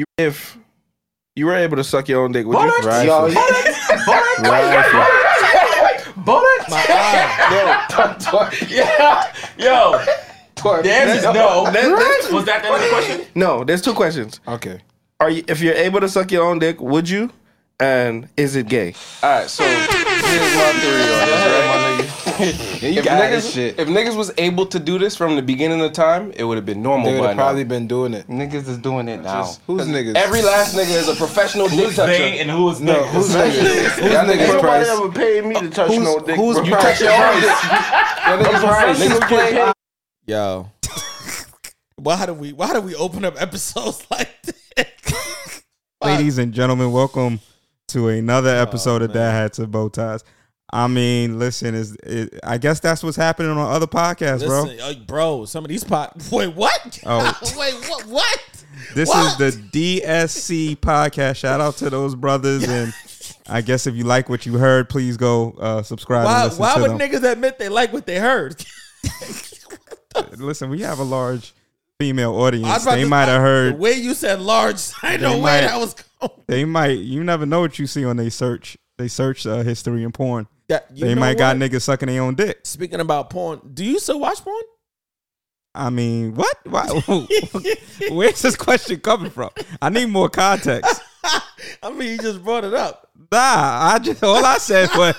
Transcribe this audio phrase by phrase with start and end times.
[0.00, 0.56] You, if
[1.36, 2.88] you were able to suck your own dick, would you?
[2.88, 3.04] Right.
[3.04, 3.26] Yo,
[8.70, 9.30] Yeah.
[9.58, 9.98] Yo.
[10.82, 11.64] The answer is no.
[11.70, 13.26] That- Was that the other question?
[13.34, 14.40] no, there's two questions.
[14.48, 14.80] Okay.
[15.20, 17.30] Are you, if you're able to suck your own dick, would you?
[17.78, 18.94] And is it gay?
[19.22, 21.99] All right, so here's my theory on this, right?
[22.80, 23.78] Yeah, you If got niggas, shit.
[23.78, 26.64] if niggas was able to do this from the beginning of time, it would have
[26.64, 27.42] been normal They would by have now.
[27.44, 28.26] probably been doing it.
[28.28, 29.44] Niggas is doing it now.
[29.66, 30.14] Who's niggas?
[30.14, 32.12] Every last nigga is a professional dick Who's toucher.
[32.12, 33.06] they and who's no, niggas?
[33.10, 33.88] who's niggas?
[34.00, 34.60] Who's Y'all niggas niggas?
[34.60, 34.86] Price.
[34.86, 34.88] Price.
[34.88, 36.36] ever paid me to touch Who's, no dick.
[36.36, 36.64] who's bro.
[36.64, 37.50] you touch your own dick?
[37.50, 38.96] Niggas right.
[38.96, 39.72] Niggas play.
[40.26, 40.70] Yo.
[41.96, 45.62] why do we why do we open up episodes like this?
[46.02, 47.40] Ladies and gentlemen, welcome
[47.88, 50.24] to another oh, episode of Dad Hats and Bow Ties.
[50.72, 54.62] I mean, listen, is it, I guess that's what's happening on other podcasts, bro.
[54.62, 57.00] Listen, uh, bro, some of these pot Wait, what?
[57.04, 57.38] Oh.
[57.56, 58.64] Wait, what what?
[58.94, 59.40] This What?
[59.40, 61.36] is the DSC podcast.
[61.36, 62.94] Shout out to those brothers, and
[63.48, 66.24] I guess if you like what you heard, please go uh, subscribe.
[66.24, 66.98] Why why would them.
[66.98, 68.64] niggas admit they like what they heard?
[70.36, 71.52] listen, we have a large
[71.98, 72.66] female audience.
[72.66, 73.74] I was about They might have heard.
[73.74, 76.32] The way you said large, I know where that was going.
[76.46, 76.98] They might.
[76.98, 78.76] You never know what you see on they search.
[78.98, 80.46] They search uh, history and porn.
[80.70, 82.60] That, you they might got niggas sucking their own dick.
[82.62, 84.62] Speaking about porn, do you still watch porn?
[85.74, 86.56] I mean, what?
[86.64, 86.86] Why,
[88.10, 89.50] where's this question coming from?
[89.82, 91.02] I need more context.
[91.82, 93.08] I mean, you just brought it up.
[93.32, 93.38] Nah,
[93.92, 95.16] I just all I said was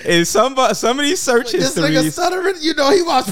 [0.06, 3.28] is some some of these search This nigga stuttering, you know he watched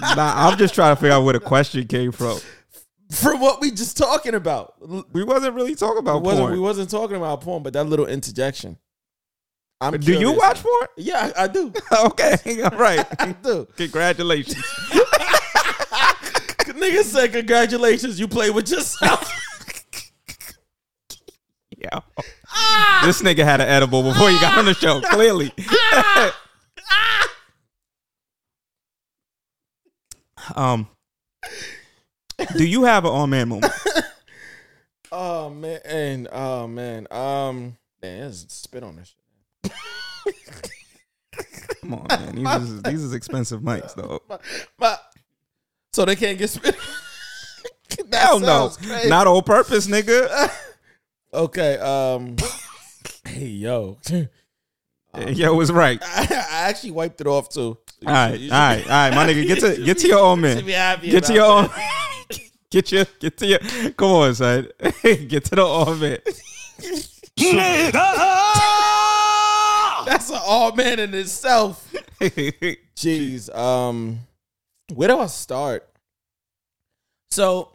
[0.00, 2.38] Nah, I'm just trying to figure out where the question came from.
[3.10, 4.74] from what we just talking about.
[5.14, 6.52] We wasn't really talking We about wasn't, porn.
[6.52, 8.76] we wasn't talking about porn, but that little interjection.
[9.80, 10.88] I'm Do you watch porn?
[10.96, 11.72] Yeah, I, I do.
[12.06, 13.06] okay, all right.
[13.20, 13.66] I do.
[13.76, 14.56] Congratulations.
[16.68, 19.32] Nigga said, "Congratulations, you play with yourself."
[21.76, 22.00] Yeah.
[23.04, 25.00] This nigga had an edible before he got on the show.
[25.00, 25.52] Clearly.
[30.56, 30.88] um.
[32.56, 33.72] Do you have an all man moment?
[35.12, 39.14] oh man, and oh man, um, man, spit on this.
[41.80, 42.34] Come on, man.
[42.34, 44.22] These is, these is expensive mics, though.
[44.78, 45.02] But
[45.92, 46.76] so they can't get spit.
[48.10, 48.68] That Hell no.
[48.68, 49.08] crazy.
[49.08, 50.50] Not on purpose, nigga.
[51.34, 51.78] okay.
[51.78, 52.36] Um.
[53.24, 53.98] hey yo,
[55.26, 55.98] Yo was right.
[56.04, 57.78] I, I actually wiped it off too.
[58.06, 59.46] All right, all right, all right, my nigga.
[59.46, 60.64] Get to get to your own man.
[61.00, 61.70] Get to your own.
[62.70, 63.58] Get your get to your.
[63.96, 64.68] Come on, son.
[65.02, 66.18] get to the own man.
[70.08, 71.92] That's an all man in itself.
[72.20, 73.54] Jeez.
[73.54, 74.20] Um,
[74.94, 75.86] where do I start?
[77.30, 77.70] So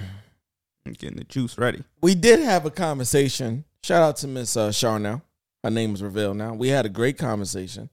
[0.00, 1.84] I'm getting the juice ready.
[2.02, 3.64] we did have a conversation.
[3.84, 5.22] Shout out to Miss uh, Charnel.
[5.62, 6.54] Her name is revealed now.
[6.54, 7.88] We had a great conversation.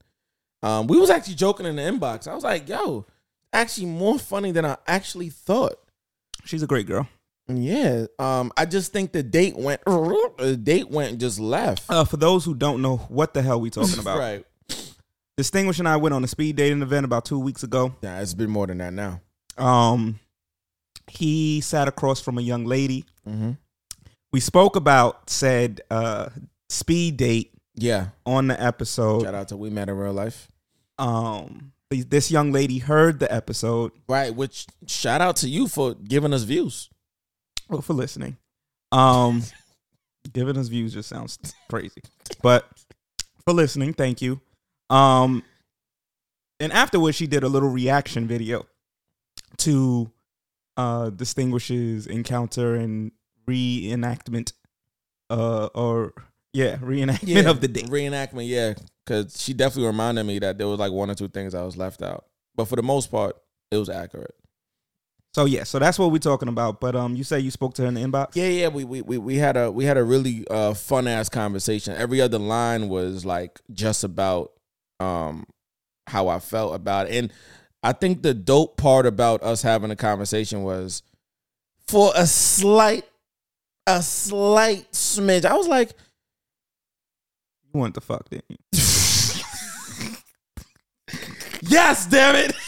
[0.64, 2.26] Um, we was actually joking in the inbox.
[2.26, 3.06] I was like, "Yo,
[3.52, 5.78] actually more funny than I actually thought."
[6.44, 7.08] She's a great girl.
[7.48, 8.06] Yeah.
[8.18, 9.80] Um, I just think the date went.
[10.36, 11.84] The date went and just left.
[11.88, 14.44] Uh, for those who don't know what the hell we talking about, Right.
[15.36, 17.94] Distinguished and I went on a speed dating event about two weeks ago.
[18.02, 19.20] Yeah, it's been more than that now.
[19.58, 20.20] Um,
[21.08, 23.04] he sat across from a young lady.
[23.28, 23.52] Mm-hmm.
[24.32, 26.28] We spoke about said uh
[26.68, 28.08] speed date Yeah.
[28.26, 29.22] on the episode.
[29.22, 30.48] Shout out to We Met in Real Life.
[30.98, 33.92] Um, this young lady heard the episode.
[34.08, 34.34] Right.
[34.34, 36.90] Which shout out to you for giving us views.
[37.68, 38.36] Well, for listening.
[38.92, 39.42] Um,
[40.32, 41.38] giving us views just sounds
[41.68, 42.02] crazy,
[42.42, 42.68] but
[43.44, 44.40] for listening, thank you.
[44.90, 45.42] Um,
[46.60, 48.66] and afterwards, she did a little reaction video
[49.58, 50.10] to
[50.76, 53.12] uh, distinguishes encounter and
[53.48, 54.52] reenactment,
[55.30, 56.12] uh, or
[56.52, 57.82] yeah, reenactment of the day.
[57.82, 58.74] Reenactment, yeah.
[59.04, 61.76] Because she definitely reminded me that there was like one or two things I was
[61.76, 62.24] left out.
[62.54, 63.36] But for the most part,
[63.70, 64.34] it was accurate.
[65.34, 66.80] So yeah, so that's what we're talking about.
[66.80, 68.36] But um, you say you spoke to her in the inbox.
[68.36, 68.68] Yeah, yeah.
[68.68, 71.96] We we we, we had a we had a really uh, fun ass conversation.
[71.96, 74.52] Every other line was like just about
[75.00, 75.44] um
[76.06, 77.16] how I felt about it.
[77.16, 77.32] And
[77.82, 81.02] I think the dope part about us having a conversation was
[81.88, 83.04] for a slight
[83.88, 85.44] a slight smidge.
[85.44, 85.94] I was like,
[87.72, 88.56] You want the fuck, didn't you?
[91.66, 92.54] Yes, damn it.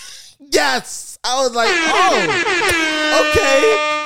[0.49, 1.06] Yes.
[1.27, 4.03] I was like, oh, okay.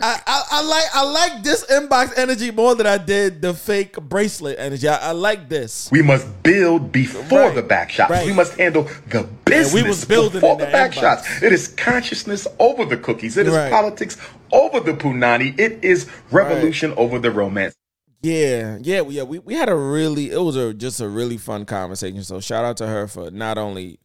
[0.00, 3.94] I, I, I like I like this inbox energy more than I did the fake
[4.00, 4.86] bracelet energy.
[4.86, 5.88] I, I like this.
[5.90, 8.08] We must build before Right, the back shots.
[8.12, 8.24] right.
[8.24, 11.00] We must handle the business We was building before the the back inbox.
[11.00, 11.42] shots.
[11.42, 13.36] It is consciousness over the cookies.
[13.36, 13.72] It is Right.
[13.72, 14.16] politics
[14.52, 15.58] over the punani.
[15.58, 17.74] It is revolution over the romance.
[18.22, 19.24] Yeah, yeah, yeah.
[19.24, 22.22] We, we had a really it was a just a really fun conversation.
[22.22, 23.98] So shout out to her for not only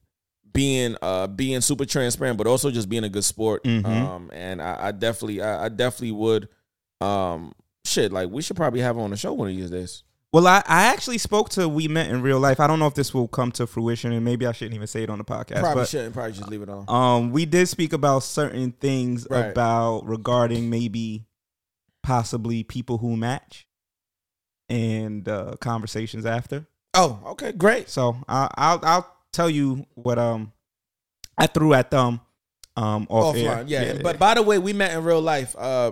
[0.54, 3.64] being uh being super transparent, but also just being a good sport.
[3.64, 3.86] Mhm.
[3.86, 6.48] Um, and I, I definitely I, I definitely would
[7.02, 7.54] um
[7.86, 10.04] shit like we should probably have on the show one of these days.
[10.32, 12.60] Well, I, I actually spoke to We Met in real life.
[12.60, 15.04] I don't know if this will come to fruition, and maybe I shouldn't even say
[15.04, 15.60] it on the podcast.
[15.60, 16.16] Probably but shouldn't.
[16.16, 16.86] Probably just leave it on.
[16.88, 19.52] um, we did speak about certain things Right.
[19.52, 21.26] about regarding maybe
[22.02, 23.68] possibly people who match
[24.70, 26.66] and uh, conversations after.
[26.96, 27.90] Oh, okay, great.
[27.90, 30.54] So I, I'll I'll tell you what um
[31.38, 32.22] I threw at them
[32.78, 33.66] um off Offline, air.
[33.68, 34.00] yeah.
[34.02, 35.56] But by the way, we met in real life.
[35.58, 35.92] Uh,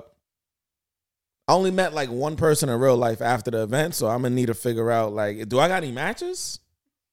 [1.48, 4.34] I only met like one person in real life after the event, so I'm gonna
[4.36, 6.60] need to figure out like, do I got any matches?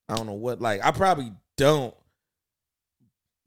[0.09, 0.61] I don't know what.
[0.61, 1.93] Like, I probably don't.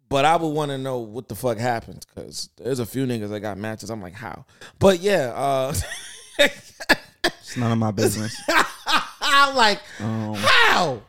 [0.09, 3.29] But I would want to know what the fuck happened because there's a few niggas
[3.29, 3.89] that got matches.
[3.89, 4.45] I'm like, how?
[4.77, 5.73] But yeah, uh,
[6.39, 8.35] it's none of my business.
[9.21, 11.01] I'm like, Um, how?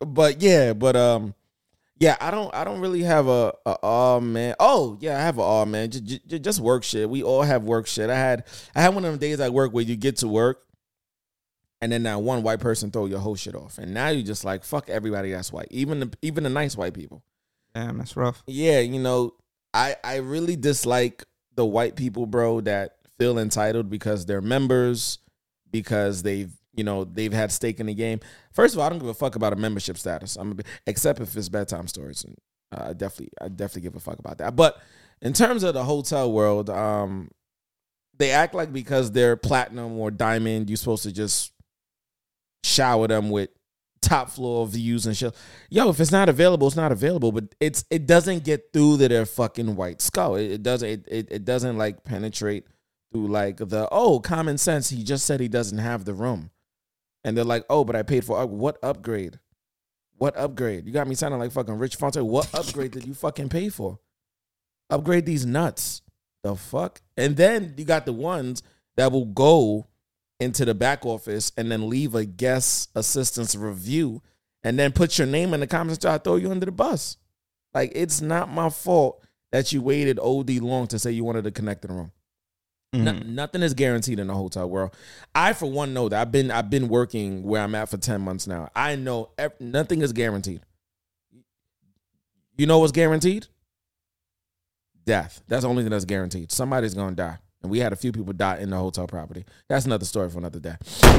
[0.00, 1.34] But yeah, but um,
[1.98, 4.54] yeah, I don't, I don't really have a, a oh man.
[4.60, 5.90] Oh yeah, I have a oh man.
[5.90, 7.10] Just, just, just work shit.
[7.10, 8.08] We all have work shit.
[8.08, 8.44] I had,
[8.76, 10.64] I had one of them days at work where you get to work,
[11.80, 14.44] and then that one white person throw your whole shit off, and now you just
[14.44, 17.24] like fuck everybody that's white, even the, even the nice white people.
[17.74, 18.42] damn, that's rough.
[18.46, 19.34] Yeah, you know,
[19.74, 21.24] I I really dislike
[21.54, 25.18] the white people, bro, that feel entitled because they're members,
[25.70, 28.20] because they've you know they've had stake in the game.
[28.52, 30.36] First of all, I don't give a fuck about a membership status.
[30.36, 32.36] I'm except if it's bedtime stories, and
[32.72, 34.56] uh, I definitely I definitely give a fuck about that.
[34.56, 34.80] But
[35.20, 37.30] in terms of the hotel world, um,
[38.16, 41.52] they act like because they're platinum or diamond, you're supposed to just
[42.64, 43.50] shower them with
[44.00, 45.34] top floor views and shit.
[45.70, 47.32] Yo, if it's not available, it's not available.
[47.32, 50.36] But it's it doesn't get through to their fucking white skull.
[50.36, 52.66] It, it doesn't it, it it doesn't like penetrate
[53.12, 54.90] through like the oh common sense.
[54.90, 56.50] He just said he doesn't have the room,
[57.28, 59.38] and they're like oh, but I paid for what upgrade?
[60.16, 60.86] What upgrade?
[60.86, 62.16] You got me sounding like fucking Rich Fonte.
[62.16, 64.00] What upgrade did you fucking pay for?
[64.90, 66.02] Upgrade these nuts.
[66.42, 67.02] The fuck?
[67.16, 68.62] And then you got the ones
[68.96, 69.86] that will go
[70.40, 74.22] into the back office and then leave a guest assistance review
[74.64, 77.16] and then put your name in the comments to I throw you under the bus.
[77.74, 79.22] Like it's not my fault
[79.52, 82.12] that you waited OD long to say you wanted to connect in the room.
[82.92, 83.26] No- Mhm.
[83.26, 84.94] nothing is guaranteed in the hotel world.
[85.34, 88.22] I, for one, know that I've been I've been working where I'm at for ten
[88.22, 88.70] months now.
[88.74, 90.62] I know ev- nothing is guaranteed.
[92.56, 93.46] You know what's guaranteed?
[95.04, 95.42] Death.
[95.48, 96.50] That's the only thing that's guaranteed.
[96.50, 99.44] Somebody's gonna die, and we had a few people die in the hotel property.
[99.68, 100.76] That's another story for another day.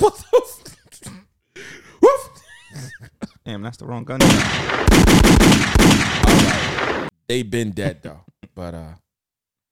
[0.00, 0.42] what the?
[2.02, 2.30] F-
[3.44, 4.18] Damn, that's the wrong gun.
[7.28, 8.20] They've been dead though.
[8.54, 8.92] But uh,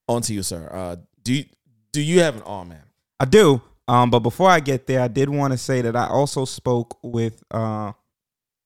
[0.08, 0.68] on to you, sir.
[0.72, 1.44] Uh, do you,
[1.92, 2.82] do you have an oh man?
[3.18, 3.60] I do.
[3.88, 6.98] Um, but before I get there, I did want to say that I also spoke
[7.02, 7.92] with uh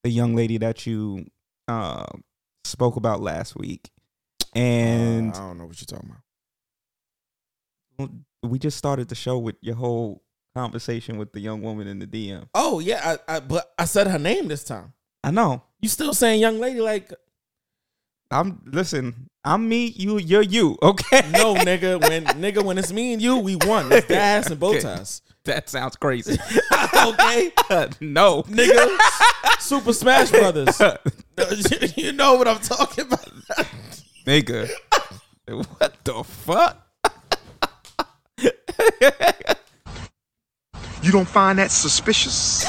[0.02, 1.26] the young lady that you
[1.68, 2.06] uh
[2.64, 3.90] spoke about last week,
[4.54, 6.14] and Uh, I don't know what you're talking
[7.98, 8.10] about.
[8.42, 10.22] we just started the show with your whole
[10.54, 12.48] conversation with the young woman in the DM.
[12.54, 14.92] Oh yeah, I, I but I said her name this time.
[15.22, 15.62] I know.
[15.80, 17.12] You still saying young lady like
[18.30, 19.28] I'm listen.
[19.44, 19.86] I'm me.
[19.86, 20.18] You.
[20.18, 20.76] You're you.
[20.82, 21.22] Okay.
[21.30, 23.90] no nigga when nigga when it's me and you we won.
[23.90, 25.22] It's gas and bow ties.
[25.44, 26.34] that sounds crazy.
[26.72, 27.52] okay,
[28.00, 28.98] no, nigga.
[29.58, 30.78] Super Smash Brothers.
[31.96, 33.30] you know what I'm talking about.
[34.26, 34.68] nigga.
[35.48, 36.86] What the fuck?
[41.02, 42.66] You don't find that suspicious?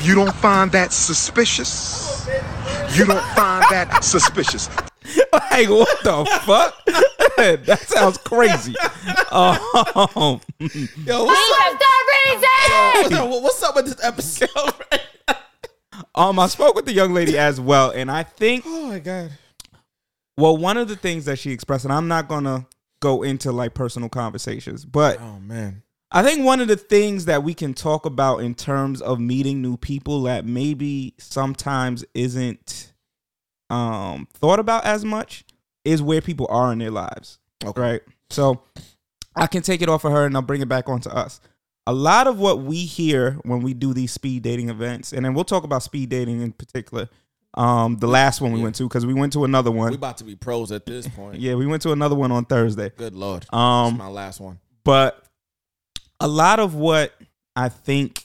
[0.00, 2.26] You don't find that suspicious?
[2.96, 4.70] You don't find that suspicious?
[5.32, 6.84] like, what the fuck?
[7.36, 8.74] that sounds crazy.
[9.30, 10.40] Um,
[11.06, 11.78] Yo, what's up?
[11.78, 11.90] the
[12.26, 12.48] reason.
[13.02, 14.74] What's up, what's up with this episode?
[16.14, 19.30] um, I spoke with the young lady as well, and I think oh my god.
[20.36, 22.66] well, one of the things that she expressed, and I'm not gonna
[23.00, 25.82] go into like personal conversations, but Oh man.
[26.12, 29.62] I think one of the things that we can talk about in terms of meeting
[29.62, 32.89] new people that maybe sometimes isn't
[33.70, 35.44] um thought about as much
[35.84, 37.38] is where people are in their lives.
[37.64, 37.80] Okay.
[37.80, 38.02] Right.
[38.30, 38.62] So
[39.36, 41.40] I can take it off of her and I'll bring it back onto us.
[41.86, 45.34] A lot of what we hear when we do these speed dating events, and then
[45.34, 47.08] we'll talk about speed dating in particular.
[47.54, 48.64] Um, the last one we Yeah.
[48.64, 49.90] went to because we went to another one.
[49.90, 51.40] We about to be pros at this point.
[51.40, 52.90] Yeah, we went to another one on Thursday.
[52.96, 53.46] Good lord.
[53.52, 54.58] Um, my last one.
[54.84, 55.24] but
[56.20, 57.12] a lot of what
[57.56, 58.24] I think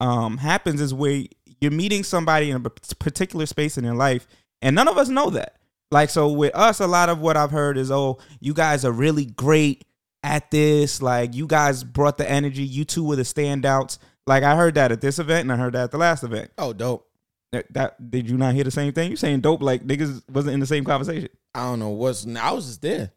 [0.00, 1.24] um, happens is where
[1.60, 4.26] you're meeting somebody in a particular space in their life,
[4.62, 5.56] and none of us know that.
[5.90, 8.92] Like, so with us, a lot of what I've heard is, oh, you guys are
[8.92, 9.84] really great
[10.22, 11.02] at this.
[11.02, 12.62] Like, you guys brought the energy.
[12.62, 13.98] You two were the standouts.
[14.26, 16.50] Like, I heard that at this event, and I heard that at the last event.
[16.58, 17.06] Oh, dope.
[17.52, 19.10] That, that did you not hear the same thing?
[19.10, 21.30] You saying dope like niggas wasn't in the same conversation.
[21.52, 22.24] I don't know what's.
[22.24, 23.10] I was just there.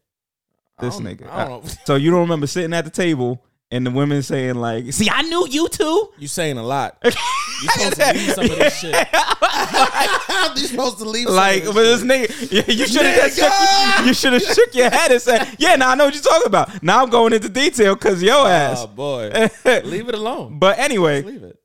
[0.80, 1.30] This nigga.
[1.30, 1.70] I don't know.
[1.84, 5.22] So you don't remember sitting at the table and the women saying like, "See, I
[5.22, 7.00] knew you too." You saying a lot.
[7.62, 8.94] You supposed to leave some of this shit.
[8.94, 11.26] How are you supposed to leave.
[11.26, 14.90] Some like, but this nigga, yeah, you should have shook, you should have shook your
[14.90, 17.48] head and said, "Yeah, now I know what you're talking about." Now I'm going into
[17.48, 18.82] detail because your Oh ass.
[18.82, 19.30] Oh boy,
[19.84, 20.58] leave it alone.
[20.58, 21.58] but anyway, Leave it.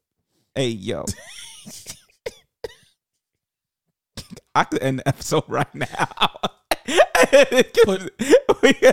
[0.55, 1.03] hey yo,
[4.55, 5.87] I could end the episode right now.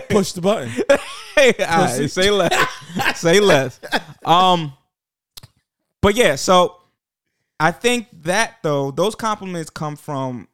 [0.09, 0.69] Push the button.
[1.35, 2.53] Hey, right, say less.
[3.19, 3.79] say less.
[4.25, 4.73] Um,
[6.01, 6.75] but yeah, so
[7.59, 10.47] I think that though those compliments come from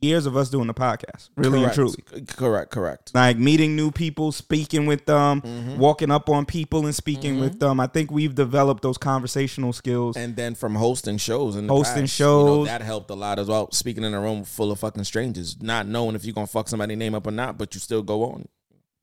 [0.00, 1.78] years of us doing the podcast, really correct.
[1.78, 2.24] and truly.
[2.26, 2.70] Correct.
[2.70, 3.14] Correct.
[3.14, 5.78] Like meeting new people, speaking with them, Mm-hmm.
[5.78, 7.80] walking up on people and speaking with them.
[7.80, 10.16] I think we've developed those conversational skills.
[10.16, 12.66] And then from hosting shows and Hosting past, you know, shows.
[12.68, 13.70] that helped a lot as well.
[13.72, 16.94] Speaking in a room full of fucking strangers, not knowing if you're gonna fuck somebody
[16.94, 18.46] name up or not, but you still go on.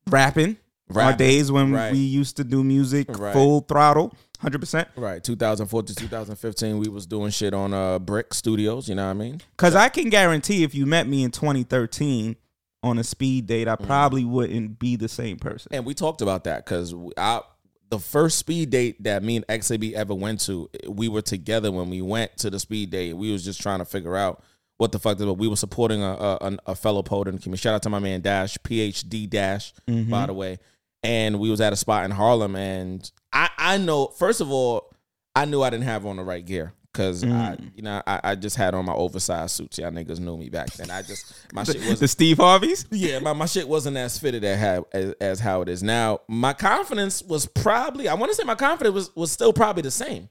[0.08, 0.56] rapping,
[0.96, 1.92] our days when right.
[1.92, 3.34] we used to do music Right.
[3.34, 4.88] full throttle, hundred percent.
[4.96, 8.88] Right, 2004 to 2015, we was doing shit on uh Brick Studios.
[8.90, 9.42] You know what I mean?
[9.58, 12.36] Because I can guarantee if you met me in 2013
[12.84, 13.84] on a speed date, Mm-hmm.
[13.84, 15.70] I probably wouldn't be the same person.
[15.74, 17.42] And we talked about that because I
[17.90, 21.90] the first speed date that me and XAB ever went to, we were together when
[21.90, 23.14] we went to the speed date.
[23.14, 24.44] We was just trying to figure out
[24.78, 25.20] what the fuck.
[25.20, 27.62] But we were supporting a a, a fellow poet in the community.
[27.62, 30.10] Shout out to my man Dash, PhD Dash, Mm-hmm.
[30.12, 30.58] by the way.
[31.04, 34.92] And we was at a spot in Harlem, and I I know first of all,
[35.36, 36.74] I knew I didn't have on the right gear.
[36.94, 37.72] Cause I, Mm.
[37.76, 39.78] you know, I, I just had on my oversized suits.
[39.78, 40.90] Y'all niggas knew me back then.
[40.90, 42.86] I just my shit was the Steve Harveys.
[42.90, 46.22] yeah, my, my shit wasn't as fitted as how, as, as how it is now.
[46.30, 49.92] My confidence was probably I want to say my confidence was was still probably the
[49.92, 50.30] same,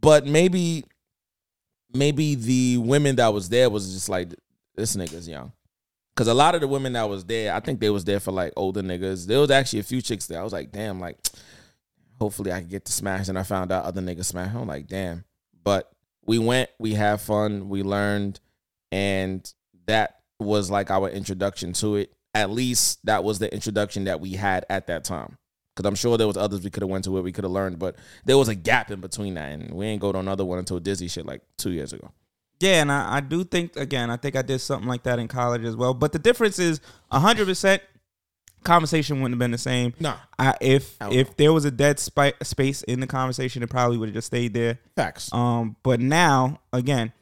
[0.00, 0.82] but maybe
[1.92, 4.34] maybe the women that was there was just like
[4.74, 5.52] this nigga's young.
[6.16, 8.32] Cause a lot of the women that was there, I think they was there for
[8.32, 9.26] like older niggas.
[9.26, 10.40] There was actually a few chicks there.
[10.40, 11.18] I was like, damn, like
[12.18, 13.28] hopefully I could get to smash.
[13.28, 14.54] And I found out other niggas smash.
[14.54, 15.24] I'm like, damn.
[15.62, 15.90] But
[16.24, 18.40] we went, we had fun, we learned,
[18.92, 19.52] and
[19.86, 22.12] that was like our introduction to it.
[22.34, 25.38] At least that was the introduction that we had at that time.
[25.76, 27.50] Cause I'm sure there was others we could have went to where we could have
[27.50, 30.44] learned, but there was a gap in between that, and we ain't go to another
[30.44, 32.12] one until Dizzy shit like two years ago.
[32.60, 35.26] Yeah, and I, I do think again, I think I did something like that in
[35.26, 35.92] college as well.
[35.92, 36.80] But the difference is
[37.10, 37.82] hundred percent
[38.64, 39.94] conversation wouldn't have been the same.
[40.38, 43.96] I, if Hell if there was a dead spi- space in the conversation, it probably
[43.98, 44.78] would have just stayed there.
[44.96, 45.32] facts.
[45.32, 47.12] Um, but now again,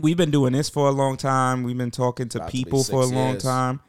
[0.00, 1.62] we've been doing this for a long time.
[1.62, 3.42] We've been talking to About to people for a long years.
[3.42, 3.80] time,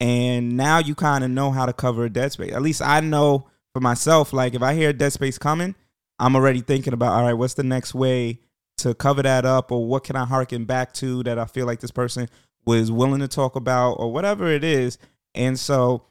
[0.00, 2.52] and now you kind of know how to cover a dead space.
[2.52, 4.32] At least I know for myself.
[4.32, 5.74] Like if I hear a dead space coming,
[6.18, 8.40] I'm already thinking about all right, what's the next way
[8.78, 11.80] to cover that up, or what can I harken back to that I feel like
[11.80, 12.28] this person
[12.66, 14.98] was willing to talk about, or whatever it is.
[15.34, 16.04] And so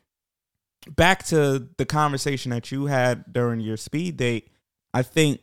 [0.87, 4.49] back to the conversation that you had during your speed date,
[4.93, 5.41] I think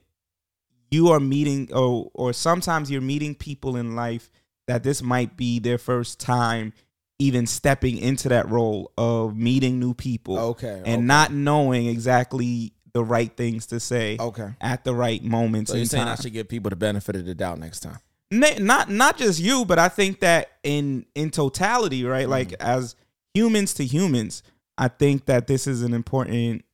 [0.90, 4.30] you are meeting or or sometimes you're meeting people in life
[4.68, 6.72] that this might be their first time
[7.18, 11.00] even stepping into that role of meeting new people Okay, and okay.
[11.00, 14.50] not knowing exactly the right things to say Okay.
[14.60, 16.12] at the right moments So you're in saying time.
[16.18, 17.98] I should give people the benefit of the doubt next time?
[18.30, 22.26] Not not just you, but I think that in in totality, right?
[22.26, 22.30] Mm.
[22.30, 22.96] Like as
[23.34, 24.42] humans to humans,
[24.82, 26.64] I think that this is an important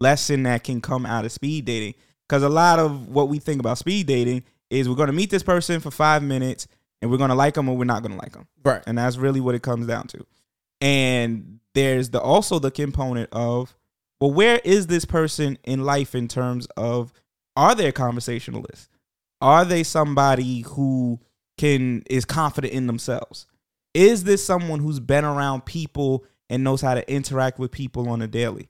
[0.00, 1.94] lesson that can come out of speed dating.
[2.26, 5.30] Because a lot of what we think about speed dating is we're going to meet
[5.30, 6.66] this person for five minutes.
[7.02, 8.46] and we're gonna like them or we're not gonna like them.
[8.64, 8.82] Right.
[8.86, 10.26] And that's really what it comes down to.
[10.80, 13.76] And there's the also the component of,
[14.20, 17.12] well, where is this person in life in terms of
[17.54, 18.88] are they a conversationalist?
[19.40, 21.20] Are they somebody who
[21.58, 23.46] can is confident in themselves?
[23.94, 28.22] Is this someone who's been around people and knows how to interact with people on
[28.22, 28.68] a daily?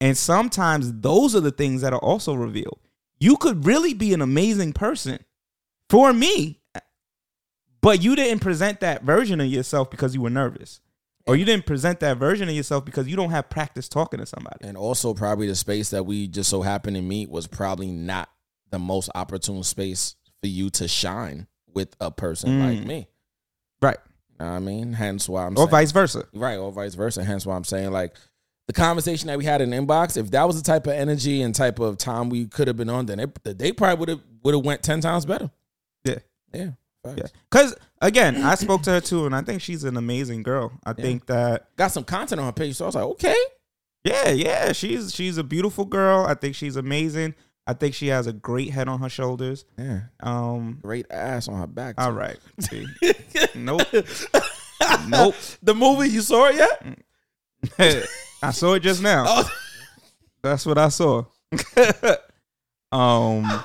[0.00, 2.78] And sometimes those are the things that are also revealed.
[3.18, 5.18] You could really be an amazing person
[5.90, 6.60] for me,
[7.80, 10.80] but you didn't present that version of yourself because you were nervous.
[11.26, 14.24] Or you didn't present that version of yourself because you don't have practice talking to
[14.24, 14.66] somebody.
[14.66, 18.30] And also, probably the space that we just so happened to meet was probably not
[18.70, 22.62] the most opportune space for you to shine with a person Mm.
[22.78, 23.08] like me.
[23.82, 23.98] Right.
[24.40, 26.24] You know what I mean, hence why I'm Or saying, vice versa.
[26.32, 27.24] right, or vice versa.
[27.24, 28.14] Hence why I'm saying like
[28.68, 30.16] the conversation that we had in inbox.
[30.16, 32.90] If that was the type of energy and type of time we could have been
[32.90, 35.50] on, then it, the day probably would have would have went ten times better.
[36.04, 36.18] Yeah.
[36.54, 36.70] Yeah,
[37.16, 37.26] Yeah.
[37.50, 40.72] Because again, I spoke to her too, and I think she's an amazing girl.
[40.84, 43.36] I think that Got some content on her page, so I was like, okay,
[44.04, 46.24] yeah, yeah, she's she's a beautiful girl.
[46.26, 47.34] I think she's amazing.
[47.68, 49.66] I think she has a great head on her shoulders.
[49.78, 51.96] yeah, Um, great ass on her back.
[51.98, 52.16] all too.
[52.16, 52.38] right.
[52.60, 52.86] See.
[53.54, 53.82] nope.
[55.06, 55.34] nope.
[55.62, 58.06] The movie you saw it yet?
[58.42, 59.24] I saw it just now.
[59.28, 59.50] Oh.
[60.42, 61.24] That's what I saw.
[62.92, 63.62] um,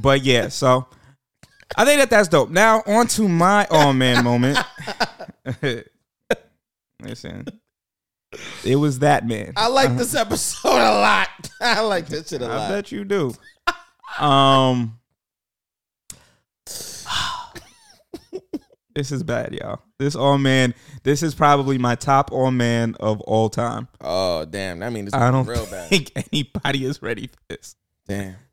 [0.00, 0.86] but yeah, so
[1.76, 2.50] I think that that's dope.
[2.50, 4.58] Now on to my oh man moment.
[7.02, 7.46] Listen,
[8.64, 9.52] it was that man.
[9.56, 11.28] I like this episode a lot.
[11.60, 12.70] I like this shit a lot.
[12.70, 13.34] I bet you do.
[14.18, 14.98] Um,
[18.94, 19.80] this is bad, y'all.
[19.98, 20.74] This all man.
[21.02, 23.88] This is probably my top all man of all time.
[24.00, 24.82] Oh damn!
[24.82, 25.88] I mean, it's I don't real bad.
[25.88, 27.76] think anybody is ready for this.
[28.06, 28.36] Damn.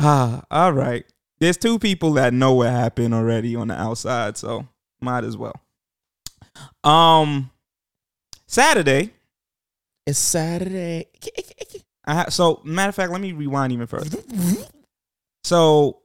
[0.00, 1.04] Ah, all right.
[1.40, 4.68] There's two people that know what happened already on the outside, so
[5.00, 5.60] might as well.
[6.84, 7.50] Um,
[8.48, 9.12] Saturday.
[10.06, 11.06] It's Saturday.
[12.06, 14.18] I ha- so matter of fact, let me rewind even further.
[15.44, 15.98] So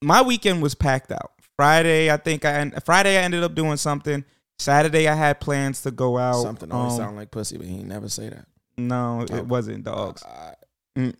[0.00, 1.32] my weekend was packed out.
[1.56, 4.24] Friday, I think I Friday I ended up doing something.
[4.58, 6.42] Saturday I had plans to go out.
[6.42, 8.46] Something always Um, sound like pussy, but he never say that.
[8.78, 9.42] No, it Oh.
[9.42, 10.22] wasn't dogs.
[10.22, 11.12] Uh,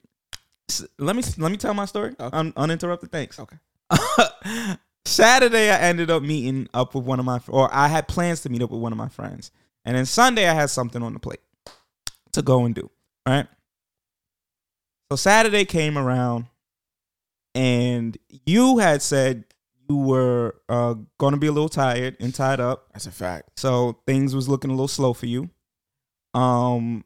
[0.68, 2.14] S- let me let me tell my story.
[2.18, 2.36] Okay.
[2.36, 3.10] Un- uninterrupted.
[3.12, 3.38] Thanks.
[3.38, 3.56] Okay.
[5.04, 8.48] Saturday, I ended up meeting up with one of my, or I had plans to
[8.48, 9.50] meet up with one of my friends,
[9.84, 11.40] and then Sunday, I had something on the plate
[12.32, 12.90] to go and do.
[13.26, 13.46] Right.
[15.10, 16.46] So Saturday came around,
[17.54, 19.44] and you had said
[19.88, 22.88] you were uh, going to be a little tired and tied up.
[22.92, 23.58] that's a fact.
[23.58, 25.50] So things was looking a little slow for you.
[26.32, 27.04] Um,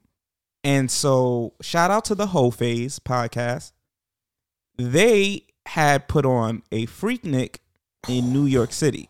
[0.65, 3.73] and so shout out to the Whole Phase podcast.
[4.77, 7.57] They had put on a Freaknik
[8.09, 9.09] in New York City.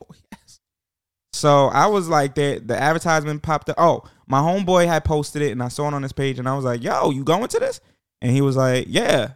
[1.33, 2.67] So I was like, that.
[2.67, 3.77] the advertisement popped up.
[3.79, 6.55] Oh, my homeboy had posted it, and I saw it on his page, and I
[6.55, 7.81] was like, "Yo, you going to this?"
[8.21, 9.33] And he was like, "Yeah."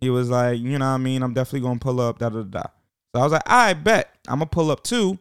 [0.00, 1.22] He was like, "You know what I mean?
[1.22, 2.62] I'm definitely gonna pull up." Da da da.
[3.14, 5.18] So I was like, "I bet I'm gonna pull up too."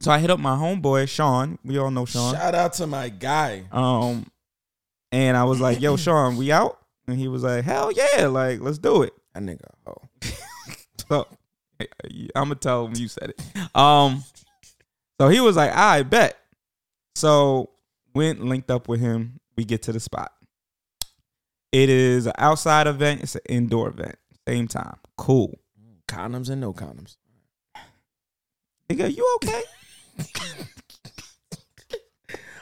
[0.00, 1.58] So I hit up my homeboy Sean.
[1.64, 2.34] We all know Sean.
[2.34, 3.64] Shout out to my guy.
[3.72, 4.26] Um,
[5.12, 8.26] and I was like, "Yo, Sean, we out?" And he was like, "Hell yeah!
[8.26, 9.68] Like, let's do it." That nigga.
[9.86, 9.96] Oh,
[11.08, 11.26] So
[12.34, 13.76] I'm gonna tell him you said it.
[13.76, 14.24] Um,
[15.20, 16.36] so he was like, "I bet."
[17.14, 17.70] So
[18.14, 19.40] went linked up with him.
[19.56, 20.32] We get to the spot.
[21.72, 23.22] It is an outside event.
[23.22, 24.16] It's an indoor event.
[24.46, 24.96] Same time.
[25.16, 25.58] Cool.
[26.06, 27.16] condoms and no condoms.
[28.88, 29.62] Nigga, you okay?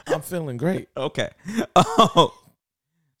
[0.07, 0.89] I'm feeling great.
[0.95, 1.29] Okay.
[1.75, 2.33] Oh.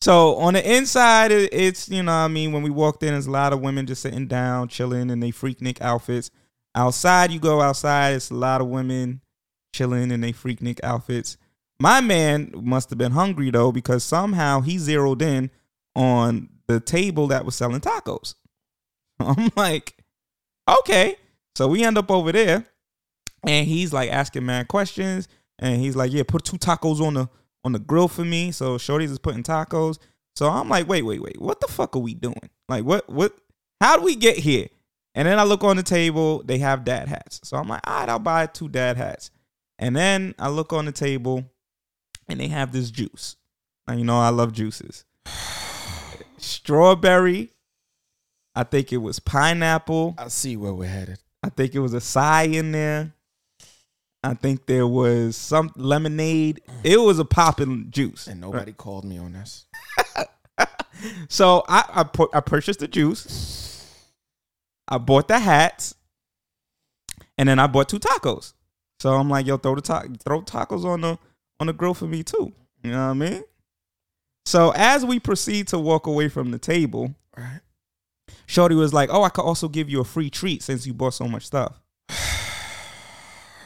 [0.01, 3.27] So on the inside, it's you know, what I mean, when we walked in, there's
[3.27, 6.29] a lot of women just sitting down, chilling in they freaknik outfits.
[6.75, 9.21] Outside, you go outside, it's a lot of women
[9.73, 11.37] chilling in they freaknik outfits.
[11.79, 15.51] My man must have been hungry though, because somehow he zeroed in
[15.95, 18.35] on the table that was selling tacos.
[19.19, 19.97] I'm like,
[20.79, 21.17] okay.
[21.55, 22.65] So we end up over there,
[23.45, 25.27] and he's like asking man questions,
[25.59, 27.29] and he's like, yeah, put two tacos on the
[27.63, 28.51] on the grill for me.
[28.51, 29.97] So Shorty's is putting tacos.
[30.35, 31.41] So I'm like, wait, wait, wait.
[31.41, 32.49] What the fuck are we doing?
[32.67, 33.33] Like, what, what,
[33.79, 34.67] how do we get here?
[35.15, 37.39] And then I look on the table, they have dad hats.
[37.43, 39.29] So I'm like, all right, I'll buy two dad hats.
[39.79, 41.45] And then I look on the table
[42.27, 43.35] and they have this juice.
[43.87, 45.05] Now, you know, I love juices.
[46.37, 47.49] Strawberry.
[48.55, 50.15] I think it was pineapple.
[50.17, 51.19] I see where we're headed.
[51.41, 53.13] I think it was a sigh in there.
[54.23, 56.61] I think there was some lemonade.
[56.69, 56.73] Mm.
[56.83, 58.27] It was a popping juice.
[58.27, 59.65] And nobody called me on this.
[61.27, 63.89] So I I, pu- I purchased the juice.
[64.87, 65.95] I bought the hats,
[67.37, 68.53] And then I bought two tacos.
[69.03, 71.19] So I'm like, yo, throw the ta- throw tacos on the
[71.59, 72.53] on the grill for me too.
[72.83, 73.43] You know what I mean?
[74.45, 77.59] So as we proceed to walk away from the table, Right.
[78.45, 81.15] Shorty was like, "Oh, I could also give you a free treat since you bought
[81.15, 81.81] so much stuff."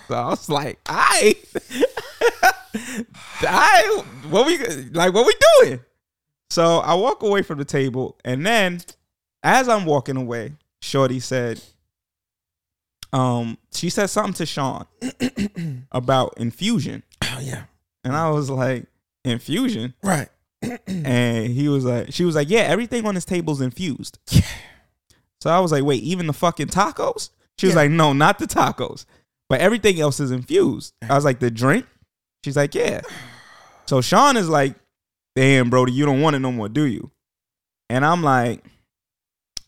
[0.08, 1.36] So I was like, "I,
[3.42, 4.58] I, what we
[4.90, 5.14] like?
[5.14, 5.82] What we doing?"
[6.50, 8.82] So I walk away from the table, and then
[9.44, 11.62] as I'm walking away, Shorty said,
[13.14, 14.86] "Um, she said something to Sean
[15.92, 17.64] about infusion, Oh yeah.
[18.04, 18.86] and I was like,
[19.26, 20.30] infusion." Right.
[20.88, 24.18] and he was like, she was like, yeah, everything on this table's infused.
[24.32, 24.42] Yeah.
[25.40, 27.30] So I was like, wait, even the fucking tacos?
[27.60, 27.82] She was Yeah.
[27.82, 29.06] like, no, not the tacos,
[29.50, 30.96] but everything else is infused.
[31.08, 31.86] I was like, the drink?
[32.44, 33.02] She's like, yeah.
[33.86, 34.74] So Sean is like,
[35.36, 37.12] damn, Brody, you don't want it no more, do you?
[37.88, 38.66] And I'm like,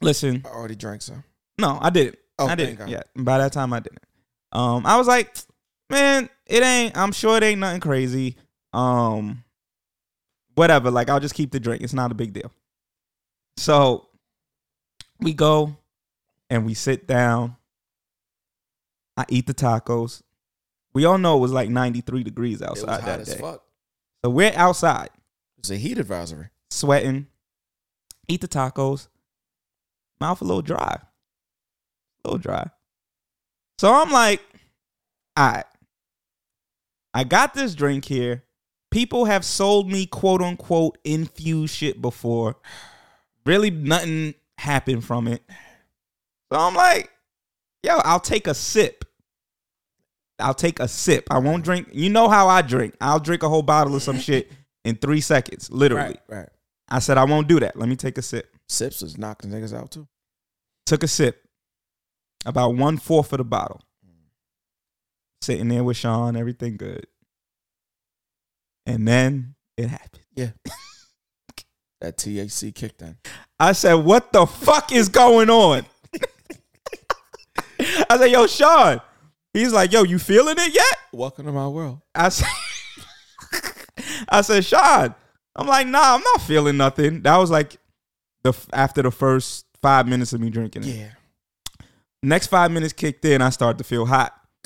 [0.02, 1.24] listen, I already drank some.
[1.60, 2.18] no, I didn't.
[2.40, 2.88] Oh, I didn't.
[2.88, 4.04] Yeah, by that time I didn't.
[4.52, 5.36] Um, I was like,
[5.90, 6.98] man, it ain't.
[6.98, 8.36] I'm sure it ain't nothing crazy.
[8.74, 9.44] Um,
[10.56, 10.90] whatever.
[10.92, 11.82] Like I'll just keep the drink.
[11.84, 12.52] It's not a big deal.
[13.58, 14.08] So
[15.20, 15.76] we go
[16.50, 17.56] and we sit down.
[19.18, 20.22] I eat the tacos.
[20.94, 23.40] We all know it was like 93 degrees It was outside that as day.
[23.42, 23.64] fuck.
[24.24, 25.10] So we're outside
[25.58, 26.48] It's a heat advisory.
[26.70, 27.28] sweating,
[28.28, 29.08] eat the tacos,
[30.20, 31.00] mouth a little dry.
[32.38, 32.70] Dry.
[33.78, 34.42] So I'm like,
[35.38, 35.66] all right,
[37.14, 38.44] I got this drink here.
[38.92, 42.58] People have sold me quote unquote infused shit before.
[43.46, 45.44] Really, nothing happened from it.
[46.52, 47.12] So I'm like,
[47.84, 49.06] yo, I'll take a sip.
[50.40, 51.28] I'll take a sip.
[51.30, 51.90] I won't drink.
[51.92, 52.96] You know how I drink.
[53.00, 54.52] I'll drink a whole bottle of some shit
[54.84, 56.20] in three seconds, literally.
[56.28, 56.38] Right.
[56.38, 56.50] Right.
[56.90, 57.78] I said, I won't do that.
[57.78, 58.56] Let me take a sip.
[58.68, 60.08] Sips is knocking niggas out too.
[60.86, 61.44] Took a sip.
[62.46, 63.82] About one fourth of the bottle.
[64.06, 64.30] Mm.
[65.42, 67.08] Sitting there with Sean, everything good.
[68.86, 70.24] And then it happened.
[70.36, 70.52] Yeah.
[72.02, 73.18] that THC kicked in.
[73.60, 75.86] I said, What the fuck is going on?
[78.10, 79.02] I said, Yo, Sean.
[79.54, 80.98] He's like, Yo, you feeling it yet?
[81.12, 82.02] Welcome to my world.
[82.16, 82.48] I said,
[84.30, 85.14] I said, Sean.
[85.56, 87.22] I'm like, nah, I'm not feeling nothing.
[87.24, 87.78] That was like
[88.44, 90.88] the after the first five minutes of me drinking it.
[90.88, 91.10] Yeah.
[92.22, 94.36] Next five minutes kicked in, I started to feel hot.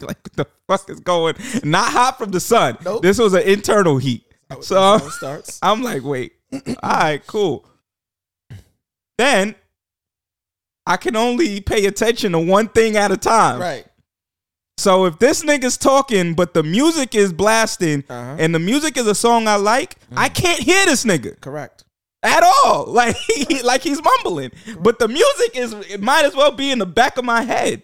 [0.00, 1.34] like what the fuck is going?
[1.64, 2.76] Not hot from the sun.
[2.84, 3.02] Nope.
[3.02, 4.24] This was an internal heat.
[4.60, 5.58] So how it starts.
[5.62, 7.66] I'm like, wait, all right, cool.
[9.18, 9.54] Then
[10.86, 13.60] I can only pay attention to one thing at a time.
[13.60, 13.86] Right.
[14.78, 18.36] So if this nigga's talking, but the music is blasting, Uh-huh.
[18.38, 21.81] and the music is a song I like, I can't hear this nigga Correct.
[22.22, 22.86] At all.
[22.92, 26.78] Like he, like he's mumbling, but the music is it might as well be in
[26.78, 27.82] the back of my head.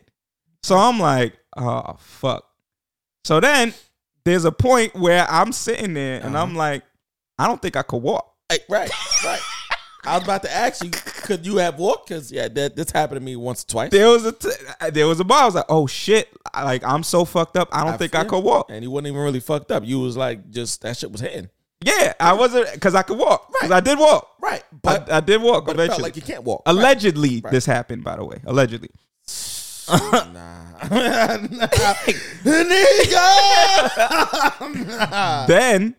[0.63, 2.45] So I'm like, oh fuck.
[3.25, 3.75] So then
[4.25, 6.59] there's a point where I'm sitting there and I'm uh-huh.
[6.59, 6.83] like,
[7.39, 8.35] I don't think I could walk.
[8.49, 8.91] Hey, right.
[9.25, 9.41] Right.
[10.05, 12.09] I was about to ask you, could you have walked?
[12.09, 13.91] Because yeah, that this happened to me once or twice.
[13.91, 14.51] There was a t-
[14.91, 15.43] there was a bar.
[15.43, 17.69] I was like, oh shit, like I'm so fucked up.
[17.73, 18.71] I don't think I could walk.
[18.71, 19.85] And he wasn't even really fucked up.
[19.85, 21.51] You was like, just that shit was hitting.
[21.81, 23.53] Yeah, I wasn't because I could walk.
[23.61, 24.29] 'Cause I did walk.
[24.41, 24.65] Right.
[24.83, 26.03] But But I, did walk but eventually.
[26.03, 26.63] like you can't walk.
[26.67, 27.53] Allegedly, Right.
[27.53, 28.03] this happened.
[28.05, 28.91] By the way, allegedly.
[29.89, 30.57] nah.
[34.59, 35.47] Nigga.
[35.47, 35.95] then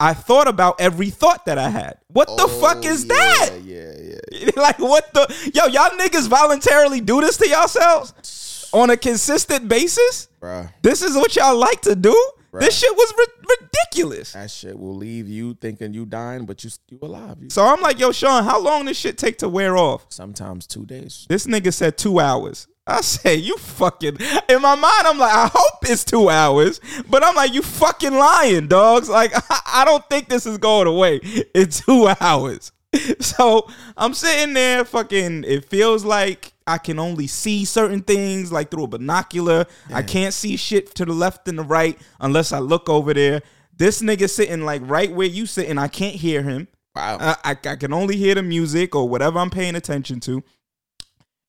[0.00, 1.98] I thought about every thought that I had.
[2.08, 3.50] What the fuck is that?
[3.52, 3.92] Oh, Yeah,
[4.30, 4.50] yeah.
[4.56, 10.28] like what the yo y'all niggas voluntarily do this to yourselves on a consistent basis?
[10.40, 10.70] Bruh.
[10.82, 12.14] This is what y'all like to do?
[12.52, 12.60] Bruh.
[12.60, 14.32] This shit was ri- ridiculous.
[14.32, 17.36] That shit will leave you thinking you dying, but you you alive.
[17.42, 20.06] You, So I'm like, yo, Sean, how long this shit take to wear off?
[20.08, 21.26] sometimes two days.
[21.28, 22.66] This nigga said two hours.
[22.86, 24.16] I say, you fucking.
[24.48, 26.80] In my mind, I'm like, I hope it's two hours.
[27.10, 29.10] But I'm like, you fucking lying, dogs.
[29.10, 29.32] Like,
[29.66, 31.20] I don't think this is going away
[31.54, 32.72] in two hours.
[33.20, 35.44] So I'm sitting there, fucking.
[35.44, 39.66] It feels like I can only see certain things, like through a binocular.
[39.92, 43.42] I can't see shit to the left and the right unless I look over there.
[43.76, 45.78] This nigga sitting like right where you sitting.
[45.78, 46.68] I can't hear him.
[46.94, 47.18] Wow.
[47.20, 50.42] I, I, I can only hear the music or whatever I'm paying attention to.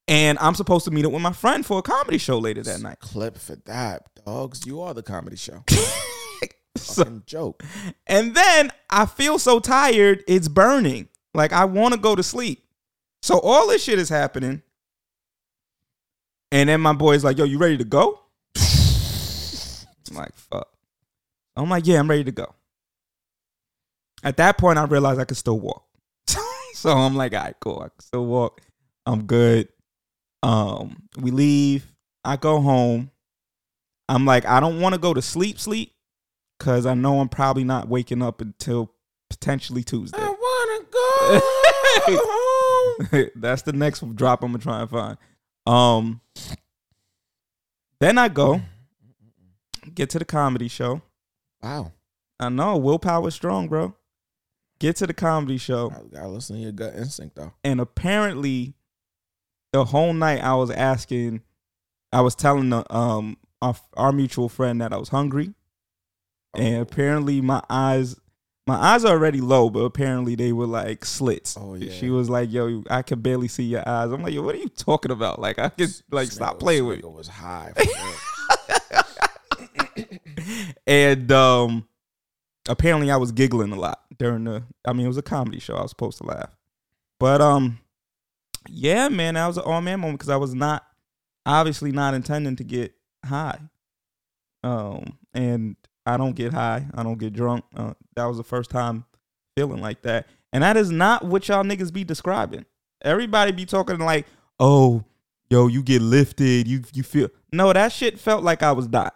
[0.07, 2.81] And I'm supposed to meet up with my friend for a comedy show later that
[2.81, 2.99] night.
[2.99, 4.65] Clip for that, dogs.
[4.65, 5.63] You are the comedy show.
[6.77, 7.63] So- Fucking joke.
[8.07, 11.09] and then I feel so tired, it's burning.
[11.33, 12.63] Like I want to go to sleep.
[13.21, 14.61] So all this shit is happening.
[16.51, 18.19] And then my boy's like, yo, you ready to go?
[20.09, 20.67] I'm like, fuck.
[21.55, 22.53] I'm like, yeah, I'm ready to go.
[24.23, 25.85] At that point, I realized I could still walk.
[26.73, 27.79] so I'm like, all right, cool.
[27.79, 28.61] I can still walk.
[29.05, 29.69] I'm good.
[30.43, 31.91] Um, we leave.
[32.23, 33.11] I go home.
[34.07, 35.93] I'm like, I don't want to go to sleep, sleep,
[36.57, 38.91] because I know I'm probably not waking up until
[39.29, 40.17] potentially Tuesday.
[40.19, 41.41] I wanna go
[43.11, 43.29] home.
[43.35, 45.17] That's the next drop I'm gonna try and find.
[45.67, 46.21] Um,
[47.99, 48.61] then I go
[49.93, 51.01] get to the comedy show.
[51.61, 51.93] Wow.
[52.39, 53.95] I know willpower strong, bro.
[54.79, 57.53] Get to the comedy show, I gotta listen to your gut instinct though.
[57.65, 58.75] and apparently,
[59.73, 61.41] the whole night I was asking,
[62.13, 65.53] I was telling the um our, our mutual friend that I was hungry,
[66.55, 68.15] and apparently my eyes.
[68.69, 71.57] My eyes are already low, but apparently they were like slits.
[71.59, 71.91] Oh, yeah.
[71.91, 74.59] She was like, "Yo, I can barely see your eyes." I'm like, "Yo, what are
[74.59, 75.39] you talking about?
[75.39, 77.73] Like, I could like stop playing this with." It was high.
[80.87, 81.87] and um
[82.67, 85.75] apparently I was giggling a lot during the I mean it was a comedy show.
[85.75, 86.55] I was supposed to laugh.
[87.19, 87.79] But um
[88.69, 90.85] yeah, man, that was an all man moment because I was not
[91.43, 92.93] obviously not intending to get
[93.25, 93.59] high.
[94.63, 95.75] Um and
[96.09, 96.85] I don't get high.
[96.93, 97.63] I don't get drunk.
[97.75, 99.05] Uh, that was the first time
[99.55, 100.27] feeling like that.
[100.51, 102.65] And that is not what y'all niggas be describing.
[103.03, 104.25] Everybody be talking like,
[104.59, 105.03] "Oh,
[105.49, 106.67] yo, you get lifted.
[106.67, 109.11] You you feel." No, that shit felt like I was dying.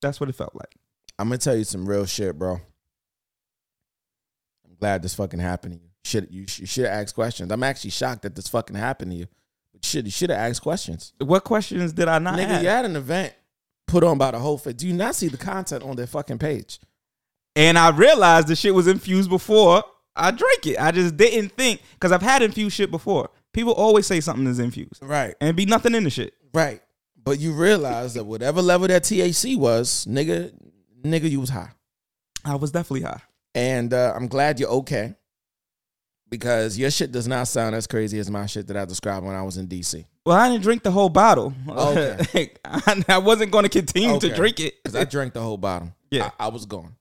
[0.00, 0.74] That's what it felt like.
[1.18, 2.54] I'm gonna tell you some real shit, bro.
[4.68, 5.88] I'm glad this fucking happened to you.
[6.04, 7.52] Should you, you should have asked questions.
[7.52, 9.26] I'm actually shocked that this fucking happened to you.
[9.72, 11.12] But shit, you should have asked questions.
[11.18, 12.62] What questions did I not Nigga, ask?
[12.62, 13.34] you had an event
[13.92, 14.78] put on by the whole fit.
[14.78, 16.80] Do you not see the content on their fucking page?
[17.54, 19.84] And I realized the shit was infused before
[20.16, 20.78] I drank it.
[20.80, 23.28] I just didn't think because I've had infused shit before.
[23.52, 25.34] People always say something is infused Right.
[25.40, 26.32] and be nothing in the shit.
[26.54, 26.80] Right.
[27.22, 30.52] But you realize that whatever level that THC was, nigga,
[31.04, 31.70] nigga, you was high.
[32.44, 33.20] I was definitely high.
[33.54, 35.14] And uh, I'm glad you're okay.
[36.32, 39.36] Because your shit does not sound as crazy as my shit that I described when
[39.36, 40.02] I was in DC.
[40.24, 41.52] Well, I didn't drink the whole bottle.
[41.68, 42.52] Okay.
[42.64, 44.82] I, I wasn't going to continue to drink it.
[44.82, 45.94] Because I drank the whole bottle.
[46.10, 46.30] Yeah.
[46.40, 46.96] I, I was gone.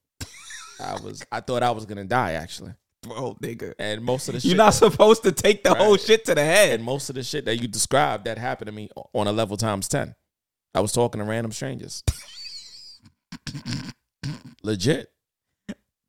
[0.82, 2.74] I was I thought I was gonna die actually.
[3.10, 3.74] Oh, nigga.
[3.80, 6.44] And most of the shit You're not supposed to take the whole shit to the
[6.44, 6.74] head.
[6.74, 9.56] and most of the shit that you described that happened to me on a level
[9.56, 10.14] times ten.
[10.76, 12.04] I was talking to random strangers.
[14.64, 15.11] Legit.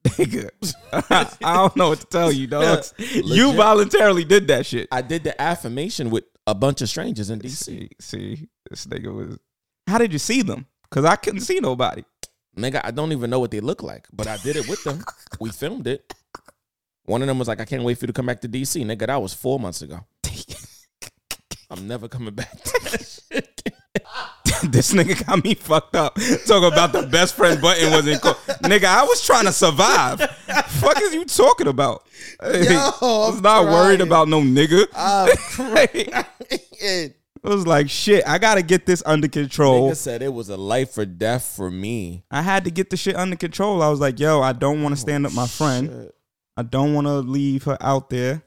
[0.05, 0.51] Nigga.
[1.45, 2.85] I don't know what to tell you, dog.
[2.99, 4.89] you voluntarily did that shit.
[4.91, 7.51] I did the affirmation with a bunch of strangers in DC.
[7.51, 9.39] See, see, this nigga was.
[9.87, 10.67] How did you see them?
[10.83, 12.05] Because I couldn't see nobody.
[12.57, 15.03] Nigga, I don't even know what they look like, but I did it with them.
[15.41, 16.13] we filmed it.
[17.05, 18.85] One of them was like, I can't wait for you to come back to DC.
[18.85, 20.01] Nigga, that was four months ago.
[21.71, 22.53] I'm never coming back.
[24.73, 26.15] This nigga got me fucked up.
[26.47, 28.35] Talking about the best friend button wasn't cool.
[28.65, 30.21] nigga, I was trying to survive.
[30.21, 32.07] Fuck is you talking about?
[32.41, 34.87] I was I'm not worried about no nigga.
[34.95, 36.25] I'm
[37.45, 39.91] I was like, shit, I gotta get this under control.
[39.91, 42.25] Nigga said it was a life or death for me.
[42.31, 43.83] I had to get the shit under control.
[43.83, 46.11] I was like, yo, I don't want to stand up my friend.
[46.57, 48.43] I don't want to leave her out there.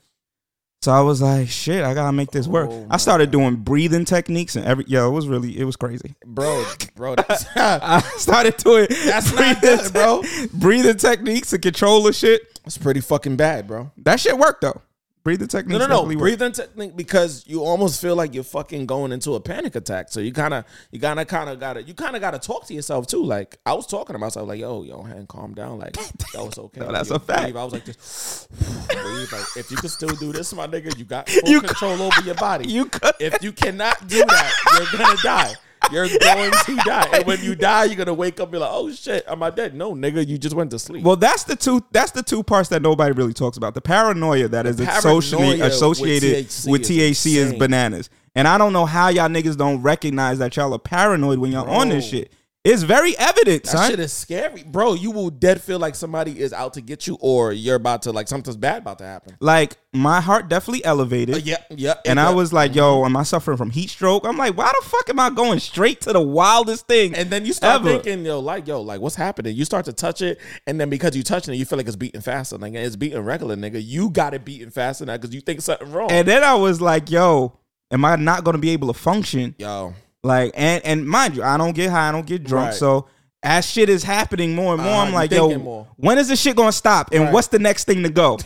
[0.86, 2.70] So I was like, shit, I gotta make this work.
[2.72, 6.14] Oh I started doing breathing techniques and every yo, it was really, it was crazy.
[6.24, 6.64] Bro,
[6.96, 10.22] bro, that's, I started doing That's not good, bro.
[10.54, 12.60] breathing techniques and control the shit.
[12.68, 13.90] It's pretty fucking bad, bro.
[13.98, 14.80] That shit worked though.
[15.26, 15.80] Breathing technique.
[15.80, 16.16] No, no, no.
[16.18, 20.12] Breathing technique because you almost feel like you're fucking going into a panic attack.
[20.12, 22.68] So you kind of, you kind of, kind of gotta, you kind of gotta talk
[22.68, 23.24] to yourself too.
[23.26, 25.80] Like I was talking to myself, like, yo, yo, hand, calm down.
[25.80, 26.80] Like that was okay.
[26.86, 27.42] No, that's Yo, a fact.
[27.42, 27.58] breathe.
[27.58, 28.52] I was like, just
[28.88, 29.32] breathe.
[29.32, 32.22] Like if you can still do this, my nigga, you got full You control over
[32.22, 32.70] your body.
[32.72, 33.16] You could.
[33.20, 35.56] if you cannot do that, you're gonna die.
[35.92, 37.10] You're going to die.
[37.14, 39.50] And when you die, you're gonna wake up and be like, oh shit, am I
[39.50, 39.76] dead?
[39.76, 41.04] No, nigga, you just went to sleep.
[41.04, 41.84] Well, that's the two.
[41.92, 43.74] That's the two parts that nobody really talks about.
[43.74, 47.60] The paranoia that is paranoia associated with THC with is THC is insane.
[47.60, 48.10] bananas.
[48.36, 51.70] And I don't know how y'all niggas don't recognize that y'all are paranoid when y'all
[51.70, 52.32] on this shit.
[52.66, 53.92] It's very evident, That son.
[53.92, 54.96] shit is scary, bro.
[54.96, 58.12] You will dead feel like somebody is out to get you, or you're about to
[58.12, 59.38] like something's bad about to happen.
[59.40, 61.36] like my heart definitely elevated.
[61.36, 61.94] Uh, yeah, yeah.
[62.06, 64.26] And I was like, yo, am I suffering from heat stroke?
[64.26, 67.16] I'm like, why the fuck am I going straight to the wildest thing?
[67.16, 67.92] and then you start ever?
[68.02, 69.56] thinking, yo, like, yo, like, what's happening?
[69.56, 71.96] You start to touch it, and then because you touching it, you feel like it's
[71.96, 72.58] beating faster.
[72.58, 73.80] Like it's beating regular, nigga.
[73.86, 76.12] You got it beating faster now because you think something wrong.
[76.12, 77.60] And then I was like, yo,
[77.92, 79.54] am I not going to be able to function?
[79.60, 79.94] yo,
[80.26, 82.68] Like, and and mind you, I don't get high, I don't get drunk.
[82.72, 82.74] Right.
[82.74, 83.08] So
[83.44, 85.88] as shit is happening more and more, Uh, I'm like, yo, more.
[85.98, 87.10] when is this shit gonna stop?
[87.12, 87.34] And Right.
[87.34, 88.40] what's the next thing to go?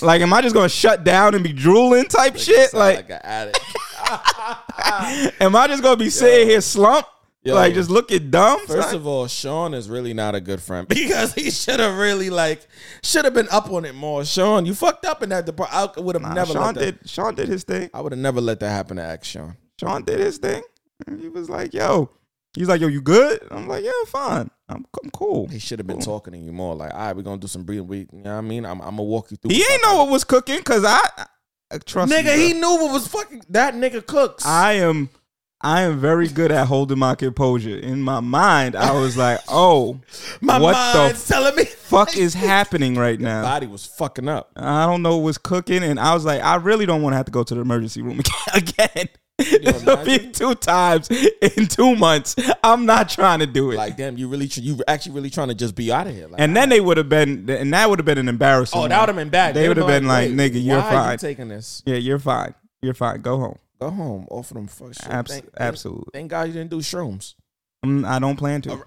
[0.00, 2.72] like, am I just gonna shut down and be drooling type shit?
[2.72, 3.60] Like, like an addict.
[5.40, 7.06] am I just gonna be sitting here slump?
[7.44, 7.56] Yo.
[7.56, 8.60] like just looking dumb.
[8.68, 8.94] First son.
[8.94, 12.68] of all, Sean is really not a good friend because he should have really like
[13.02, 14.24] should have been up on it more.
[14.24, 15.92] Sean, you fucked up in that department.
[15.96, 17.00] I would have Nah, never Sean let that.
[17.00, 17.10] did.
[17.10, 17.90] Sean did his thing.
[17.92, 19.56] I would have never let that happen to X Sean.
[19.80, 20.62] Sean did his thing.
[21.20, 22.10] He was like, "Yo,"
[22.54, 24.50] he's like, "Yo, you good?" I'm like, "Yeah, fine.
[24.68, 26.74] I'm, I'm cool." He should have been talking to you more.
[26.74, 27.86] Like, all right, we're gonna do some breathing.
[27.86, 28.64] We, you know what I mean?
[28.64, 29.50] I'm, I'm gonna walk you through.
[29.54, 31.00] He ain't know what was cooking because I,
[31.70, 33.42] I trust Nigga, he knew what was fucking.
[33.50, 34.44] That nigga cooks.
[34.46, 35.08] I am.
[35.64, 37.76] I am very good at holding my composure.
[37.78, 40.00] In my mind, I was like, "Oh,
[40.40, 44.50] My what mind's the telling me fuck is happening right now?" body was fucking up.
[44.56, 47.16] I don't know what was cooking, and I was like, I really don't want to
[47.16, 48.20] have to go to the emergency room
[48.54, 49.08] again.
[49.86, 52.36] Will be two times in two months.
[52.62, 53.76] I'm not trying to do it.
[53.76, 56.28] Like, damn, you really, you actually really trying to just be out of here.
[56.28, 58.80] Like, and then they would have been, and that would have been an embarrassing.
[58.80, 59.54] oh, that would have been bad.
[59.54, 61.12] They would have been like, "Nigga, you're fine.
[61.12, 61.82] you taking this?
[61.86, 62.54] Yeah, you're fine.
[62.80, 63.20] You're fine.
[63.22, 63.58] Go home.
[63.80, 64.26] Go home.
[64.30, 65.08] Off of them fuck shit.
[65.08, 66.10] Abs- Thank- absolutely.
[66.12, 67.34] Thank God you didn't do shrooms.
[67.84, 68.76] I don't plan to.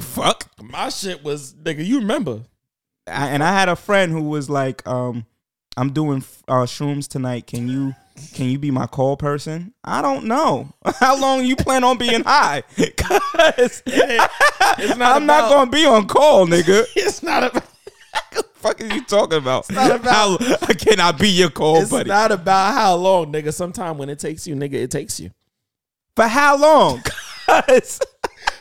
[0.00, 0.46] Fuck.
[0.62, 1.84] My shit was nigga.
[1.84, 2.42] You remember?
[3.06, 5.26] I, and I had a friend who was like, um,
[5.76, 7.46] "I'm doing uh, shrooms tonight.
[7.46, 7.94] Can you,
[8.34, 10.72] can you be my call person?" I don't know.
[11.00, 12.62] How long you plan on being high?
[12.96, 16.84] Cause I'm not gonna be on call, nigga.
[16.96, 17.64] It's not about.
[18.54, 19.60] fuck are you talking about?
[19.60, 22.08] It's not about- How, can I be your call It's buddy?
[22.08, 23.52] not about how long, nigga.
[23.54, 25.30] Sometime when it takes you, nigga, it takes you.
[26.16, 27.02] For how long?
[27.46, 28.00] 'Cause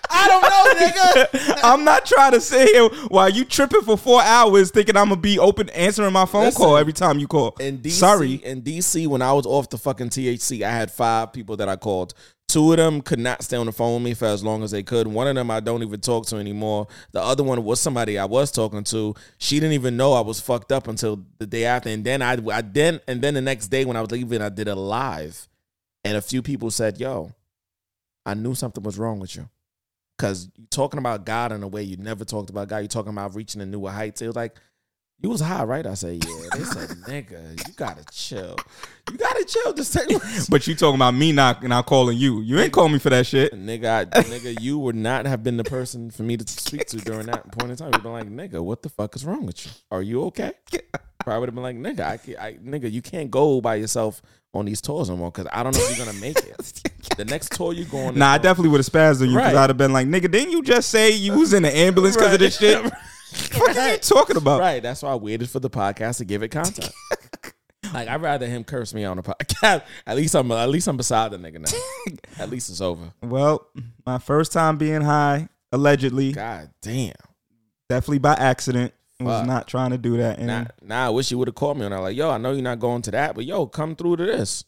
[0.09, 1.59] I don't know, nigga.
[1.63, 5.21] I'm not trying to sit here while you tripping for four hours thinking I'm gonna
[5.21, 7.55] be open answering my phone Listen, call every time you call.
[7.59, 8.33] In DC, Sorry.
[8.33, 11.75] in DC, when I was off the fucking THC, I had five people that I
[11.75, 12.13] called.
[12.47, 14.71] Two of them could not stay on the phone with me for as long as
[14.71, 15.05] they could.
[15.05, 16.87] One of them I don't even talk to anymore.
[17.11, 19.13] The other one was somebody I was talking to.
[19.37, 21.89] She didn't even know I was fucked up until the day after.
[21.89, 24.49] And then I, I then and then the next day when I was leaving, I
[24.49, 25.47] did a live,
[26.03, 27.31] and a few people said, "Yo,
[28.25, 29.47] I knew something was wrong with you."
[30.19, 32.79] Cause you talking about God in a way you never talked about God.
[32.79, 34.21] You talking about reaching a newer heights.
[34.21, 34.59] It was like,
[35.21, 35.87] you was high, right?
[35.87, 36.49] I said, yeah.
[36.53, 38.57] They said, nigga, you gotta chill.
[39.09, 39.71] You gotta chill.
[39.71, 40.09] Just take
[40.49, 42.41] But you talking about me not not calling you.
[42.41, 43.53] You ain't calling me for that shit.
[43.53, 46.97] nigga, I, nigga, you would not have been the person for me to speak to
[46.97, 47.91] during that point in time.
[47.93, 49.71] You'd been like, nigga, what the fuck is wrong with you?
[49.89, 50.51] Are you okay?
[51.23, 52.01] Probably would have been like, nigga,
[52.39, 54.21] I, I, nigga, you can't go by yourself
[54.53, 56.81] on these tours no more because I don't know if you're gonna make it.
[57.17, 59.27] The next tour you go on, is Nah, I going- definitely would have spazzed on
[59.29, 59.55] you because Right.
[59.63, 62.33] I'd have been like, nigga, didn't you just say you was in the ambulance because
[62.33, 62.81] of this shit?
[63.57, 64.59] What are you talking about?
[64.61, 64.81] Right.
[64.81, 66.91] That's why I waited for the podcast to give it content.
[67.93, 69.83] like I'd rather him curse me on the podcast.
[70.07, 72.15] At least I'm at least I'm beside the nigga now.
[72.39, 73.11] at least it's over.
[73.21, 73.67] Well,
[74.05, 77.13] my first time being high, allegedly, God damn.
[77.89, 78.93] definitely by accident.
[79.19, 80.37] Was not trying to do that.
[80.37, 81.99] And Now, now I wish you would have called me on that.
[81.99, 84.63] Like, yo, I know you're not going to that, but yo, come through to this.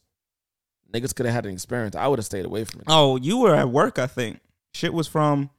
[0.94, 1.96] Niggas could have had an experience.
[1.96, 2.88] I would have stayed away from it.
[2.90, 4.42] oh, you were at work, I think.
[4.74, 5.50] Shit was from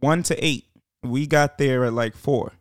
[0.00, 0.66] one to eight.
[1.02, 2.52] We got there at like four.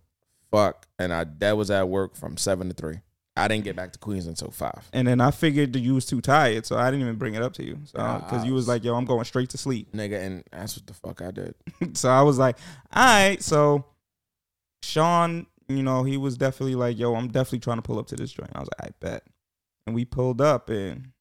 [0.50, 0.88] Fuck.
[0.97, 3.02] And I that was at work from seven to three.
[3.38, 4.89] I didn't get back to Queens until five.
[4.93, 7.41] And then I figured that you was too tired, so I didn't even bring it
[7.43, 7.78] up to you.
[7.86, 10.76] So because I you was- like, "Yo, I'm going straight to sleep." Nigga, and that's
[10.78, 11.54] what the fuck I did.
[11.97, 12.58] so I was like,
[12.91, 13.86] "All right." So
[14.84, 15.45] Sean,
[15.77, 18.31] you know, he was definitely like, "Yo, I'm definitely trying to pull up to this
[18.31, 19.23] joint." I was like, "I bet."
[19.88, 21.12] And we pulled up, and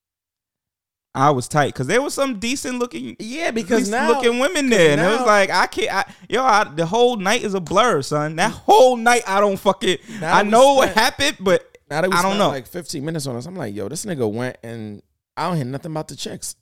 [1.15, 5.01] I was tight because there was some decent looking, Yeah, decent looking women there, and
[5.01, 8.37] it was like, I can't, I, yo, I, the whole night is a blur, son.
[8.37, 12.39] That whole night, I don't fucking, Now I know what happened, but Now I don't
[12.39, 12.49] know.
[12.49, 15.03] like 15 minutes on this, I'm like, yo, this nigga went and
[15.37, 16.55] I don't hear nothing about the chicks.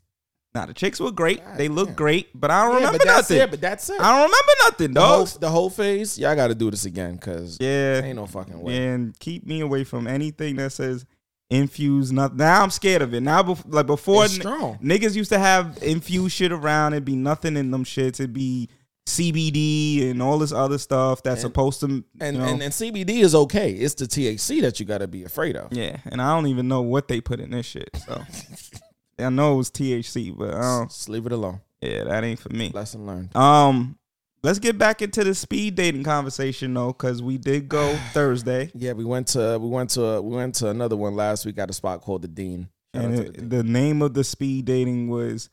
[0.54, 1.44] Nah, the chicks were great.
[1.44, 3.36] God they look great, but I don't Yeah, remember but nothing.
[3.38, 3.50] it.
[3.50, 4.00] But that's it.
[4.00, 5.28] I don't remember nothing, the, dog.
[5.40, 8.86] the whole phase, y'all got to do this again because Yeah, ain't no fucking way.
[8.88, 11.04] and keep me away from anything that says
[11.50, 12.12] infused.
[12.12, 12.38] Nothing.
[12.38, 13.20] Now I'm scared of it.
[13.20, 16.94] Now, bef- like before, n- niggas used to have infused shit around.
[16.94, 18.14] It'd be nothing in them shits.
[18.20, 18.68] It'd be
[19.06, 22.04] CBD and all this other stuff that's And- supposed to.
[22.20, 23.72] And, you know, and and CBD is okay.
[23.72, 25.72] It's the THC that you got to be afraid of.
[25.72, 27.90] yeah, and I don't even know what they put in this shit.
[28.06, 28.22] So
[29.18, 31.60] I know it was THC, but I don't, Just leave it alone.
[31.80, 32.70] yeah, that ain't for me.
[32.74, 33.34] Lesson learned.
[33.36, 33.98] Um,
[34.42, 38.92] let's get back into the speed dating conversation though, because we did go Thursday, Yeah,
[38.92, 41.72] we went to we went to we went to another one last week at a
[41.72, 42.68] spot called the Dean.
[42.94, 43.48] Shout and to the Dean.
[43.48, 45.50] the name of the speed dating was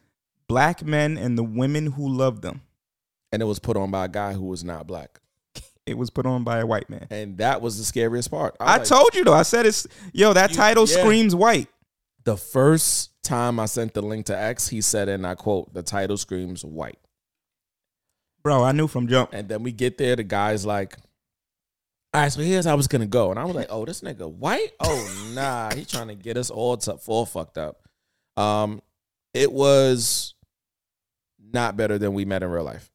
[0.47, 2.61] "Black Men and the Women Who Love Them."
[3.31, 5.19] and it was put on by a guy who was not black,
[5.85, 7.07] It was put on by a white man.
[7.09, 8.55] and that was the scariest part.
[8.61, 9.33] I was like, told you though.
[9.33, 10.31] I said it's yo.
[10.33, 10.99] That You- title yeah.
[11.01, 11.67] screams white.
[12.23, 15.83] the first time I sent the link to X, he said, and I quote, "The
[15.83, 16.99] title screams white."
[18.43, 19.33] Bro, I knew from jump.
[19.33, 20.95] And then we get there, the guy's like,
[22.15, 23.29] all right, so here's how I was gonna go.
[23.29, 24.71] And I was like, oh, this nigga white?
[24.79, 27.81] Oh nah, he trying to get us all to all fucked up.
[28.37, 28.81] Um,
[29.33, 30.33] it was
[31.51, 32.89] not better than we met in real life.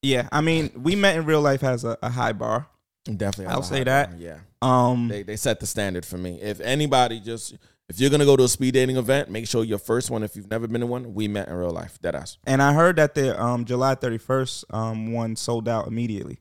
[0.00, 2.66] Yeah, I mean, we met in real life has a, a high bar.
[3.04, 4.10] Definitely, I'll say that.
[4.12, 6.40] bar, Yeah, Um, they they set the standard for me.
[6.40, 7.58] If anybody just
[7.92, 10.22] if you're gonna go to a speed dating event, make sure your first one.
[10.22, 11.98] If you've never been to one, we met in real life.
[12.00, 12.38] That us.
[12.46, 16.38] and I heard that the um July 31st um one sold out immediately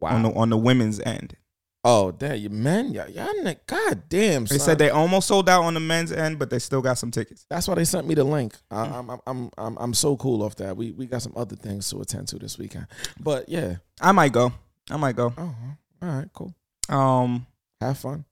[0.00, 0.14] Wow.
[0.16, 1.36] on the on the women's end.
[1.84, 4.46] oh, damn, you men, y'all, y'all, god damn.
[4.46, 7.10] They said they almost sold out on the men's end, but they still got some
[7.10, 7.44] tickets.
[7.50, 8.54] That's why they sent me the link.
[8.70, 10.76] I, I'm, I'm, I'm, I'm, I'm so cool off that.
[10.76, 12.86] We, we got some other things to attend to this weekend.
[13.18, 13.76] But yeah.
[14.00, 14.52] I might go.
[14.90, 15.32] I might go.
[15.36, 15.54] Oh,
[16.02, 16.54] all right, cool.
[16.88, 17.46] Um,
[17.82, 18.24] Have fun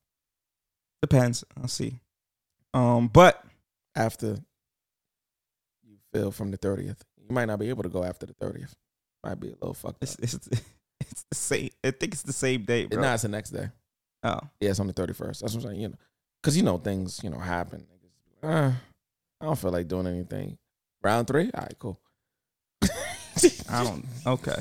[1.01, 1.45] depends.
[1.61, 1.95] I'll see.
[2.75, 3.43] Um, but
[3.97, 4.39] after
[5.85, 7.01] you feel from the 30th.
[7.17, 8.75] You might not be able to go after the 30th.
[9.25, 10.03] Might be a little fucked up.
[10.03, 10.49] it's it's
[11.01, 11.71] it's the same.
[11.85, 13.03] I think it's the same day, bro.
[13.03, 13.69] Nah, it's the next day.
[14.23, 15.41] oh, Yeah, it's on the 31st.
[15.41, 15.81] That's what I'm saying.
[15.81, 15.95] You know,
[16.41, 17.87] because you know things, you know, happen.
[18.43, 18.73] Uh,
[19.41, 20.57] I don't feel like doing anything.
[21.03, 21.51] Round three.
[21.55, 22.01] All right, cool.
[23.69, 24.05] I don't.
[24.27, 24.57] Okay.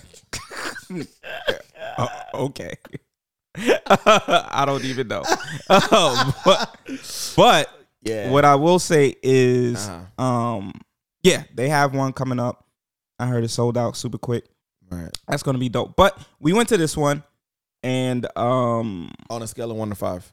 [1.98, 2.74] Uh, okay.
[3.58, 5.24] I don't even know.
[5.68, 6.78] Um, but,
[7.36, 8.30] but Yeah.
[8.32, 10.24] what I will say is, Uh-huh.
[10.24, 10.74] um,
[11.24, 12.66] yeah, they have one coming up.
[13.20, 14.46] I heard it sold out super quick.
[14.90, 15.10] Right.
[15.28, 15.96] That's gonna be dope.
[15.98, 17.24] But we went to this one,
[17.84, 20.30] and um, On a scale of one to five.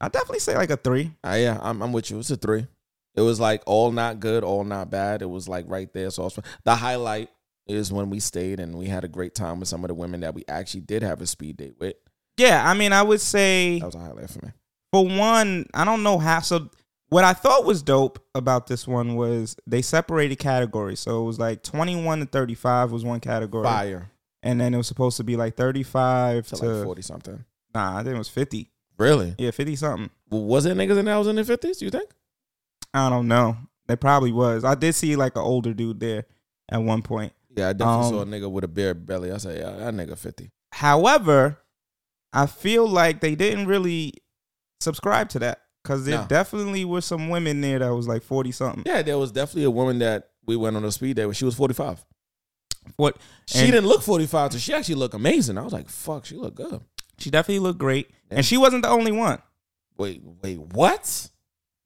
[0.00, 1.12] I definitely say like a three.
[1.24, 2.18] Uh, yeah, I'm, I'm with you.
[2.18, 2.66] It's a three.
[3.16, 5.22] It was like all not good, all not bad.
[5.22, 6.10] It was like right there.
[6.10, 7.30] So was- the highlight
[7.66, 10.20] is when we stayed and we had a great time with some of the women
[10.20, 11.96] that we actually did have a speed date with.
[12.36, 14.52] Yeah, I mean, I would say That was a highlight for me.
[14.92, 16.40] For one, I don't know how.
[16.40, 16.70] So
[17.10, 21.00] what I thought was dope about this one was they separated categories.
[21.00, 24.10] So it was like 21 to 35 was one category, Fire
[24.42, 27.44] and then it was supposed to be like 35 to to, like forty something.
[27.74, 28.70] nah, I think it was 50.
[28.98, 29.34] Really?
[29.38, 30.10] Yeah, 50 something.
[30.30, 31.80] Well, Was it niggas in that was in their fifties?
[31.80, 32.10] You think?
[32.92, 33.56] I don't know.
[33.86, 34.64] They probably was.
[34.64, 36.24] I did see like an older dude there
[36.70, 37.32] at one point.
[37.56, 39.32] Yeah, I definitely Um, saw a nigga with a bare belly.
[39.32, 40.50] I said, yeah, that nigga fifty.
[40.72, 41.58] However,
[42.32, 44.14] I feel like they didn't really
[44.80, 46.26] subscribe to that because there no.
[46.26, 48.82] definitely were some women there that was like forty something.
[48.86, 51.36] Yeah, there was definitely a woman that we went on a speed date with.
[51.36, 52.04] she was forty five.
[52.96, 53.16] What
[53.46, 55.58] she didn't look forty five, so she actually looked amazing.
[55.58, 56.80] I was like, fuck, she looked good.
[57.18, 58.38] She definitely looked great, yeah.
[58.38, 59.42] and she wasn't the only one.
[59.96, 61.28] Wait, wait, what?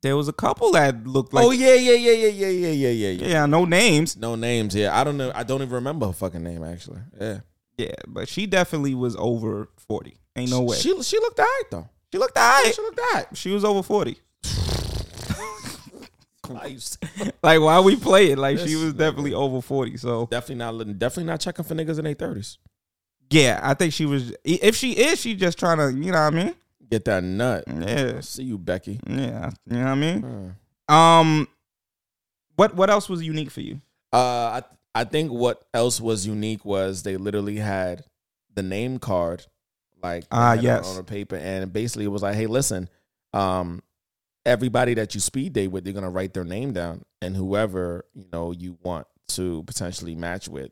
[0.02, 1.44] There was a couple that looked like.
[1.44, 3.08] Oh yeah, yeah, yeah, yeah, yeah, yeah, yeah, yeah.
[3.10, 4.16] Yeah, yeah no names.
[4.16, 4.74] No names.
[4.74, 5.32] Yeah, I don't know.
[5.34, 7.00] I don't even remember her fucking name actually.
[7.20, 7.40] Yeah.
[7.78, 10.18] Yeah, but she definitely was over forty.
[10.36, 10.76] Ain't no way.
[10.76, 11.88] She she looked alright though
[12.18, 12.74] looked alright.
[12.74, 13.26] She looked alright.
[13.34, 14.18] She was over 40.
[17.42, 18.38] Like why we play it?
[18.38, 19.96] Like she was definitely over 40.
[19.96, 22.58] So definitely not definitely not checking for niggas in their thirties.
[23.30, 26.34] yeah, I think she was if she is, she just trying to, you know what
[26.34, 26.54] I mean?
[26.90, 27.64] Get that nut.
[27.66, 28.20] Yeah.
[28.20, 29.00] See you, Becky.
[29.08, 29.50] Yeah.
[29.66, 30.54] You know what I mean?
[30.88, 31.48] Uh, Um
[32.56, 33.80] what what else was unique for you?
[34.12, 34.62] Uh, I
[34.94, 38.04] I think what else was unique was they literally had
[38.54, 39.46] the name card,
[40.02, 40.88] like Ah, had yes.
[40.94, 42.88] on a paper, and basically it was like, hey, listen,
[43.32, 43.82] um,
[44.44, 48.24] everybody that you speed date with, they're gonna write their name down, and whoever you
[48.32, 50.70] know you want to potentially match with,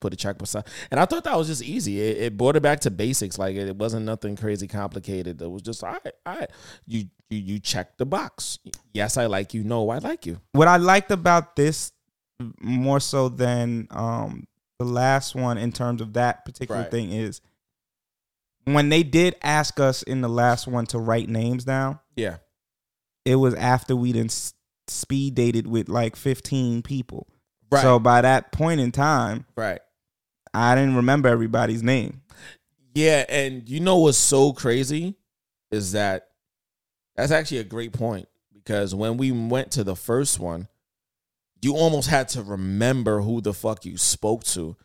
[0.00, 0.64] put a check beside.
[0.90, 2.00] And I thought that was just easy.
[2.00, 3.38] It, it brought it back to basics.
[3.38, 5.42] Like it wasn't nothing crazy complicated.
[5.42, 6.50] It was just all right, all right.
[6.86, 8.58] You you you check the box.
[8.94, 9.64] Yes, I like you.
[9.64, 10.40] No, I like you.
[10.52, 11.92] What I liked about this
[12.60, 14.44] more so than um
[14.78, 16.90] the last one in terms of that particular Right.
[16.90, 17.40] thing is
[18.64, 22.38] when they did ask us in the last one to write names down, Yeah.
[23.24, 24.54] it was after we s-
[24.88, 27.26] speed dated with like 15 people.
[27.70, 27.82] Right.
[27.82, 29.80] So by that point in time, right.
[30.54, 32.22] I didn't remember everybody's name.
[32.94, 35.16] Yeah, and you know what's so crazy
[35.70, 36.28] is that
[37.16, 40.68] that's actually a great point because when we went to the first one,
[41.62, 44.76] you almost had to remember who the fuck you spoke to.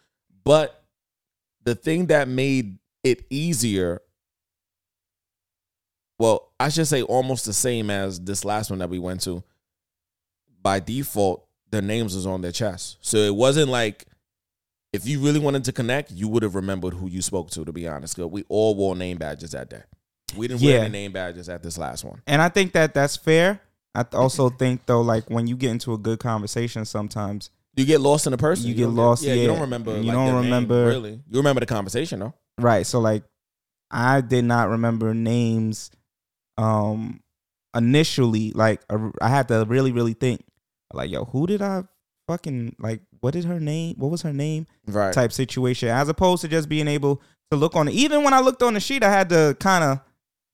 [0.46, 0.82] But
[1.66, 4.02] the thing that made it easier,
[6.20, 9.44] well, I should say almost the same as this last one that we went to.
[10.62, 12.98] By default, their names was on their chest.
[13.02, 14.06] So it wasn't like
[14.94, 17.72] if you really wanted to connect, you would have remembered who you spoke to, to
[17.72, 18.16] be honest.
[18.16, 19.84] 'Cause we all wore name badges that day.
[20.36, 20.72] We didn't Yeah.
[20.78, 22.22] wear any name badges at this last one.
[22.26, 23.62] And I think that that's fair.
[23.94, 28.02] I also think though, like when you get into a good conversation, sometimes You get
[28.02, 28.66] lost in the person.
[28.66, 29.92] You don't get lost, Yeah, you don't remember.
[29.98, 31.12] You like, don't their name, remember- really.
[31.30, 32.34] You remember the conversation, though.
[32.58, 32.86] Right.
[32.86, 33.24] So like,
[33.92, 35.92] I did not remember names.
[36.58, 37.22] Um,
[37.76, 38.82] initially, like
[39.22, 40.44] I had to really, really think.
[40.94, 41.84] Like, yo, who did I
[42.28, 43.02] fucking like?
[43.20, 43.96] What did her name?
[43.98, 44.68] What was her name?
[44.86, 45.14] Right.
[45.14, 47.94] Type situation, as opposed to just being able to look on it.
[47.94, 50.00] Even when I looked on the sheet, I had to kind of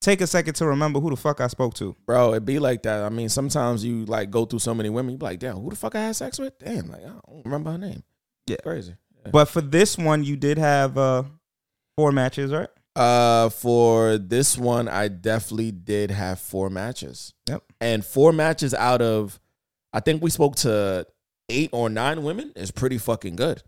[0.02, 1.96] take a second to remember who the fuck I spoke to.
[2.06, 3.04] Bro, it be like that.
[3.04, 5.70] I mean, sometimes you like go through so many women, you be like, damn, who
[5.70, 6.58] the fuck I had sex with?
[6.60, 8.04] Damn, like I don't remember her name.
[8.46, 8.58] Yeah.
[8.62, 8.96] Crazy.
[9.32, 11.24] But for this one, you did have uh
[11.98, 12.70] four matches, right?
[12.96, 17.34] Uh, for this one, I definitely did have four matches.
[17.50, 17.64] Yep.
[17.82, 19.40] And four matches out of,
[19.92, 21.08] I think we spoke to
[21.50, 23.62] eight or nine women is pretty fucking good.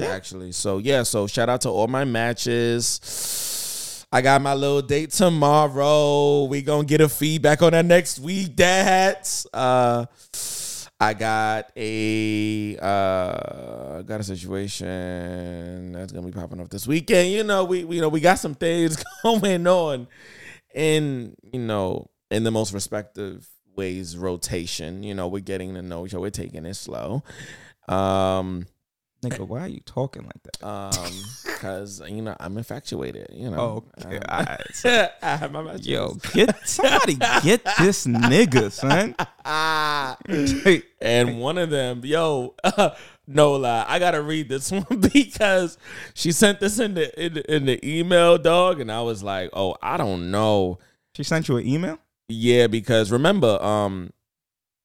[0.00, 0.52] Actually.
[0.52, 4.06] So yeah, so shout out to all my matches.
[4.12, 6.44] I got my little date tomorrow.
[6.44, 9.46] We gonna get a feedback on that next week, dads.
[9.52, 10.06] Uh
[11.00, 17.30] I got a uh got a situation that's gonna be popping up this weekend.
[17.30, 20.08] You know, we, we you know we got some things going on
[20.74, 25.02] in you know in the most respective ways rotation.
[25.02, 26.20] You know, we're getting to know each other.
[26.20, 27.22] We're taking it slow.
[27.88, 28.66] Um
[29.22, 30.66] Nigga, why are you talking like that?
[30.66, 31.12] um
[31.44, 33.28] because you know I'm infatuated.
[33.32, 33.84] You know.
[33.98, 34.16] Oh, okay.
[34.16, 35.10] Um, Alright.
[35.22, 35.86] I have my matches.
[35.86, 39.14] Yo, get somebody get this nigga, son.
[39.44, 40.16] Ah.
[41.00, 42.54] and one of them, yo,
[43.26, 45.76] no lie, I gotta read this one because
[46.14, 49.50] she sent this in the, in the in the email, dog, and I was like,
[49.52, 50.78] oh, I don't know.
[51.14, 51.98] She sent you an email?
[52.28, 54.12] Yeah, because remember, um,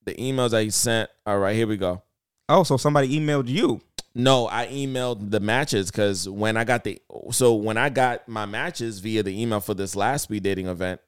[0.04, 1.10] the emails that he sent.
[1.24, 2.02] All right, here we go.
[2.48, 3.80] Oh, so somebody emailed you.
[4.18, 7.00] No, I emailed the matches because when I got the
[7.32, 11.02] so when I got my matches via the email for this last speed dating event,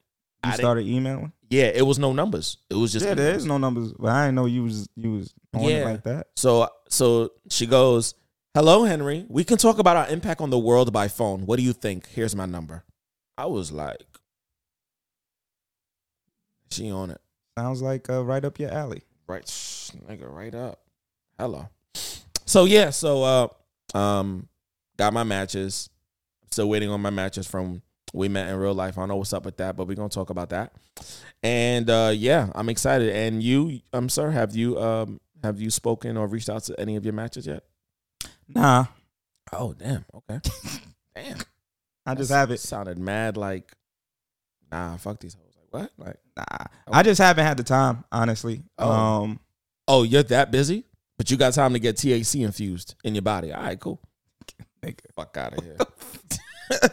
[0.45, 1.33] You I started emailing?
[1.49, 2.57] yeah, it was no numbers.
[2.69, 5.13] It was just yeah, there is no numbers, but I didn't know you was you
[5.13, 6.27] was on it like that.
[6.35, 8.13] So so she goes,
[8.53, 9.25] "Hello, Henry.
[9.27, 11.47] We can talk about our impact on the world by phone.
[11.47, 12.07] What do you think?
[12.09, 12.83] Here's my number."
[13.39, 14.05] I was like,
[16.69, 17.21] "She on it,
[17.57, 19.01] Sounds like uh, right up your alley.
[19.27, 20.79] right, shh, nigga, right up."
[21.39, 21.69] Hello.
[22.49, 24.47] So yeah, so uh, um,
[24.97, 25.89] got my matches.
[26.51, 28.97] Still waiting on my matches from we met in real life.
[28.97, 30.73] I don't know what's up with that, but we're gonna talk about that.
[31.43, 33.15] And uh, yeah, I'm excited.
[33.15, 36.95] And you, um, sir, have you um have you spoken or reached out to any
[36.95, 37.63] of your matches yet?
[38.47, 38.85] Nah,
[39.51, 40.05] Oh damn.
[40.13, 40.39] Okay.
[41.15, 41.37] damn.
[42.05, 42.59] I just have it.
[42.59, 43.71] Sounded mad like,
[44.71, 45.55] nah, fuck these hoes.
[45.57, 46.07] Like what?
[46.07, 48.63] Like, Nah, I just haven't had the time, honestly.
[48.77, 48.89] Oh.
[48.91, 49.39] Um,
[49.87, 50.85] oh, you're that busy,
[51.19, 53.51] but you got time to get THC infused in your body.
[53.51, 53.99] All right, cool.
[54.83, 55.01] nigga.
[55.13, 55.75] Fuck out of here.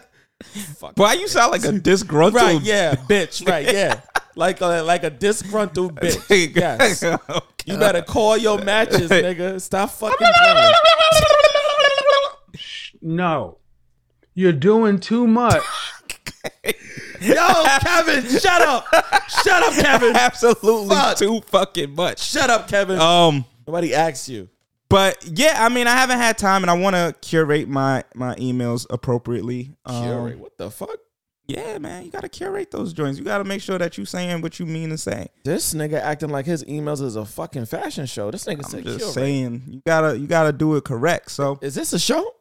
[0.74, 0.94] Fuck.
[0.96, 2.42] why you sound like a disgruntled?
[2.42, 3.46] Right, yeah, bitch.
[3.48, 4.00] Right, yeah.
[4.34, 6.54] Like a like a disgruntled bitch.
[6.56, 7.02] Yes.
[7.66, 9.60] You better call your matches, nigga.
[9.60, 10.72] Stop fucking playing.
[13.00, 13.58] No.
[14.34, 15.62] You're doing too much.
[17.20, 18.86] Yo, Kevin, shut up.
[19.44, 20.16] Shut up, Kevin.
[20.16, 21.16] Absolutely Fuck.
[21.16, 22.22] too fucking much.
[22.22, 23.00] Shut up, Kevin.
[23.00, 24.48] Um, Nobody asks you.
[24.88, 28.34] but yeah, I mean, I haven't had time, and I want to curate my my
[28.36, 29.72] emails appropriately.
[29.84, 30.38] Um, Curate.
[30.38, 30.98] What the fuck?
[31.48, 33.18] Yeah, man, you gotta curate those joints.
[33.20, 35.28] You gotta make sure that you're saying what you mean to say.
[35.44, 38.32] This nigga acting like his emails is a fucking fashion show.
[38.32, 39.14] This nigga said just curate.
[39.14, 41.30] saying, you gotta you gotta do it correct.
[41.30, 42.32] So Is this a show?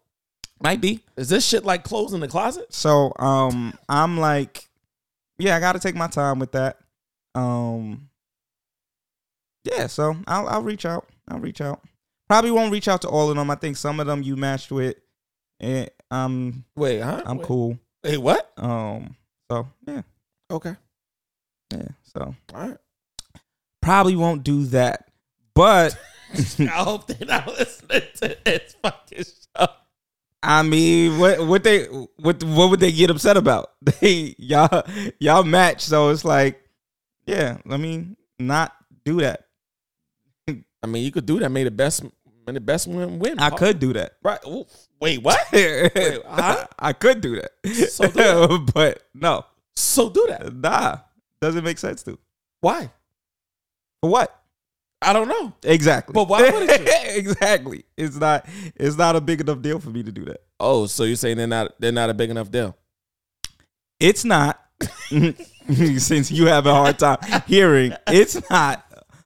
[0.60, 1.04] might be.
[1.18, 2.74] Is this shit like clothes in the closet?
[2.74, 4.70] So um, I'm like,
[5.38, 6.80] yeah, I gotta take my time with that.
[7.36, 8.10] Um,
[9.66, 11.08] yeah, so I'll I'll reach out.
[11.28, 11.82] I'll reach out.
[12.28, 13.50] Probably won't reach out to all of them.
[13.52, 14.96] I think some of them you matched with.
[15.60, 17.22] And I'm Wait, huh?
[17.26, 17.48] I'm Wait.
[17.48, 17.80] cool.
[18.04, 18.52] Hey, what?
[18.58, 19.16] Um,
[19.50, 20.02] so yeah,
[20.52, 20.76] Okay.
[21.72, 21.88] yeah.
[22.04, 22.78] So All right.
[23.82, 25.10] probably won't do that.
[25.54, 25.98] But
[26.60, 29.68] I hope they're not listening to this fucking show.
[30.44, 33.72] I mean, what what they what what would they get upset about?
[34.02, 34.84] They y'all
[35.20, 36.62] y'all match, so it's like,
[37.26, 37.58] yeah.
[37.66, 38.74] Let me not
[39.06, 39.45] do that.
[40.86, 41.50] I mean, you could do that.
[41.50, 42.04] May the best,
[42.46, 43.40] may the best one win.
[43.40, 44.18] I could do that.
[44.22, 44.38] Right.
[44.46, 44.68] Ooh,
[45.02, 45.40] Wait, what?
[45.52, 46.68] huh?
[46.78, 47.90] I could do that.
[47.90, 48.72] So do that.
[48.76, 50.56] but no, So do that.
[50.56, 50.98] nah,
[51.42, 52.20] doesn't make sense to.
[52.62, 52.92] Why?
[54.00, 54.40] For what?
[55.02, 55.54] I don't know.
[55.64, 56.14] Exactly.
[56.14, 56.88] But why wouldn't you?
[57.16, 57.84] exactly.
[57.98, 58.46] It's not.
[58.76, 60.42] It's not a big enough deal for me to do that.
[60.60, 62.78] Oh, so you're saying they're not they're not a big enough deal?
[64.00, 64.62] It's not.
[65.98, 67.18] Since you have a hard time
[67.48, 68.86] hearing, it's not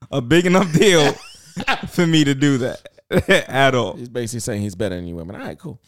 [0.09, 1.13] a big enough deal
[1.87, 2.87] for me to do that
[3.49, 3.93] at all.
[3.93, 5.35] He's basically saying he's better than you women.
[5.35, 5.79] All right, cool.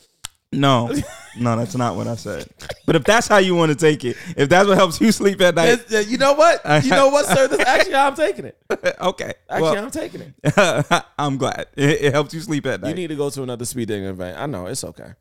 [0.53, 0.91] No,
[1.39, 2.45] no, that's not what I said.
[2.85, 5.39] But if that's how you want to take it, if that's what helps you sleep
[5.39, 6.61] at night, It's- you know what?
[6.83, 7.47] You know what, sir?
[7.47, 8.57] This actually how I'm taking it.
[8.99, 9.33] okay.
[9.49, 11.03] Actually, Well, I'm taking it.
[11.17, 12.89] I'm glad it, it helps you sleep at night.
[12.89, 12.99] You night.
[13.01, 14.37] need to go to another speed dating event.
[14.37, 15.13] I know it's okay.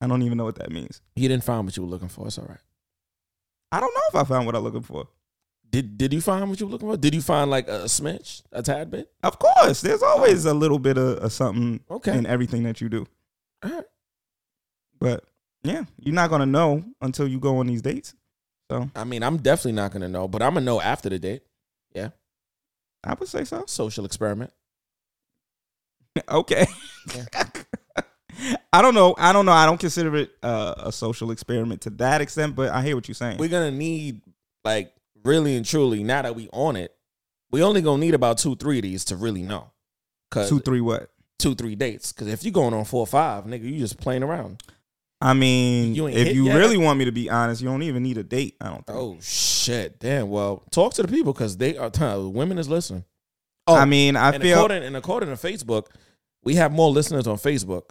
[0.00, 1.02] I don't even know what that means.
[1.14, 2.26] You didn't find what you were looking for.
[2.26, 2.58] It's all right.
[3.70, 5.08] I don't know if I found what I'm looking for.
[5.74, 6.96] Did Did you find what you were looking for?
[6.96, 9.10] Did you find like a smidge, a tad bit?
[9.24, 12.16] Of course, there's always a little bit of, of something Okay.
[12.16, 13.08] in everything that you do.
[13.64, 13.84] All right.
[15.00, 15.24] But
[15.64, 18.14] yeah, you're not gonna know until you go on these dates.
[18.70, 21.42] So I mean, I'm definitely not gonna know, but I'm gonna know after the date.
[21.92, 22.10] Yeah,
[23.02, 23.64] I would say so.
[23.66, 24.52] Social experiment.
[26.28, 26.66] okay.
[28.72, 29.16] I don't know.
[29.18, 29.50] I don't know.
[29.52, 33.08] I don't consider it uh, a social experiment to that extent, but I hear what
[33.08, 33.38] you're saying.
[33.38, 34.20] We're gonna need
[34.64, 34.93] like
[35.24, 36.02] really and truly.
[36.04, 36.94] Now that we on it,
[37.50, 39.70] we only gonna need about two, three of these to really know.
[40.30, 41.10] Cause Two, three, what?
[41.38, 42.12] two, three dates.
[42.12, 44.62] Because if you're going on four or five, nigga, you just playing around.
[45.20, 46.56] I mean, You if you yet?
[46.56, 48.56] really want me to be honest, you don't even need a date.
[48.60, 48.98] I don't think.
[48.98, 49.98] Oh shit!
[49.98, 50.28] Damn.
[50.28, 51.90] Well, talk to the people because they are.
[52.28, 53.04] women is listening.
[53.66, 55.86] Oh, I mean, I and feel according and according to Facebook,
[56.42, 57.84] we have more listeners on Facebook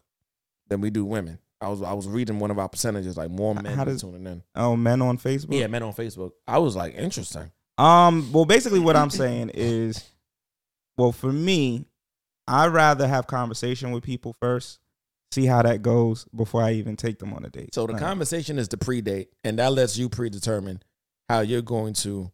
[0.68, 1.40] than we do women.
[1.64, 4.26] I was I was reading one of our percentages, like more men How does- tuning
[4.28, 4.44] in.
[4.56, 5.58] oh men on Facebook.
[5.58, 6.32] Yeah, men on Facebook.
[6.48, 7.52] I was like, interesting.
[7.78, 8.32] Um.
[8.32, 10.04] Well, basically, what I'm saying is,
[10.98, 11.88] well, for me,
[12.48, 14.80] I'd rather have conversation with people first,
[15.32, 17.74] see how that goes before I even take them on a date.
[17.74, 20.84] So the conversation is the pre-date, and that lets you predetermine
[21.30, 22.32] how you're going to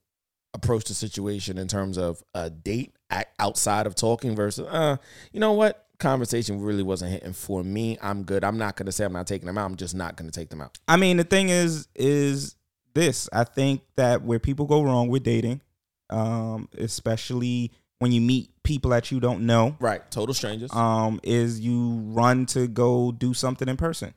[0.53, 2.91] approach the situation in terms of a date
[3.39, 4.97] outside of talking versus, uh,
[5.32, 5.88] you know what?
[6.00, 7.97] Conversation really wasn't hitting for me.
[8.02, 8.43] I'm good.
[8.43, 9.66] I'm not gonna say I'm not taking them out.
[9.66, 10.78] I'm just not gonna take them out.
[10.88, 12.56] I mean, the thing is, is
[12.93, 13.28] this.
[13.34, 15.62] I think that where people go wrong with dating,
[16.10, 20.10] um, especially when you meet people that you don't know, Right.
[20.10, 20.74] Total strangers.
[20.74, 24.14] um, is you run to go do something in person.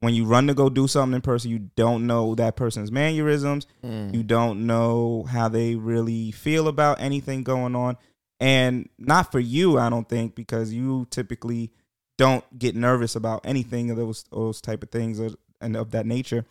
[0.00, 3.66] When you run to go do something in person, you don't know that person's mannerisms.
[3.84, 4.14] Mm.
[4.14, 7.96] You don't know how they really feel about anything going on.
[8.38, 11.70] And not for you, I don't think, because you typically
[12.18, 15.30] don't get nervous about anything of those those type of things or,
[15.60, 16.44] and of that nature.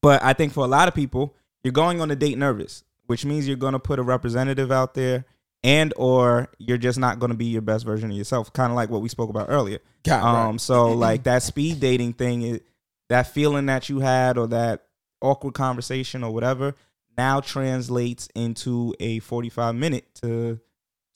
[0.00, 3.24] But I think for a lot of people, you're going on a date nervous, which
[3.24, 5.24] means you're going to put a representative out there
[5.64, 8.76] and or you're just not going to be your best version of yourself, kind of
[8.76, 9.78] like what we spoke about earlier.
[10.04, 10.48] God, right.
[10.48, 12.66] Um, so like that speed dating thing, it,
[13.08, 14.84] that feeling that you had or that
[15.20, 16.74] awkward conversation or whatever,
[17.16, 20.60] now translates into a 45 minute to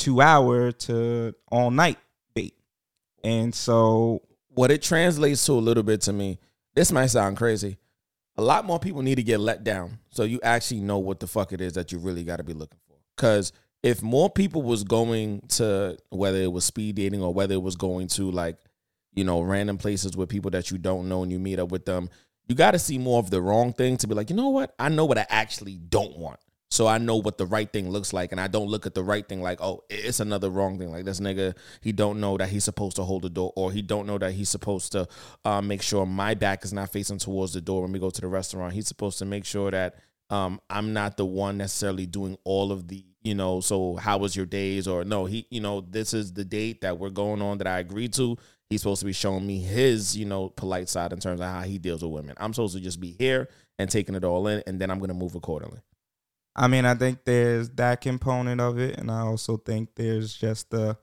[0.01, 1.99] two hour to all night
[2.35, 2.55] date.
[3.23, 6.39] And so what it translates to a little bit to me,
[6.75, 7.77] this might sound crazy.
[8.37, 11.27] A lot more people need to get let down so you actually know what the
[11.27, 12.97] fuck it is that you really got to be looking for.
[13.15, 17.63] Because if more people was going to whether it was speed dating or whether it
[17.63, 18.57] was going to like,
[19.13, 21.85] you know, random places with people that you don't know and you meet up with
[21.85, 22.09] them,
[22.49, 24.75] you got to see more of the wrong thing to be like, you know what?
[24.79, 26.41] I know what I actually don't want.
[26.73, 29.03] So I know what the right thing looks like, and I don't look at the
[29.03, 30.93] right thing like, oh, it's another wrong thing.
[30.93, 33.83] Like this nigga, he don't know that he's supposed to hold the door, or he
[33.83, 35.09] don't know that he's supposed to
[35.45, 38.21] uh, make sure my back is not facing towards the door when we go to
[38.21, 38.73] the restaurant.
[38.73, 39.97] He's supposed to make sure that
[40.31, 43.61] um, I'm not the one necessarily doing all of the, you know.
[43.61, 44.87] So how was your days?
[44.87, 47.81] Or no, he, you know, this is the date that we're going on that I
[47.81, 48.37] agreed to.
[48.69, 51.63] He's supposed to be showing me his, you know, polite side in terms of how
[51.63, 52.37] he deals with women.
[52.39, 53.49] I'm supposed to just be here
[53.81, 55.81] and taking it all in, and then I'm gonna move accordingly.
[56.57, 60.71] I mean, I think there's that component of it, and I also think there's just
[60.71, 60.97] the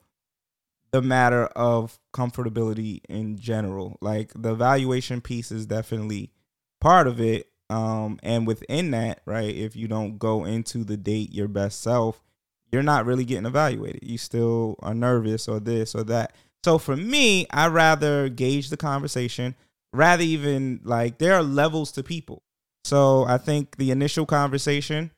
[0.91, 3.97] the matter of comfortability in general.
[4.01, 6.31] Like the evaluation piece is definitely
[6.79, 7.49] part of it.
[7.69, 12.23] Um, and within that, right, if you don't go into the date your best self,
[12.71, 14.03] you're not really getting evaluated.
[14.03, 16.33] You still are nervous or this or that.
[16.63, 19.55] So for me, I rather gauge the conversation,
[19.93, 22.43] rather even like there are levels to people.
[22.85, 25.11] So I think the initial conversation,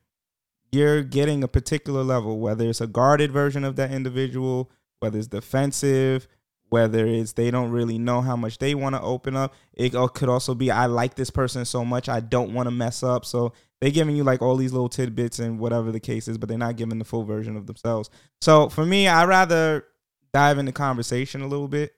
[0.72, 5.28] you're getting a particular level, whether it's a guarded version of that individual, whether it's
[5.28, 6.28] defensive,
[6.70, 9.54] whether it's they don't really know how much they want to open up.
[9.74, 13.02] It could also be I like this person so much I don't want to mess
[13.04, 13.26] up.
[13.26, 16.50] So they're giving you like all these little tidbits and whatever the case is, but
[16.50, 18.10] they're not giving the full version of themselves.
[18.42, 19.86] So for me, I rather
[20.34, 21.96] dive into conversation a little bit,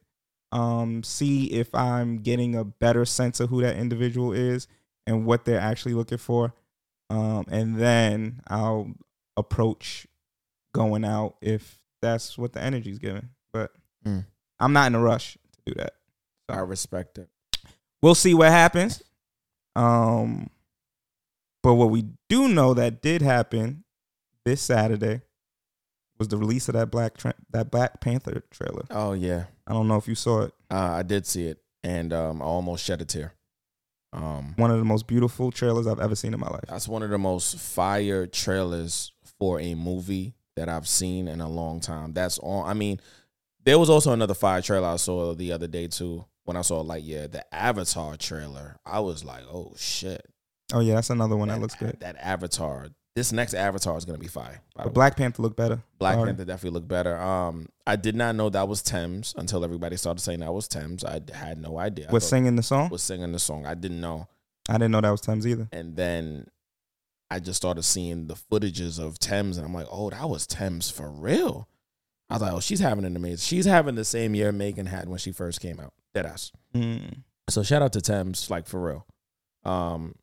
[0.51, 4.67] um, see if I'm getting a better sense of who that individual is
[5.07, 6.53] and what they're actually looking for,
[7.12, 8.91] um, and then I'll
[9.38, 10.07] approach
[10.74, 13.30] going out if that's what the energy's giving.
[13.53, 13.72] But
[14.05, 14.26] Mm.
[14.59, 15.93] I'm not in a rush to do that.
[16.49, 16.55] So.
[16.55, 17.30] I respect it.
[18.01, 19.03] We'll see what happens.
[19.76, 20.49] Um,
[21.64, 23.84] but what we do know that did happen
[24.45, 25.22] this Saturday
[26.18, 28.86] was the release of that Black tra- that Black Panther trailer.
[28.89, 30.53] Oh yeah, I don't know if you saw it.
[30.72, 33.34] uh, I did see it, and um, I almost shed a tear.
[34.14, 36.66] Um, One of the most beautiful trailers I've ever seen in my life.
[36.68, 41.49] that's one of the most fire trailers for a movie that I've seen in a
[41.49, 42.14] long time.
[42.14, 42.64] That's all.
[42.64, 42.99] I mean,
[43.64, 46.26] there was also another fire trailer I saw the other day too.
[46.43, 50.26] When I saw like yeah, the Avatar trailer, I was like, oh shit,
[50.74, 51.97] Oh yeah, that's another one that, looks good.
[51.99, 54.62] That Avatar, this next Avatar is gonna be fire.
[54.76, 54.93] But.
[54.93, 55.82] Black Panther looked better.
[55.99, 56.28] Black Sorry.
[56.28, 57.18] Panther definitely looked better.
[57.18, 61.03] Um, I did not know that was Tems until everybody started saying that was Tems.
[61.03, 62.07] I had no idea.
[62.12, 62.89] Was singing the song.
[62.89, 63.66] was singing the song.
[63.66, 64.28] I didn't know.
[64.70, 65.68] I didn't know that was Tems either.
[65.72, 66.47] And then
[67.30, 70.89] I just started seeing the footages of Tems, and I'm like, oh, that was Tems
[70.89, 71.68] for real.
[72.30, 73.38] I was like, oh, she's having an amazing.
[73.38, 75.93] She's having the same year Megan had when she first came out.
[76.16, 76.51] Deadass.
[76.74, 77.24] Mm.
[77.49, 79.05] So shout out to Tems, like for real.
[79.64, 80.16] Um,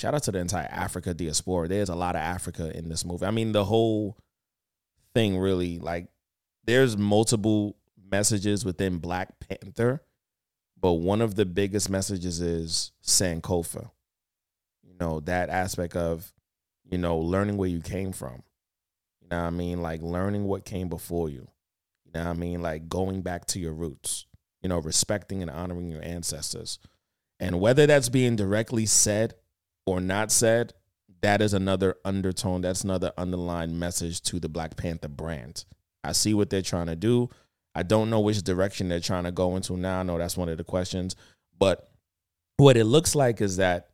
[0.00, 1.68] shout out to the entire Africa diaspora.
[1.68, 3.26] There's a lot of Africa in this movie.
[3.26, 4.16] I mean, the whole
[5.14, 6.08] thing really like
[6.64, 7.76] there's multiple
[8.10, 10.02] messages within Black Panther,
[10.80, 13.90] but one of the biggest messages is Sankofa.
[14.82, 16.32] You know, that aspect of,
[16.84, 18.42] you know, learning where you came from.
[19.20, 19.82] You know what I mean?
[19.82, 21.48] Like learning what came before you.
[22.04, 22.62] You know what I mean?
[22.62, 24.26] Like going back to your roots,
[24.62, 26.78] you know, respecting and honoring your ancestors.
[27.40, 29.34] And whether that's being directly said
[29.88, 30.74] or not said,
[31.20, 32.60] that is another undertone.
[32.60, 35.64] That's another underlying message to the Black Panther brand.
[36.04, 37.28] I see what they're trying to do.
[37.74, 40.00] I don't know which direction they're trying to go into now.
[40.00, 41.16] I know that's one of the questions.
[41.58, 41.90] But
[42.56, 43.90] what it looks like is that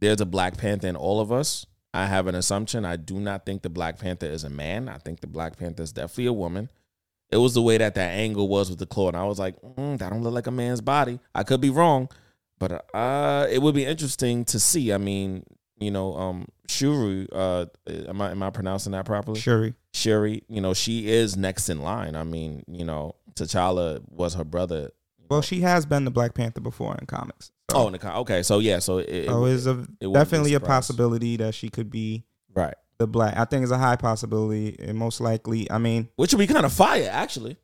[0.00, 1.66] there's a Black Panther in all of us.
[1.94, 2.84] I have an assumption.
[2.84, 4.88] I do not think the Black Panther is a man.
[4.88, 6.70] I think the Black Panther is definitely a woman.
[7.30, 9.60] It was the way that that angle was with the claw, and I was like,
[9.60, 11.18] mm, that don't look like a man's body.
[11.34, 12.08] I could be wrong,
[12.58, 14.92] but uh, it would be interesting to see.
[14.92, 15.44] I mean,
[15.78, 19.40] you know, um, Shuri, uh, am I am I pronouncing that properly?
[19.40, 19.74] Shuri.
[19.92, 22.16] Shuri, you know, she is next in line.
[22.16, 24.90] I mean, you know, T'Challa was her brother.
[25.28, 27.50] Well, she has been the Black Panther before in comics.
[27.70, 30.54] So, Oh, in the con- okay, so yeah, so it, so it's a, it definitely
[30.54, 32.74] a possibility that she could be right?
[32.98, 33.36] the black.
[33.36, 35.68] I think it's a high possibility, and most likely.
[35.70, 37.56] I mean, Which would be kind of fire, actually.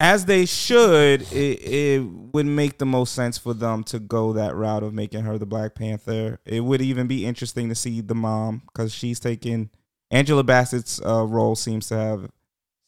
[0.00, 4.54] As they should, it, it would make the most sense for them to go that
[4.54, 6.38] route of making her the Black Panther.
[6.44, 9.70] It would even be interesting to see the mom because she's taking
[10.10, 12.30] Angela Bassett's uh, role seems to have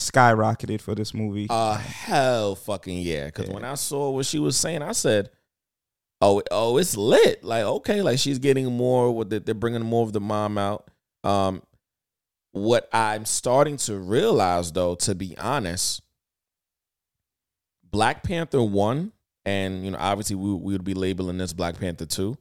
[0.01, 1.47] skyrocketed for this movie.
[1.51, 3.29] Uh hell fucking yeah.
[3.31, 5.31] Cause when I saw what she was saying, I said,
[6.23, 7.43] Oh, oh, it's lit.
[7.43, 10.91] Like, okay, like she's getting more with it, they're bringing more of the mom out.
[11.25, 11.63] Um,
[12.53, 16.03] what I'm starting to realize though, to be honest,
[17.91, 19.13] Black Panther one,
[19.45, 22.37] and you know, obviously we, we would be labeling this Black Panther two,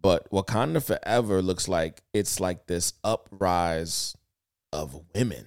[0.00, 4.16] but Wakanda Forever looks like it's like this uprise
[4.72, 5.46] of women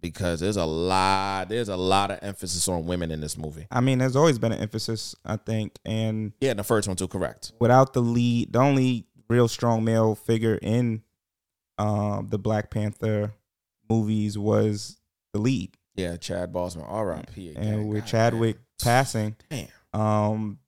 [0.00, 3.66] because there's a lot there's a lot of emphasis on women in this movie.
[3.70, 7.08] I mean, there's always been an emphasis, I think, and Yeah, the first one too,
[7.08, 7.52] correct.
[7.60, 11.02] without the lead, the only real strong male figure in
[11.78, 13.32] um, the Black Panther
[13.88, 14.98] movies was
[15.32, 15.76] the lead.
[15.94, 17.54] Yeah, Chad Boseman, R.I.P.
[17.56, 19.68] and with God Chadwick passing, Damn.
[19.92, 20.58] um,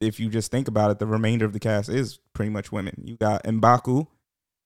[0.00, 3.02] if you just think about it, the remainder of the cast is pretty much women.
[3.04, 4.06] You got Mbaku,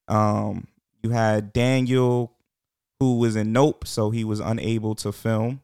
[0.08, 0.66] um,
[1.02, 2.32] you had Daniel,
[3.00, 5.60] who was in Nope, so he was unable to film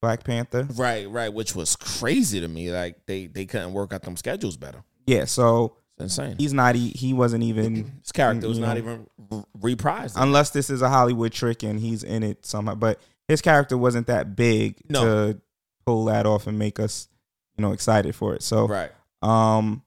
[0.00, 0.68] Black Panther.
[0.76, 2.70] Right, right, which was crazy to me.
[2.70, 4.84] Like they they couldn't work out them schedules better.
[5.06, 6.36] Yeah, so It's insane.
[6.38, 6.74] he's not.
[6.76, 10.14] He, he wasn't even His character was not know, even reprised.
[10.16, 12.74] unless this is a Hollywood trick and he's in it somehow.
[12.74, 15.04] But his character wasn't that big No.
[15.32, 15.40] to
[15.84, 17.08] pull that off and make us,
[17.56, 18.42] you know, excited for it.
[18.42, 18.92] So, right.
[19.22, 19.82] um,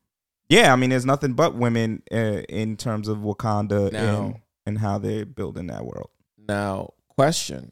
[0.49, 2.15] yeah, I mean, there's nothing but women uh,
[2.49, 4.35] in terms of Wakanda Now- and
[4.65, 6.09] and how they're building that world.
[6.37, 7.71] Now, question: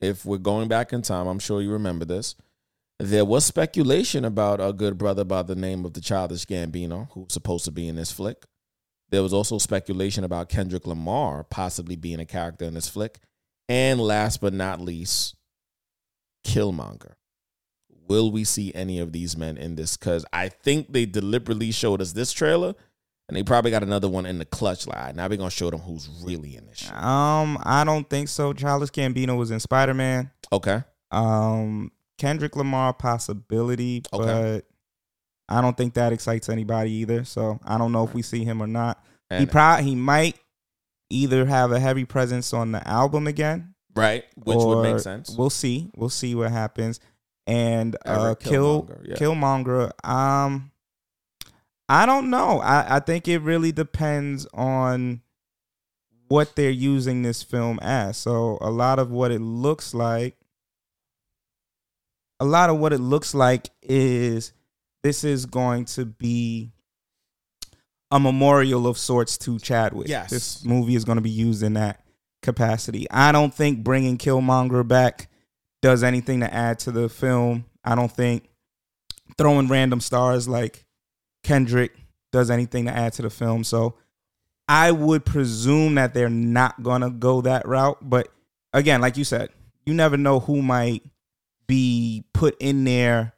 [0.00, 2.34] If we're going back in time, I'm sure you remember this.
[2.98, 7.32] There was speculation about a good brother by the name of the Childish Gambino, who's
[7.32, 8.44] supposed to be in this flick.
[9.10, 13.20] There was also speculation about Kendrick Lamar possibly being a character in this flick.
[13.68, 15.34] And last but not least,
[16.44, 17.12] Killmonger.
[18.08, 19.96] Will we see any of these men in this?
[19.96, 22.74] Because I think they deliberately showed us this trailer,
[23.28, 24.86] and they probably got another one in the clutch.
[24.86, 25.16] line.
[25.16, 26.92] now we're gonna show them who's really in this shit.
[26.94, 28.52] Um, I don't think so.
[28.52, 30.30] Childish Gambino was in Spider Man.
[30.52, 30.82] Okay.
[31.10, 34.62] Um, Kendrick Lamar possibility, Okay.
[35.48, 37.24] but I don't think that excites anybody either.
[37.24, 39.02] So I don't know if we see him or not.
[39.30, 40.36] he probably he might
[41.12, 44.24] either have a heavy presence on the album again, right?
[44.36, 45.34] Which would make sense.
[45.36, 45.90] We'll see.
[45.94, 47.00] We'll see what happens.
[47.46, 49.14] And uh, kill Killmonger, yeah.
[49.16, 50.08] Killmonger.
[50.08, 50.70] Um,
[51.88, 52.60] I don't know.
[52.60, 55.22] I I think it really depends on
[56.28, 58.16] what they're using this film as.
[58.16, 60.36] So a lot of what it looks like,
[62.40, 64.52] a lot of what it looks like is
[65.02, 66.72] this is going to be
[68.12, 70.06] a memorial of sorts to Chadwick.
[70.06, 70.30] Yes.
[70.30, 72.04] This movie is going to be used in that
[72.42, 73.10] capacity.
[73.10, 75.30] I don't think bringing Killmonger back
[75.80, 77.64] does anything to add to the film.
[77.82, 78.50] I don't think
[79.38, 80.84] throwing random stars like
[81.42, 81.96] Kendrick
[82.32, 83.64] does anything to add to the film.
[83.64, 83.94] So
[84.68, 87.98] I would presume that they're not going to go that route.
[88.02, 88.28] But
[88.74, 89.48] again, like you said,
[89.86, 91.02] you never know who might
[91.66, 93.32] be put in there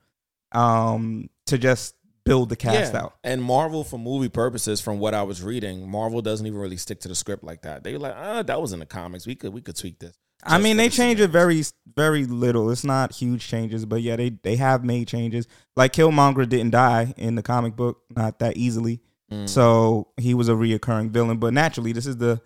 [0.51, 1.95] um, to just
[2.25, 3.15] build the cast out.
[3.23, 7.01] And Marvel, for movie purposes, from what I was reading, Marvel doesn't even really stick
[7.01, 7.85] to the script like that.
[7.85, 9.27] They were like, ah, that was in the comics.
[9.27, 10.17] We could we could tweak this.
[10.47, 11.63] I mean, they the change it very,
[11.97, 12.71] very little.
[12.71, 15.47] It's not huge changes, but yeah, they they have made changes.
[15.77, 19.01] Like Killmonger didn't die in the comic book, not that easily.
[19.31, 19.49] Mm.
[19.49, 21.39] So he was a reoccurring villain.
[21.39, 22.41] But naturally, this is the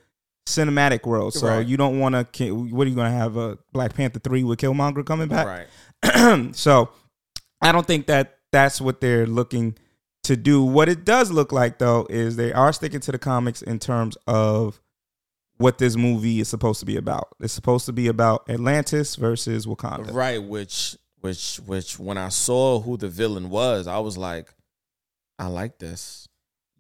[0.46, 1.66] cinematic world, so Right.
[1.66, 2.50] you don't want to.
[2.54, 5.68] What are you going to have a Black Panther three with Killmonger coming back?
[6.04, 6.54] right.
[6.54, 6.90] so
[7.60, 9.76] I don't think that that's what they're looking
[10.24, 10.62] to do.
[10.62, 14.16] What it does look like though is they are sticking to the comics in terms
[14.26, 14.80] of
[15.58, 17.28] what this movie is supposed to be about.
[17.40, 20.12] It's supposed to be about Atlantis versus Wakanda.
[20.12, 24.54] Right, which which which when I saw who the villain was, I was like,
[25.38, 26.28] I like this.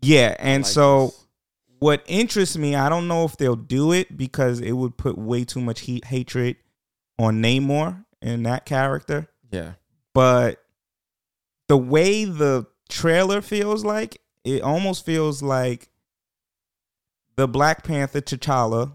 [0.00, 1.26] Yeah, and like so this.
[1.80, 5.44] what interests me, I don't know if they'll do it because it would put way
[5.44, 6.56] too much heat hatred
[7.18, 9.26] on Namor and that character.
[9.50, 9.72] yeah,
[10.14, 10.62] but
[11.68, 15.88] the way the trailer feels like it almost feels like
[17.36, 18.92] the black panther t'challa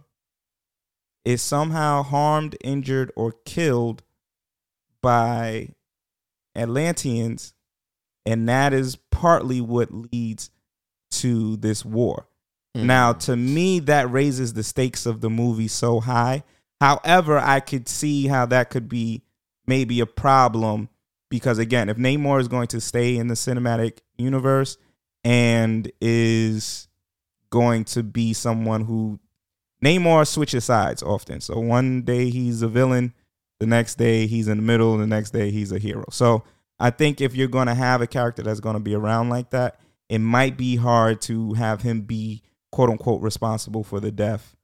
[1.24, 4.04] is somehow harmed injured or killed
[5.02, 5.70] by
[6.56, 7.54] atlanteans
[8.26, 10.50] and that is partly what leads
[11.12, 12.28] to this war
[12.76, 12.86] Mm.
[12.86, 16.44] now, to me, that raises the stakes of the movie so high.
[16.82, 19.22] However, I could see how that could be
[19.68, 20.90] maybe a problem
[21.34, 24.78] because, again, if Namor is going to stay in the cinematic universe
[25.24, 26.88] and is
[27.50, 29.20] going to be someone who
[29.84, 31.42] Namor switches sides often.
[31.42, 33.16] So one day he's a villain,
[33.60, 36.06] the next day he's in the middle, the next day he's a hero.
[36.12, 36.44] So
[36.80, 39.50] I think if you're going to have a character that's going to be around like
[39.50, 39.80] that,
[40.10, 44.56] it might be hard to have him be quote unquote responsible for the death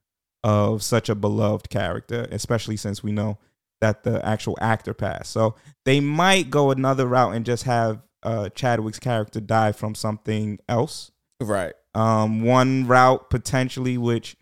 [0.44, 3.40] of such a beloved character, especially since we know
[3.82, 5.32] that the actual actor passed.
[5.32, 5.56] So
[5.86, 11.12] they might go another route and just have uh, Chadwick's character die from something else.
[11.42, 11.74] right.
[11.96, 14.36] Um, one route potentially, which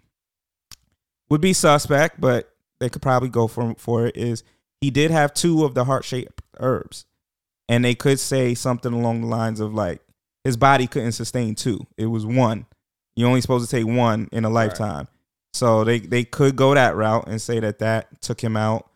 [1.29, 4.43] would be suspect, but they could probably go for for it, is
[4.81, 7.05] he did have two of the heart shaped herbs,
[7.69, 10.01] and they could say something along the lines of like
[10.43, 12.65] his body couldn't sustain two; it was one.
[13.15, 15.07] You're only supposed to take one in a lifetime,
[15.53, 18.89] so they they could go that route and say that that took him out.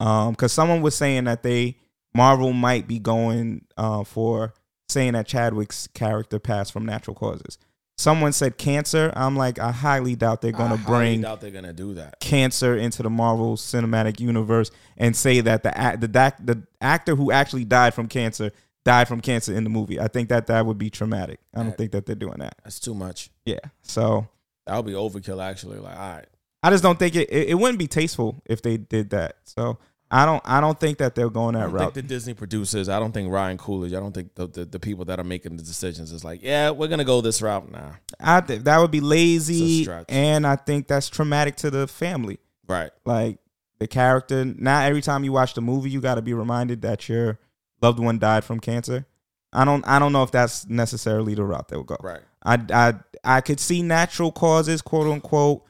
[0.00, 1.76] Um, because someone was saying that they
[2.14, 4.54] Marvel might be going uh for
[4.88, 7.58] saying that Chadwick's character passed from natural causes.
[7.96, 9.12] Someone said cancer.
[9.16, 12.20] I'm like, I highly doubt they're going to bring doubt they're gonna do that.
[12.20, 17.16] cancer into the Marvel Cinematic Universe and say that the act, the doc- the actor
[17.16, 18.52] who actually died from cancer
[18.84, 19.98] died from cancer in the movie.
[20.00, 21.40] I think that that would be traumatic.
[21.52, 21.76] I don't Right.
[21.76, 22.54] think that they're doing that.
[22.62, 23.30] That's too much.
[23.44, 23.58] Yeah.
[23.82, 24.28] So
[24.66, 25.42] That would be overkill.
[25.44, 26.26] Actually, like, all right,
[26.62, 27.50] I just don't think it, it.
[27.50, 29.36] It wouldn't be tasteful if they did that.
[29.44, 29.78] So
[30.10, 30.42] I don't.
[30.44, 31.66] I don't think that they're going that route.
[31.66, 31.94] I don't route.
[31.94, 32.88] think the Disney producers.
[32.88, 33.92] I don't think Ryan Coolidge.
[33.92, 36.70] I don't think the, the, the people that are making the decisions is like, yeah,
[36.70, 37.96] we're gonna go this route now.
[38.18, 42.38] I think that would be lazy, and I think that's traumatic to the family.
[42.66, 42.90] Right.
[43.04, 43.38] Like
[43.78, 44.44] the character.
[44.44, 47.38] Not every time you watch the movie, you got to be reminded that your
[47.80, 49.06] loved one died from cancer.
[49.52, 49.86] I don't.
[49.86, 51.96] I don't know if that's necessarily the route they'll go.
[52.00, 52.20] Right.
[52.42, 52.94] I, I,
[53.24, 55.64] I could see natural causes, quote unquote,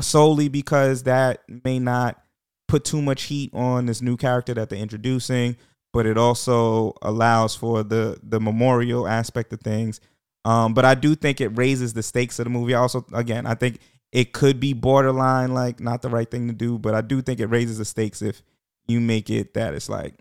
[0.00, 2.22] solely because that may not
[2.68, 5.56] put too much heat on this new character that they're introducing,
[5.92, 10.00] but it also allows for the the memorial aspect of things.
[10.44, 12.74] Um, but I do think it raises the stakes of the movie.
[12.74, 13.80] Also, again, I think
[14.12, 17.40] it could be borderline like not the right thing to do, but I do think
[17.40, 18.42] it raises the stakes if
[18.86, 20.14] you make it that it's like,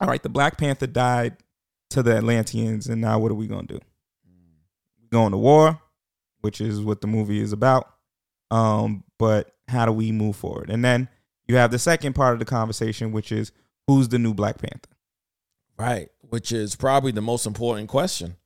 [0.00, 1.36] all right, the Black Panther died
[1.90, 3.80] to the Atlanteans, and now what are we gonna do?
[5.10, 5.80] going to war,
[6.40, 7.88] which is what the movie is about.
[8.50, 10.70] Um, but how do we move forward?
[10.70, 11.08] And then
[11.46, 13.52] you have the second part of the conversation, which is
[13.86, 14.90] who's the new Black Panther?
[15.78, 16.08] Right.
[16.20, 18.36] Which is probably the most important question.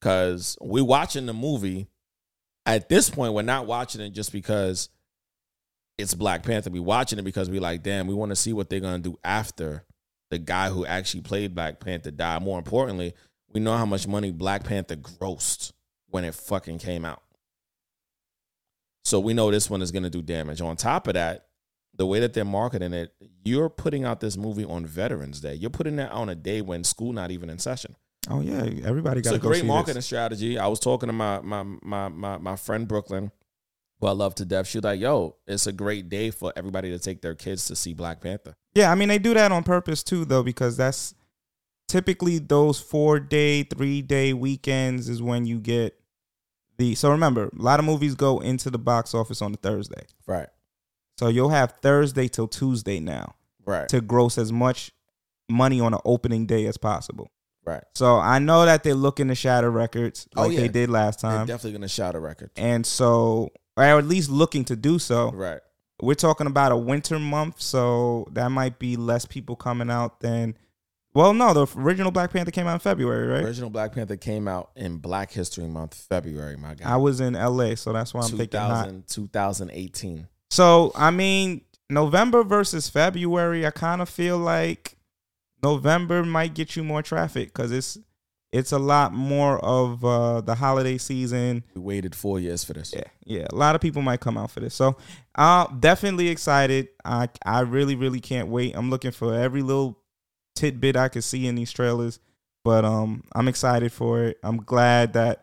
[0.00, 1.88] Cause we're watching the movie.
[2.64, 4.88] At this point, we're not watching it just because
[5.98, 6.70] it's Black Panther.
[6.70, 9.18] We're watching it because we're like, damn, we want to see what they're gonna do
[9.24, 9.84] after
[10.30, 12.42] the guy who actually played Black Panther died.
[12.42, 13.14] More importantly,
[13.52, 15.72] we know how much money Black Panther grossed
[16.08, 17.22] when it fucking came out.
[19.06, 20.60] So we know this one is gonna do damage.
[20.60, 21.46] On top of that,
[21.94, 25.54] the way that they're marketing it, you're putting out this movie on Veterans Day.
[25.54, 27.94] You're putting it on a day when school not even in session.
[28.28, 30.06] Oh yeah, everybody got It's a go great marketing this.
[30.06, 30.58] strategy.
[30.58, 33.30] I was talking to my my my my my friend Brooklyn,
[34.00, 34.66] who I love to death.
[34.66, 37.76] She was like, "Yo, it's a great day for everybody to take their kids to
[37.76, 41.14] see Black Panther." Yeah, I mean they do that on purpose too, though, because that's
[41.86, 45.96] typically those four day, three day weekends is when you get
[46.78, 46.94] the.
[46.94, 50.48] So remember, a lot of movies go into the box office on a Thursday, Right.
[51.18, 53.88] so you'll have Thursday till Tuesday now Right.
[53.88, 54.92] to gross as much
[55.48, 57.30] money on an opening day as possible.
[57.64, 57.82] Right.
[57.94, 60.60] So I know that they're looking to shatter records Oh, like yeah.
[60.60, 62.50] they did last They're time, definitely gonna shout a record.
[62.56, 65.30] and so or at least looking to do so.
[65.32, 65.60] Right.
[66.00, 70.56] We're talking about a winter month, so that might be less people coming out than.
[71.16, 73.42] Well, no, the original Black Panther came out in February, right?
[73.42, 76.58] Original Black Panther came out in Black History Month, February.
[76.58, 76.86] My God.
[76.86, 78.84] I was in LA, so that's why I'm thinking not.
[79.08, 80.28] 2000, 2018.
[80.50, 84.98] So I mean, November versus February, I kind of feel like
[85.62, 87.96] November might get you more traffic because it's
[88.52, 91.64] it's a lot more of uh, the holiday season.
[91.74, 92.92] We waited four years for this.
[92.94, 94.74] Yeah, yeah, a lot of people might come out for this.
[94.74, 94.98] So,
[95.34, 96.88] uh, definitely excited.
[97.06, 98.76] I I really really can't wait.
[98.76, 99.98] I'm looking for every little
[100.56, 102.18] tidbit I could see in these trailers,
[102.64, 104.38] but um, I'm excited for it.
[104.42, 105.42] I'm glad that.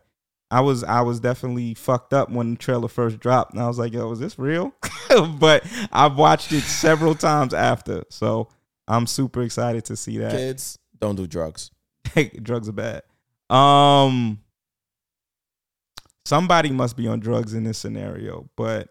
[0.51, 3.79] I was I was definitely fucked up when the trailer first dropped, and I was
[3.79, 4.71] like, "Yo, is this real?"
[5.39, 8.49] but I've watched it several times after, so
[8.87, 10.31] I'm super excited to see that.
[10.31, 11.71] Kids, don't do drugs.
[12.43, 13.01] drugs are bad.
[13.49, 14.41] Um,
[16.25, 18.89] somebody must be on drugs in this scenario, but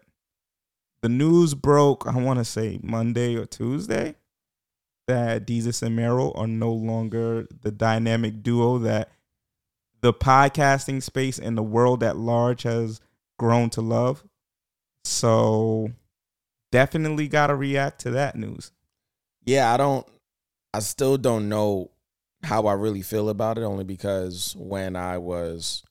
[1.01, 2.05] the news broke.
[2.07, 4.15] I want to say Monday or Tuesday
[5.07, 9.09] that Desus and Mero are no longer the dynamic duo that
[10.01, 13.01] the podcasting space and the world at large has
[13.39, 14.23] grown to love.
[15.03, 15.91] So
[16.71, 18.71] definitely got to react to that news.
[19.45, 20.05] Yeah, I don't.
[20.73, 21.91] I still don't know
[22.43, 23.63] how I really feel about it.
[23.63, 25.83] Only because when I was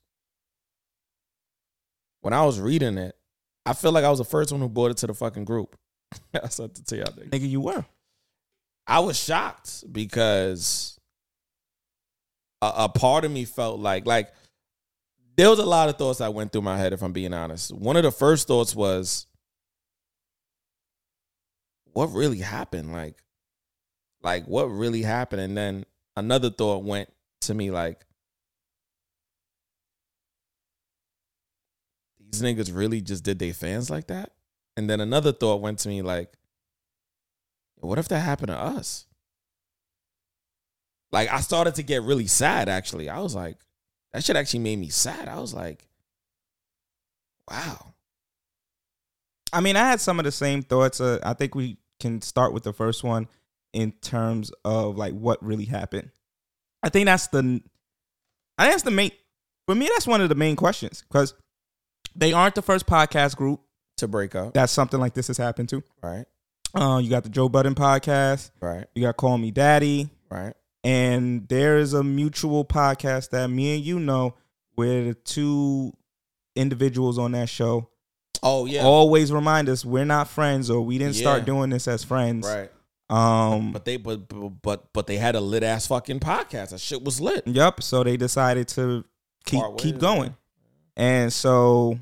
[2.21, 3.17] when I was reading it,
[3.65, 5.77] I feel like I was the first one who brought it to the fucking group.
[6.35, 7.31] I said to y'all, nigga.
[7.31, 7.85] Nigga, you were.
[8.87, 10.99] I was shocked because
[12.61, 14.33] a, a part of me felt like like
[15.37, 17.72] there was a lot of thoughts that went through my head if I'm being honest.
[17.72, 19.26] One of the first thoughts was
[21.93, 22.93] what really happened?
[22.93, 23.16] Like
[24.22, 25.43] like what really happened?
[25.43, 25.85] And then
[26.16, 27.11] another thought went
[27.43, 28.05] to me like
[32.30, 34.33] these niggas really just did they fans like that?
[34.76, 36.33] And then another thought went to me like
[37.89, 39.07] what if that happened to us?
[41.11, 43.09] Like I started to get really sad actually.
[43.09, 43.59] I was like,
[44.12, 45.28] that shit actually made me sad.
[45.28, 45.89] I was like,
[47.51, 47.95] wow.
[49.53, 51.01] I mean, I had some of the same thoughts.
[51.01, 53.28] Uh, I think we can start with the first one
[53.72, 56.11] in terms of like what really happened.
[56.83, 57.61] I think that's the,
[58.59, 59.11] I think that's the main.
[59.66, 61.35] For me, that's one of the main questions because
[62.16, 63.61] they aren't the first podcast group
[63.99, 64.55] To break up.
[64.55, 65.83] that something like this has happened to.
[66.03, 66.24] Right.
[66.75, 68.51] Uh, you got the Joe Budden podcast.
[68.61, 68.87] Right.
[68.95, 70.09] You got Call Me Daddy.
[70.31, 70.55] Right.
[70.85, 74.35] And there is a mutual podcast that me and you know
[74.75, 75.93] where the two
[76.57, 77.89] individuals on that show
[78.43, 78.83] Oh yeah.
[78.83, 82.47] always remind us we're not friends or we didn't start doing this as friends.
[82.47, 82.70] Right.
[83.09, 84.29] Um But they but
[84.62, 86.70] but but they had a lit ass fucking podcast.
[86.70, 87.47] That shit was lit.
[87.47, 87.83] Yep.
[87.83, 89.05] So they decided to
[89.45, 90.35] keep keep going.
[90.97, 91.99] And so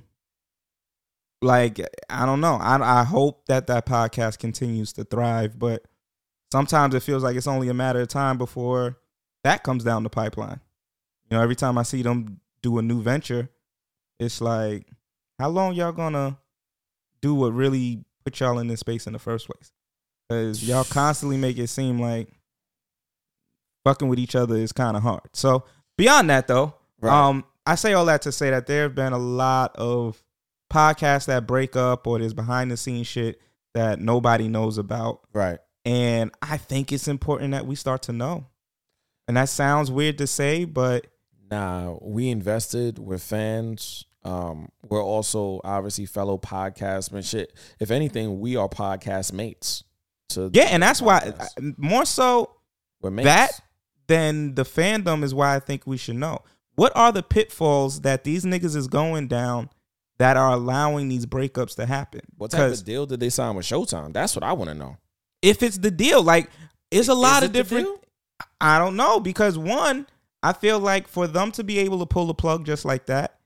[1.43, 2.55] like I don't know.
[2.57, 5.84] I I hope that that podcast continues to thrive, but
[6.53, 8.99] sometimes it feels like it's only a matter of time before
[9.45, 10.61] that comes down the pipeline.
[11.30, 13.49] You know, every time I see them do a new venture,
[14.18, 14.86] it's like
[15.38, 16.36] how long y'all to
[17.22, 19.72] do what really put y'all in this space in the first place?
[20.30, 22.28] Cuz y'all constantly make it seem like
[23.84, 25.28] fucking with each other is kind of hard.
[25.32, 25.64] So,
[25.97, 27.12] beyond that though, Right.
[27.12, 30.22] um I say all that to say that there have been a lot of
[30.71, 33.41] podcasts that break up or there's behind the scenes shit
[33.75, 35.21] that nobody knows about.
[35.33, 35.59] Right.
[35.85, 38.47] And I think it's important that we start to know.
[39.29, 41.07] And that sounds weird to say, but
[41.51, 42.99] Nah, we invested.
[42.99, 44.05] We're fans.
[44.23, 47.29] Um, we're also obviously fellow podcastmen.
[47.29, 47.53] Shit.
[47.81, 49.83] If anything, we are podcast mates.
[50.31, 51.33] To yeah, and that's why
[51.77, 52.55] more so
[53.01, 53.25] we're mates.
[53.27, 53.61] that
[54.07, 56.43] than the fandom is why I think we should know.
[56.77, 59.71] What are the pitfalls that these niggas is going down
[60.21, 62.21] that are allowing these breakups to happen?
[62.37, 64.12] what type of deal did they sign with Showtime?
[64.12, 64.99] That's what I want to know.
[65.41, 66.51] if it's the deal, like
[66.91, 67.89] it's a lot Is of different.
[68.61, 70.07] I don't know because one,
[70.43, 73.39] I feel like for them to be able to pull the plug just like that,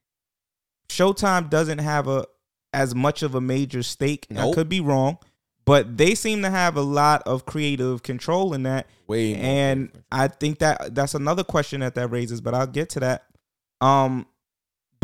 [0.88, 2.26] Showtime doesn't have a
[2.72, 4.26] as much of a major stake.
[4.36, 5.18] I could be wrong,
[5.64, 8.88] but they seem to have a lot of creative control in that.
[9.06, 9.92] Way and.
[10.10, 13.26] I think that that's another question that that raises, but I'll get to that.
[13.80, 14.26] Um,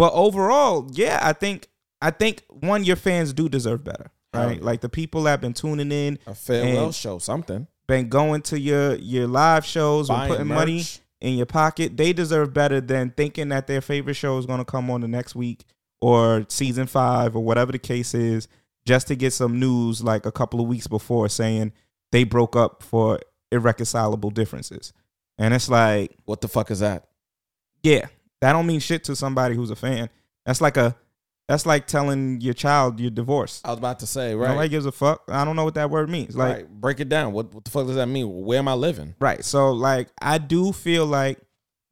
[0.00, 1.68] but overall, yeah, I think
[2.00, 4.56] I think one, your fans do deserve better, right?
[4.56, 4.64] yeah.
[4.64, 7.66] Like the people that have been tuning in, a farewell show, something.
[7.86, 10.84] been going to your your live shows and putting money
[11.20, 14.64] in your pocket, they deserve better than thinking that their favorite show is going to
[14.64, 15.66] come on the next week
[16.00, 18.48] or season five or whatever the case is,
[18.86, 21.72] just to get some news like a couple of weeks before saying
[22.10, 23.20] they broke up for
[23.52, 24.94] irreconcilable differences.
[25.36, 27.06] And it's like, What the fuck is that?
[27.82, 28.06] yeah,
[28.40, 30.08] that don't mean shit to somebody who's a fan.
[30.46, 30.96] That's like a
[31.48, 33.66] that's like telling your child you're divorced.
[33.66, 34.50] I was about to say, right.
[34.50, 35.24] Nobody gives a fuck.
[35.28, 36.36] I don't know what that word means.
[36.36, 36.68] Like right.
[36.68, 37.32] Break it down.
[37.32, 38.44] What, what the fuck does that mean?
[38.44, 39.16] Where am I living?
[39.18, 39.44] Right.
[39.44, 41.38] So like I do feel like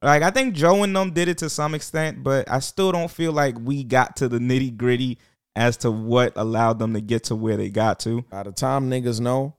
[0.01, 3.11] like I think Joe and them did it to some extent, but I still don't
[3.11, 5.17] feel like we got to the nitty gritty
[5.55, 8.21] as to what allowed them to get to where they got to.
[8.29, 9.57] By the time niggas know,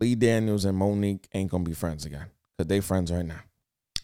[0.00, 2.26] Lee Daniels and Mo'Nique ain't gonna be friends again.
[2.56, 3.40] Cause they friends right now.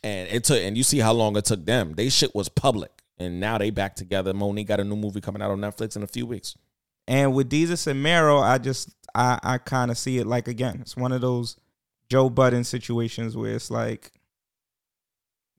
[0.02, 1.94] And it took and you see how long it took them.
[1.94, 2.90] They shit was public.
[3.18, 4.32] And now they back together.
[4.32, 6.54] Mo'Nique got a new movie coming out on Netflix in a few weeks.
[7.06, 10.78] And with Desus and Mero, I just I I kind of see it like again,
[10.80, 11.56] it's one of those
[12.08, 14.12] Joe Budden situations where it's like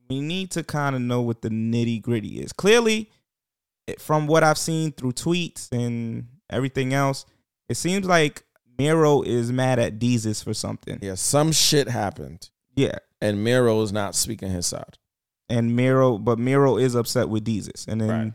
[0.10, 2.52] we need to kind of know what the nitty gritty is.
[2.52, 3.10] Clearly,
[3.98, 7.26] from what I've seen through tweets and everything else,
[7.70, 8.44] it seems like
[8.78, 11.00] Mero is mad at Desus for something.
[11.02, 12.50] Yeah, some shit happened.
[12.76, 12.98] Yeah.
[13.22, 14.98] And Mero is not speaking his side.
[15.50, 17.88] And Mero, but Mero is upset with Desus.
[17.88, 18.34] And then Right.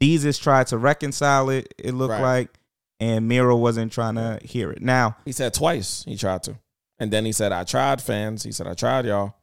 [0.00, 2.22] Desus tried to reconcile it, it looked Right.
[2.22, 2.58] like,
[3.00, 4.80] and Mero wasn't trying to hear it.
[4.82, 6.58] Now, He said twice he tried to.
[6.98, 8.42] And then he said, I tried fans.
[8.42, 9.34] He said, I tried y'all.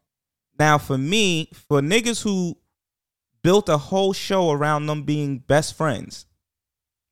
[0.59, 2.57] Now, for me, for niggas who
[3.43, 6.26] built a whole show around them being best friends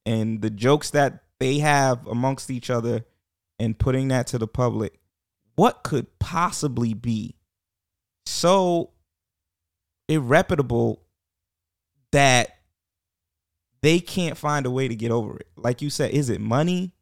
[0.06, 3.06] and the jokes that they have amongst each other
[3.60, 5.00] and putting that to the public,
[5.56, 7.36] what could possibly be
[8.26, 8.92] so
[10.10, 10.98] irreputable
[12.12, 12.58] that
[13.82, 15.48] they can't find a way to get over it?
[15.56, 16.94] Like you said, is it money?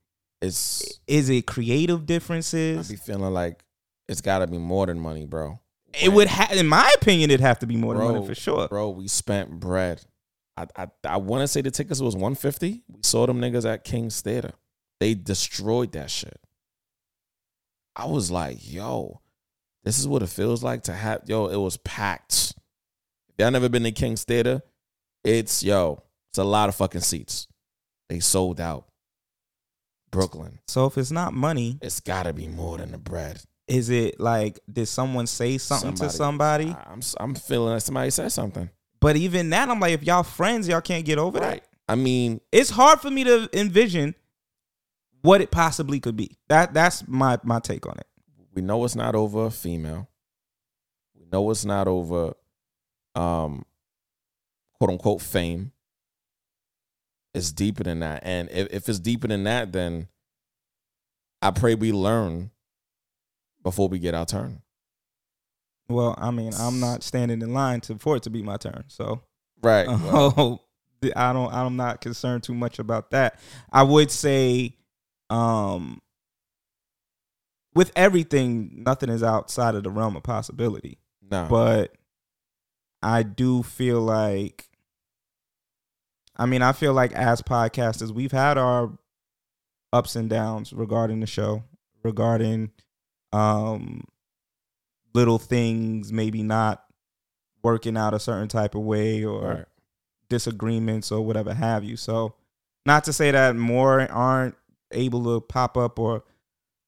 [0.41, 2.89] It's Is it creative differences?
[2.89, 3.63] I be feeling like
[4.09, 5.59] it's gotta be more than money, bro.
[6.01, 8.67] It would have, in my opinion, it'd have to be more than money for sure.
[8.67, 10.01] Bro, we spent bread.
[10.57, 12.83] I I, I want to say the tickets was 150.
[12.87, 14.53] We saw them niggas at King's Theater.
[14.99, 16.39] They destroyed that shit.
[18.01, 19.21] I was like, yo,
[19.83, 22.53] this is what it feels like to have yo, it was packed.
[23.29, 24.61] If y'all never been to King's Theater,
[25.23, 27.47] it's yo, it's a lot of fucking seats.
[28.09, 28.85] They sold out.
[30.11, 30.59] Brooklyn.
[30.67, 33.41] So if it's not money, It's gotta be more than the bread.
[33.67, 36.75] is it like did someone say something to somebody?
[36.89, 38.69] I'm I'm feeling like somebody said something.
[38.99, 41.65] But even that, I'm like, if y'all friends, y'all can't get over that.
[41.87, 44.15] I mean, It's hard for me to envision
[45.21, 46.37] what it possibly could be.
[46.49, 48.07] That that's my my take on it.
[48.53, 50.09] we know it's not over a female.
[51.17, 52.33] We know it's not over
[53.15, 53.65] um
[54.73, 55.71] quote unquote fame.
[57.33, 58.23] It's deeper than that.
[58.25, 60.09] And if, if it's deeper than that, then
[61.41, 62.51] I pray we learn
[63.63, 64.61] before we get our turn.
[65.87, 68.83] Well, I mean, I'm not standing in line to for it to be my turn.
[68.87, 69.21] So
[69.61, 69.87] Right.
[69.89, 70.59] Oh,
[71.15, 71.51] I don't.
[71.51, 73.39] I'm not concerned too much about that.
[73.71, 74.75] I would say,
[75.31, 76.01] um,
[77.73, 80.99] with everything, nothing is outside of the realm of possibility.
[81.29, 81.47] no.
[81.49, 81.93] But
[83.01, 84.67] I do feel like,
[86.35, 88.91] I mean, I feel like as podcasters, we've had our
[89.93, 91.63] ups and downs regarding the show,
[92.03, 92.71] regarding
[93.33, 94.03] um
[95.13, 96.83] little things maybe not
[97.63, 99.65] working out a certain type of way or Right.
[100.29, 101.95] disagreements or whatever have you.
[101.97, 102.33] So,
[102.85, 104.55] not to say that more aren't
[104.93, 106.23] able to pop up or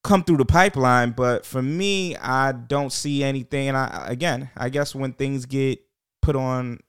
[0.04, 3.70] come through the pipeline, but for me, I don't see anything.
[3.70, 5.80] And I again, I guess when things get
[6.22, 6.80] put on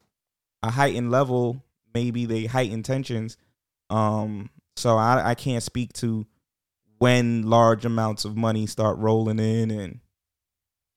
[0.62, 1.62] a heightened level,
[1.92, 3.36] maybe they heighten tensions.
[3.90, 6.26] Um, so I I can't speak to
[6.98, 10.00] when large amounts of money start rolling in and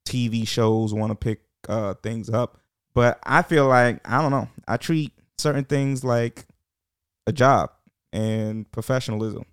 [0.08, 2.60] TV shows want to pick uh, things up.
[2.94, 4.50] But I feel like I don't know.
[4.68, 6.48] I treat certain things like
[7.28, 7.72] a job
[8.14, 9.46] and professionalism,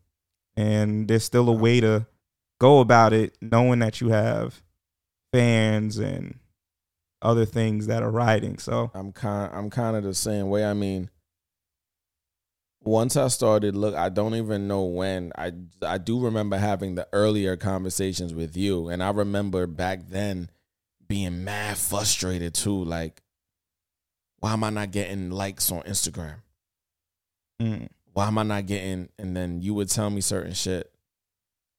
[0.57, 2.07] and there's still a way to
[2.61, 4.63] go about it, knowing that you have
[5.33, 6.39] fans and
[7.23, 8.59] other things that are riding.
[8.59, 10.65] So I'm kind I'm kind of the same way.
[10.65, 11.11] I mean,
[12.83, 15.33] once I started look, I don't even know when.
[15.37, 15.53] I
[15.83, 20.51] I do remember having the earlier conversations with you, and I remember back then
[21.09, 22.85] being mad frustrated too.
[22.85, 23.23] Like,
[24.39, 26.37] why am I not getting likes on Instagram?
[27.61, 29.09] mm, Why am I not getting?
[29.19, 30.91] And then you would tell me certain shit.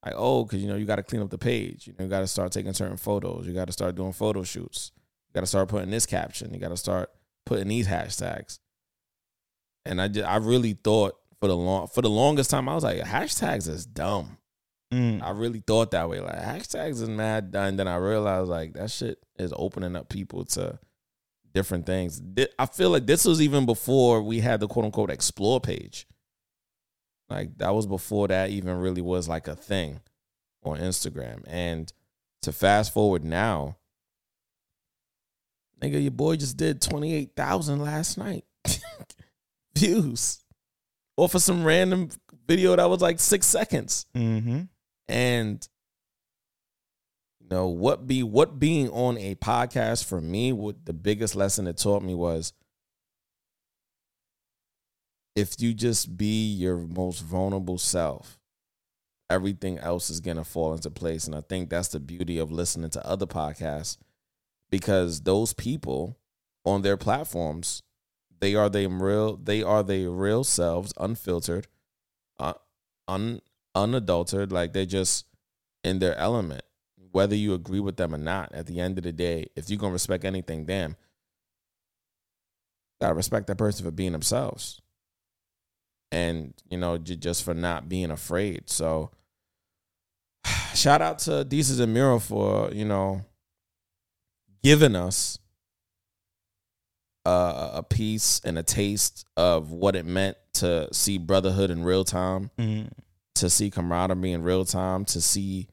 [0.05, 1.87] Like, oh, because you know you got to clean up the page.
[1.87, 3.47] You know, you got to start taking certain photos.
[3.47, 4.91] You got to start doing photo shoots.
[5.29, 6.53] You got to start putting this caption.
[6.53, 7.09] You got to start
[7.45, 8.59] putting these hashtags.
[9.85, 12.83] And I just, I really thought for the long for the longest time I was
[12.83, 14.37] like hashtags is dumb.
[14.93, 16.19] mm, I really thought that way.
[16.19, 17.77] Like hashtags is mad done.
[17.77, 20.79] Then I realized like that shit is opening up people to
[21.53, 22.21] different things.
[22.59, 26.05] I feel like this was even before we had the quote unquote explore page.
[27.29, 29.99] Like that was before that even really was like a thing
[30.63, 31.43] on Instagram.
[31.47, 31.91] And
[32.43, 33.77] to fast forward now,
[35.81, 38.45] Nigga, your boy just did 28,000 last night.
[39.77, 40.43] Views.
[41.17, 42.09] Or for some random
[42.47, 44.05] video that was like six seconds.
[44.15, 44.61] Mm-hmm.
[45.07, 45.67] And
[47.39, 51.67] you know, what be what being on a podcast for me, what the biggest lesson
[51.67, 52.53] it taught me was
[55.35, 58.39] if you just be your most vulnerable self,
[59.29, 61.25] everything else is gonna fall into place.
[61.27, 63.97] And I think that's the beauty of listening to other podcasts
[64.69, 66.17] because those people
[66.63, 67.83] on their platforms,
[68.39, 71.67] they are they real they are their real selves, unfiltered,
[72.39, 72.53] uh,
[73.07, 73.41] un
[73.75, 75.25] unadulterated, like they're just
[75.83, 76.63] in their element.
[77.11, 79.79] Whether you agree with them or not, at the end of the day, if you're
[79.79, 80.95] gonna respect anything, damn,
[83.01, 84.81] gotta respect that person for being themselves
[86.15, 89.11] and you know j- just for not being afraid so
[90.73, 93.21] shout out to Desus and Mero for you know
[94.63, 95.37] giving us
[97.25, 102.03] uh, a piece and a taste of what it meant to see brotherhood in real
[102.03, 102.87] time Mm-hmm.
[103.35, 105.67] to see camaraderie in real time to see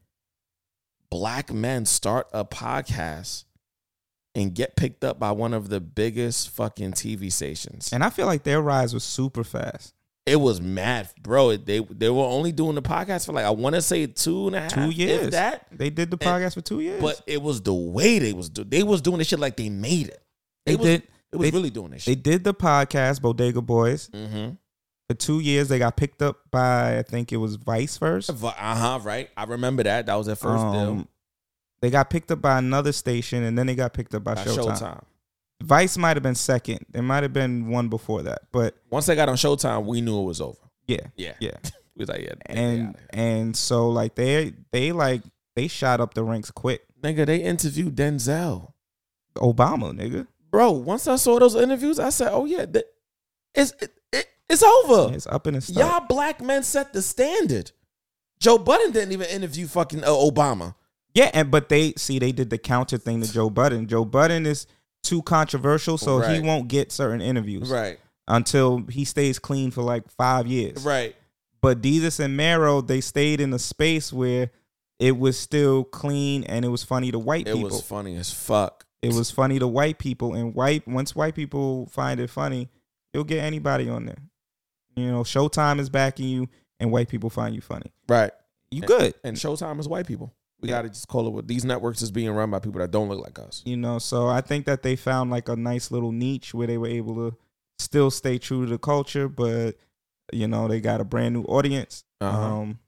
[1.10, 3.44] black men start a podcast
[4.34, 8.24] and get picked up by one of the biggest fucking TV stations And I feel
[8.26, 9.92] like their rise was super fast.
[10.26, 11.56] It was mad, bro.
[11.56, 14.56] They they were only doing the podcast for like I want to say two and
[14.56, 15.30] a half, Two years.
[15.30, 15.66] that.
[15.72, 17.00] They did the podcast for two years.
[17.00, 19.68] But it was the way they was do- they was doing this shit like they
[19.68, 20.22] made it.
[20.66, 21.02] they was, did.
[21.32, 24.54] It was they- really doing this They did the podcast Bodega Boys Mm-hmm.
[25.08, 25.68] for two years.
[25.68, 28.30] They got picked up by I think it was Vice first.
[28.30, 29.00] Uh huh.
[29.02, 29.28] Right.
[29.36, 30.06] I remember that.
[30.06, 30.74] That was their first deal.
[30.90, 31.08] Um,
[31.80, 34.44] They got picked up by another station, and then they got picked up by, By
[34.44, 34.78] Showtime.
[34.78, 35.02] Showtime.
[35.62, 36.84] Vice might have been second.
[36.90, 40.20] There might have been one before that, but Once they got on Showtime, we knew
[40.20, 40.58] it was over.
[40.86, 41.34] yeah, Yeah.
[41.40, 41.56] yeah.
[41.94, 42.32] We was like, yeah.
[42.46, 45.20] and and so like they they like
[45.54, 46.80] they shot up the ranks quick.
[47.02, 48.72] nigga, they interviewed Denzel,
[49.36, 50.70] Obama, nigga, bro.
[50.72, 52.64] Once I saw those interviews, I said, oh yeah,
[53.54, 55.14] it's it, it, it's over.
[55.14, 57.72] it's up in his Y'all black men set the standard.
[58.40, 60.74] Joe Budden didn't even interview fucking uh, Obama.
[61.12, 63.86] Yeah, and but they see they did the counter thing to Joe Budden.
[63.86, 64.66] Joe Budden is
[65.02, 67.98] too controversial, so he won't get certain interviews Right.
[68.28, 70.84] until he stays clean for like five years.
[70.84, 71.14] Right.
[71.60, 74.50] But Desus and Mero, they stayed in a space where
[74.98, 77.68] it was still clean and it was funny to white It people.
[77.68, 78.84] It was funny as fuck.
[79.02, 82.68] it was funny to white people, and white once white people find it funny,
[83.12, 84.18] you'll get anybody on there.
[84.94, 86.48] You know, Showtime is backing you,
[86.78, 87.92] and white people find you funny.
[88.08, 88.30] Right.
[88.70, 89.14] You good.
[89.24, 90.32] And Showtime is white people.
[90.62, 90.76] We Yeah.
[90.76, 93.20] gotta just call it what these networks is being run by people that don't look
[93.22, 93.62] like us.
[93.66, 96.78] you know so i think that they found like a nice little niche where they
[96.78, 97.36] were able to
[97.78, 99.76] still stay true to the culture but
[100.32, 102.38] you know they got a brand new audience Uh-huh.
[102.38, 102.78] um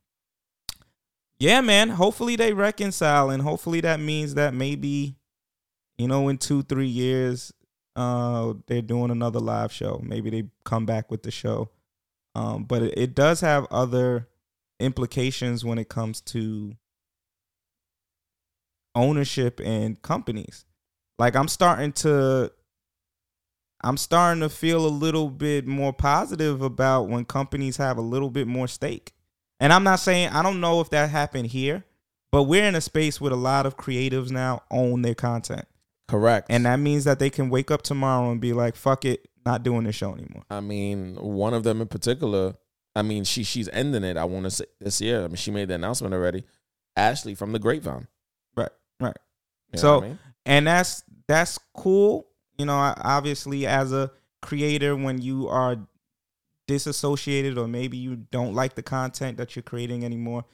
[1.38, 5.16] yeah man hopefully they reconcile and hopefully that means that maybe
[5.98, 7.52] you know in two three years
[7.96, 11.70] uh they're doing another live show maybe they come back with the show
[12.34, 14.28] um but it, it does have other
[14.80, 16.72] implications when it comes to
[18.94, 20.64] ownership and companies.
[21.18, 22.52] Like I'm starting to
[23.82, 28.30] I'm starting to feel a little bit more positive about when companies have a little
[28.30, 29.12] bit more stake.
[29.60, 31.84] And I'm not saying I don't know if that happened here,
[32.32, 35.66] but we're in a space where a lot of creatives now own their content.
[36.08, 36.48] Correct.
[36.50, 39.62] And that means that they can wake up tomorrow and be like, fuck it, not
[39.62, 40.44] doing this show anymore.
[40.50, 42.54] I mean, one of them in particular,
[42.94, 45.24] I mean, she she's ending it, I wanna say this year.
[45.24, 46.44] I mean, she made the announcement already.
[46.96, 48.08] Ashley from the Grapevine.
[49.74, 50.18] You So- I mean?
[50.46, 52.26] and that's that's cool
[52.58, 54.10] you know obviously as a
[54.42, 55.76] creator when you are
[56.66, 60.44] disassociated or maybe you don't like the content that you're creating anymore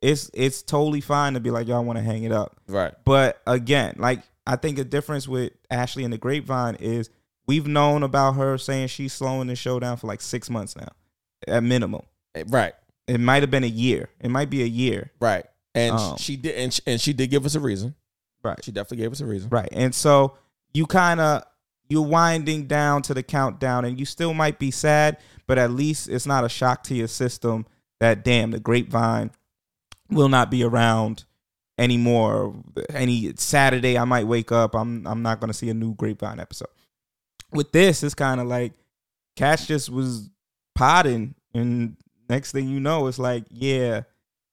[0.00, 2.92] it's it's totally fine to be like y'all want to hang it up Right.
[3.04, 7.10] but again like i think the difference with ashley and the grapevine is
[7.48, 10.88] we've known about her saying she's slowing the show down for like six months now
[11.48, 12.02] at minimum
[12.36, 12.74] Eh, Right.
[13.08, 15.46] it might have been a year it might be a year Right.
[15.74, 17.94] And Um, she did and she, and she did give us a reason.
[18.46, 19.48] Right She definitely gave us a reason.
[19.50, 19.68] Right.
[19.72, 20.36] And so
[20.72, 21.44] you kind of
[21.88, 26.08] you're winding down to the countdown and you still might be sad, but at least
[26.08, 27.66] it's not a shock to your system
[28.00, 29.30] that damn the grapevine
[30.10, 31.24] will not be around
[31.78, 32.54] anymore.
[32.90, 36.40] Any Saturday I might wake up, I'm I'm not going to see a new grapevine
[36.40, 36.68] episode.
[37.52, 38.72] With this, it's kind of like
[39.36, 40.28] Cash just was
[40.74, 41.96] potting and
[42.28, 44.02] next thing you know, it's like, yeah,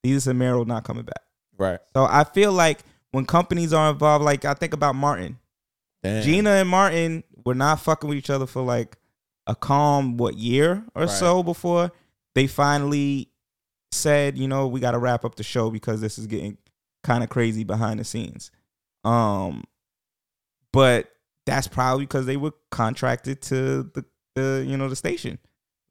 [0.04, 1.22] these are Mero not coming back.
[1.58, 1.80] Right.
[1.96, 2.80] So I feel like
[3.14, 5.40] when companies are involved, like I think about Martin.
[6.04, 6.24] Damn.
[6.24, 8.98] Gina and Martin were not fucking with each other for like
[9.48, 11.10] a calm what year or Right.
[11.10, 11.92] so before
[12.36, 13.30] they finally
[13.92, 16.58] said, you know, we got to wrap up the show because this is getting
[17.04, 18.50] kind of crazy behind the scenes.
[19.04, 19.64] Um,
[20.72, 21.12] but
[21.46, 25.38] that's probably because they were contracted to the, the you know the station.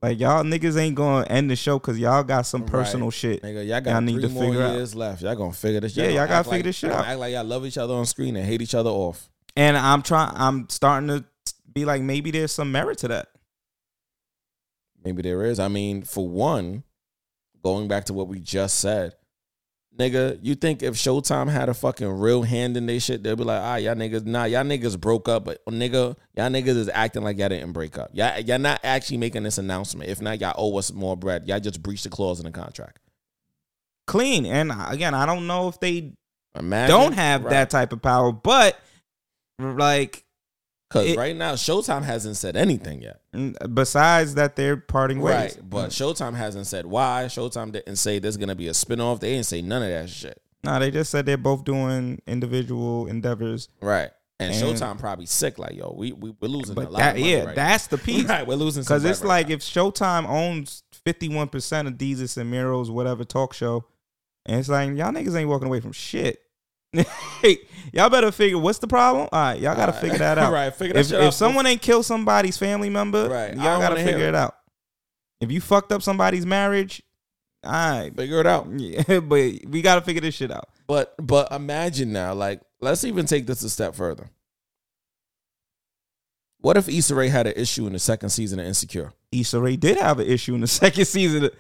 [0.03, 3.15] Like y'all niggas ain't gonna end the show because y'all got some personal Right.
[3.15, 3.43] shit.
[3.43, 4.75] Nigga, y'all got y'all need three to more figure out.
[4.75, 5.23] years left.
[5.23, 5.97] Y'all gonna figure this.
[5.97, 7.07] Yeah, gonna y'all gotta figure like- this shit out.
[7.07, 9.29] Act like y'all love each other on screen and hate each other off.
[9.55, 10.33] And I'm trying.
[10.35, 11.25] I'm starting to
[11.73, 13.29] be like, maybe there's some merit to that.
[15.05, 15.59] Maybe there is.
[15.59, 16.83] I mean, for one,
[17.63, 19.15] going back to what we just said,
[19.99, 23.45] nigga, you think if Showtime had a fucking real hand in their shit, they'll be
[23.45, 27.23] like, ah, y'all niggas, nah, y'all niggas broke up, but nigga, y'all niggas is acting
[27.23, 28.11] like y'all didn't break up.
[28.13, 30.11] Y'all, y'all not actually making this announcement.
[30.11, 31.47] If not, y'all owe us more bread.
[31.47, 33.01] Y'all just breached the clause in the contract.
[34.07, 34.47] Clean.
[34.47, 36.13] And again, I don't know if they
[36.59, 37.51] Imagine, don't have right.
[37.51, 38.79] that type of power, but
[39.59, 40.25] like,
[40.93, 43.21] Because it- right now, Showtime hasn't said anything yet.
[43.75, 45.57] besides that, they're parting ways.
[45.57, 45.59] Right.
[45.63, 47.25] But Showtime hasn't said why.
[47.29, 49.21] Showtime didn't say there's going to be a spinoff.
[49.21, 50.41] They didn't say none of that shit.
[50.65, 53.69] No, they just said they're both doing individual endeavors.
[53.81, 54.11] Right.
[54.39, 55.59] And, And- Showtime probably sick.
[55.59, 57.99] Like, yo, we, we, we're losing a lot that, of money yeah, right that's the
[57.99, 58.25] piece.
[58.29, 62.51] Right, we're losing Because it's bread like right if Showtime owns 51% of Desus and
[62.51, 63.85] Mero's whatever talk show,
[64.47, 66.41] and it's like, y'all niggas ain't walking away from shit.
[67.93, 69.29] Y'all better figure what's the problem.
[69.33, 70.01] All right, y'all got to All right.
[70.01, 70.53] figure that out.
[70.53, 73.81] Right, figure that if, shit if out someone ain't killed somebody's family member, Right, y'all
[73.81, 74.29] got to figure it.
[74.31, 74.55] it out.
[75.41, 77.03] If you fucked up somebody's marriage,
[77.65, 78.69] all right, Figure it out.
[78.77, 80.69] yeah, but we got to figure this shit out.
[80.87, 84.29] But but imagine now, like, let's even take this a step further.
[86.59, 89.13] What if Issa Rae had an issue in the second season of Insecure?
[89.33, 91.51] Issa Rae did have an issue in the second season.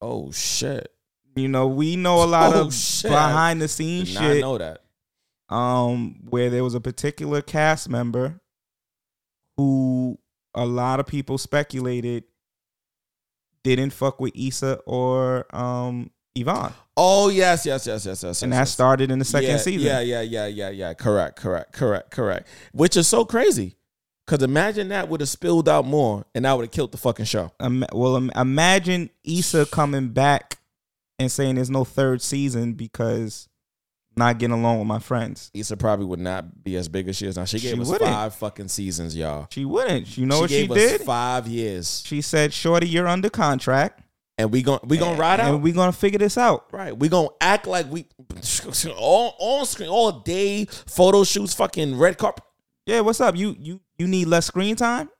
[0.00, 0.92] Oh shit.
[1.36, 3.10] You know, we know a lot Oh, of shit.
[3.10, 4.40] behind the scenes shit.
[4.40, 4.80] know that.
[5.48, 8.40] um, where there was a particular cast member
[9.56, 10.18] who
[10.54, 12.24] a lot of people speculated
[13.62, 18.42] didn't fuck with Issa or um Yvonne, Oh yes, yes, yes, yes, yes.
[18.42, 18.70] and yes, that yes.
[18.70, 19.86] started in the second yeah, season.
[19.86, 20.92] Yeah, yeah, yeah, yeah, yeah.
[20.94, 22.46] Correct, correct, correct, correct.
[22.72, 23.76] Which is so crazy.
[24.26, 27.24] Cause imagine that would have spilled out more and that would have killed the fucking
[27.26, 27.52] show.
[27.60, 30.58] Ima- well, im- imagine Issa coming back
[31.18, 33.48] and saying there's no third season because
[34.16, 35.50] not getting along with my friends.
[35.54, 37.44] Issa probably would not be as big as she is now.
[37.44, 38.10] She gave She us wouldn't.
[38.10, 39.46] five fucking seasons, y'all.
[39.50, 40.16] She wouldn't.
[40.16, 41.00] You know she what she us did?
[41.02, 44.02] Five years, She said, "Shorty, you're under contract,
[44.38, 45.54] and we gon' we gonna ride out.
[45.54, 46.96] and we gonna figure this out." Right.
[46.96, 48.06] We gonna act like we
[48.96, 52.44] all on screen all day, photo shoots, fucking red carpet.
[52.86, 53.36] Yeah, what's up?
[53.36, 55.10] You you you need less screen time,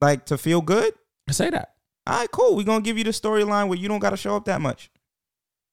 [0.00, 0.94] like to feel good.
[1.28, 1.74] I say that.
[2.06, 2.56] All right, cool.
[2.56, 4.90] We're gonna give you the storyline where you don't gotta show up that much.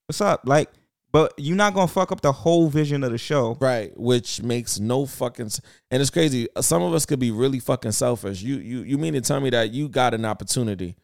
[0.08, 0.42] What's up?
[0.46, 0.70] Like,
[1.12, 3.58] but you're not gonna fuck up the whole vision of the show.
[3.60, 5.50] Right, which makes no fucking
[5.90, 6.48] and it's crazy.
[6.60, 8.42] Some of us could be really fucking selfish.
[8.42, 10.96] You you you mean to tell me that you got an opportunity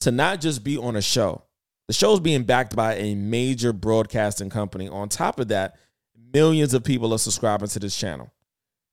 [0.00, 1.42] to not just be on a show.
[1.88, 4.88] The show's being backed by a major broadcasting company.
[4.88, 5.76] On top of that,
[6.32, 8.30] millions of people are subscribing to this channel.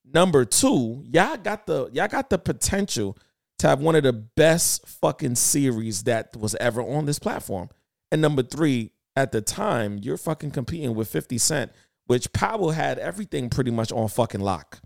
[0.06, 3.18] Number two, y'all got the y'all got the potential
[3.60, 7.70] to have one of the best fucking series that was ever on this platform.
[8.12, 11.72] And number three, at the time, you're fucking competing with 50 Cent,
[12.06, 14.80] which Power had everything pretty much on fucking lock.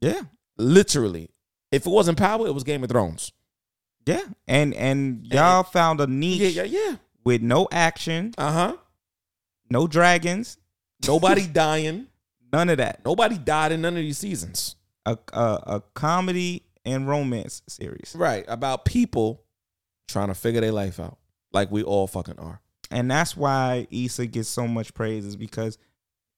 [0.00, 0.22] Yeah,
[0.56, 1.30] Literally.
[1.72, 3.32] If it wasn't Power, it was Game of Thrones.
[4.06, 4.22] yeah.
[4.46, 6.96] And and y'all found a niche Yeah, yeah, yeah.
[7.24, 8.76] with no action, Uh-huh.
[9.70, 10.58] no dragons,
[11.06, 12.06] Nobody dying.
[12.52, 13.04] none of that.
[13.04, 14.76] Nobody died in none of these seasons.
[15.06, 18.44] A a, a comedy and romance series, Right.
[18.46, 19.42] About people
[20.06, 21.18] trying to figure their life out.
[21.52, 22.60] Like we all fucking are.
[22.94, 25.76] And that's why Issa gets so much praise is because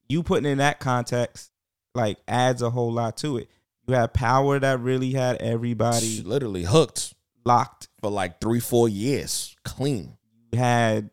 [0.09, 1.51] you putting in that context
[1.95, 3.49] like adds a whole lot to it.
[3.87, 7.13] You had power that really had everybody literally hooked
[7.45, 7.87] locked.
[8.01, 9.55] for like three, four years.
[9.63, 10.17] Clean.
[10.51, 11.09] You had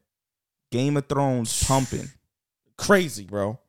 [0.73, 2.09] Game of Thrones pumping,
[2.77, 3.61] Crazy, bro.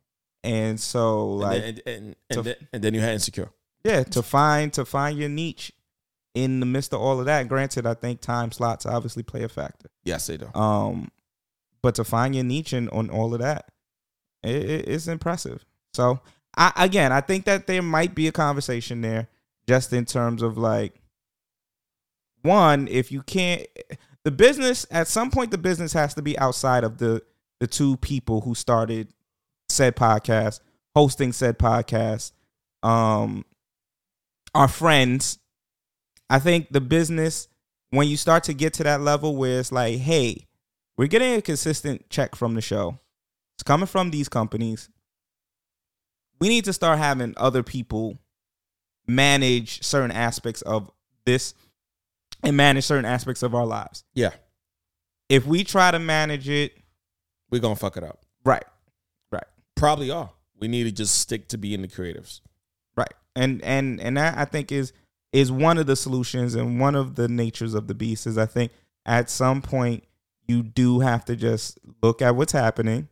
[0.44, 3.52] and so like and, then, and, and, to- then, and then you had Insecure.
[3.84, 5.72] yeah, to find to find your niche
[6.34, 7.48] in the midst of all of that.
[7.48, 9.90] Granted, I think time slots obviously play a factor.
[10.04, 10.50] Yes, they do.
[10.54, 11.12] Um,
[11.86, 13.68] but to find your niche in, on all of that,
[14.42, 15.64] it, it- it's impressive.
[15.94, 16.20] So
[16.58, 19.28] I again, I think that there might be a conversation there,
[19.68, 21.00] just in terms of like,
[22.42, 23.68] one, if you can't,
[24.24, 27.22] the business at some point, the business has to be outside of the
[27.60, 29.14] the two people who started
[29.70, 30.62] said podcast,
[30.96, 32.32] hosting said podcast,
[32.82, 33.46] um,
[34.56, 35.38] our friends.
[36.32, 37.48] I think the business
[37.92, 40.45] when you start to get to that level where it's like, hey,
[40.98, 43.00] we're getting a consistent check from the show.
[43.56, 44.90] It's coming from these companies.
[46.40, 48.18] We need to start having other people
[49.08, 50.92] manage certain aspects of
[51.26, 51.54] this
[52.44, 54.04] and manage certain aspects of our lives.
[54.14, 54.32] Yeah.
[55.30, 56.74] If we try to manage it,
[57.50, 58.26] We're gonna fuck it up.
[58.44, 58.66] right,
[59.32, 59.46] right,
[59.76, 60.32] Probably are.
[60.60, 62.42] We need to just stick to being the creatives.
[62.96, 63.12] right.
[63.36, 64.94] and and and that I think is
[65.32, 68.46] is one of the solutions and one of the natures of the beast is I
[68.46, 68.72] think
[69.06, 70.04] at some point
[70.48, 73.08] you do have to just look at what's happening,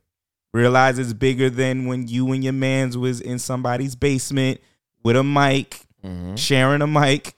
[0.52, 4.60] realize it's bigger than when you and your man's was in somebody's basement
[5.02, 6.38] with a mic, Mhm.
[6.38, 7.34] sharing a mic.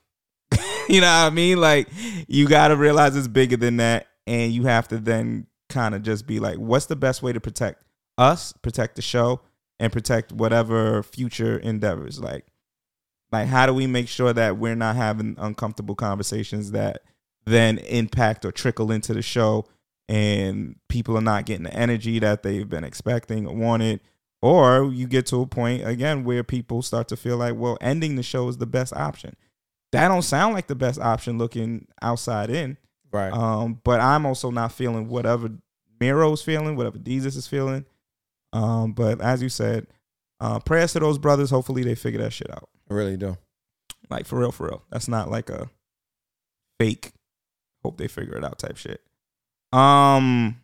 [0.89, 1.61] you know what I mean?
[1.61, 1.89] Like
[2.29, 6.03] you got to realize it's bigger than that and you have to then kind of
[6.03, 7.83] just be like what's the best way to protect
[8.19, 9.41] us, protect the show
[9.79, 12.47] and protect whatever future endeavors like
[13.33, 17.03] like how do we make sure that we're not having uncomfortable conversations that
[17.45, 19.67] then impact or trickle into the show
[20.09, 24.01] and people are not getting the energy that they've been expecting or wanted
[24.43, 28.17] or you get to a point again where people start to feel like well ending
[28.17, 29.35] the show is the best option
[29.93, 32.77] that don't sound like the best option looking outside in
[33.13, 33.33] Right.
[33.33, 35.51] um but i'm also not feeling whatever
[36.01, 37.85] Mero's feeling whatever Desus is feeling
[38.53, 39.87] um but as you said
[40.41, 43.37] uh prayers to those brothers hopefully they figure that shit out I really do.
[44.11, 44.85] like for real, for real.
[44.91, 45.69] That's not like a
[46.79, 47.13] fake.
[47.83, 49.01] Hope they figure it out type shit.
[49.73, 50.61] Um,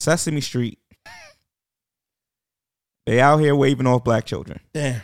[0.00, 0.78] Sesame Street.
[3.06, 4.60] They out here waving off black children.
[4.74, 5.00] Damn.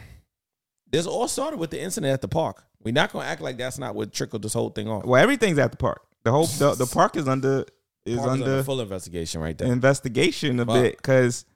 [0.91, 2.62] This all started with the incident at the park.
[2.82, 5.05] We're not gonna act like that's not what trickled this whole thing off.
[5.05, 6.03] Well, everything's at the park.
[6.23, 7.65] The whole the, the park is under
[8.05, 9.73] is Park under full investigation right there.
[9.73, 10.74] investigation a Fuck.
[10.74, 11.47] bit because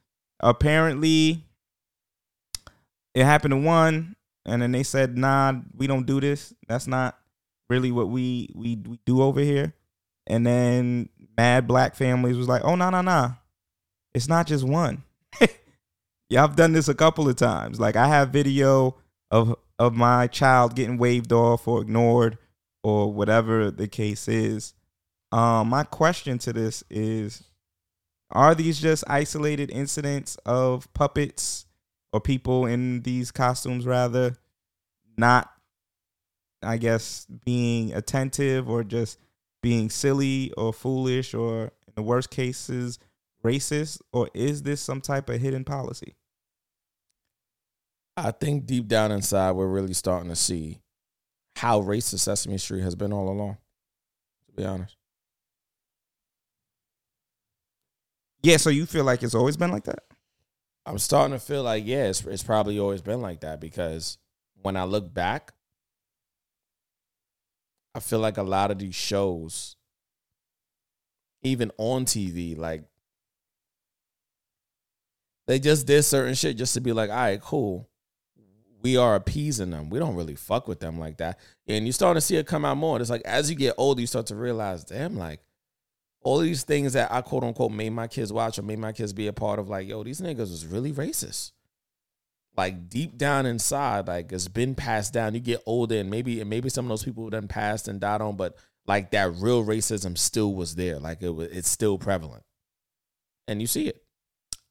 [0.41, 1.45] apparently
[3.15, 4.17] it happened to one,
[4.47, 6.55] and then they said, "Nah, we don't do this.
[6.67, 7.19] That's not
[7.69, 9.75] really what we we, we do over here."
[10.29, 13.35] And then mad black families was like, "Oh no no no,
[14.15, 15.03] it's not just one.
[16.29, 17.81] yeah, I've done this a couple of times.
[17.81, 18.97] Like I have video
[19.31, 22.39] of of my child getting waved off or ignored
[22.85, 24.75] or whatever the case is."
[25.33, 27.43] Um, my question to this is
[28.31, 31.67] are these just isolated incidents of puppets
[32.13, 34.37] or people in these costumes rather
[35.17, 35.51] not
[36.63, 39.19] I guess being attentive or just
[39.63, 42.99] being silly or foolish or in the worst cases
[43.45, 46.17] racist or is this some type of hidden policy?
[48.17, 50.81] I think deep down inside, we're really starting to see
[51.57, 53.59] how racist Sesame Street has been all along.
[54.47, 54.97] To be honest,
[58.43, 60.05] Yeah, so you feel like it's always been like that?
[60.87, 64.19] I'm starting to feel like yeah, it's, it's probably always been like that because
[64.63, 65.53] when I look back,
[67.95, 69.77] I feel like a lot of these shows,
[71.43, 72.85] even on TV, like
[75.47, 77.89] they just did certain shit just to be like, all right, cool.
[78.83, 79.91] We are appeasing them.
[79.91, 81.41] We don't really fuck with them like that.
[81.67, 83.01] And you're starting to see it come out more.
[83.01, 85.41] It's like as you get older, you start to realize, damn, like
[86.23, 89.13] all these things that I quote unquote made my kids watch or made my kids
[89.13, 91.53] be a part of, like, yo, these niggas was really racist.
[92.59, 95.33] Like deep down inside, like it's been passed down.
[95.33, 98.21] You get older, and maybe and maybe some of those people done passed and died
[98.21, 100.99] on, but like that real racism still was there.
[100.99, 102.43] Like it was, it's still prevalent,
[103.47, 104.03] and you see it.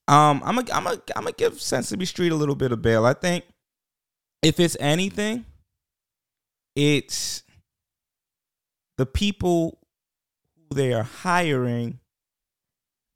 [0.09, 3.05] Um, I'm gonna I'm gonna I'm gonna give Sesame Street a little bit of bail.
[3.05, 3.45] I think
[4.43, 5.45] if it's anything,
[6.75, 7.43] it's
[8.97, 9.79] the people
[10.57, 11.99] who they are hiring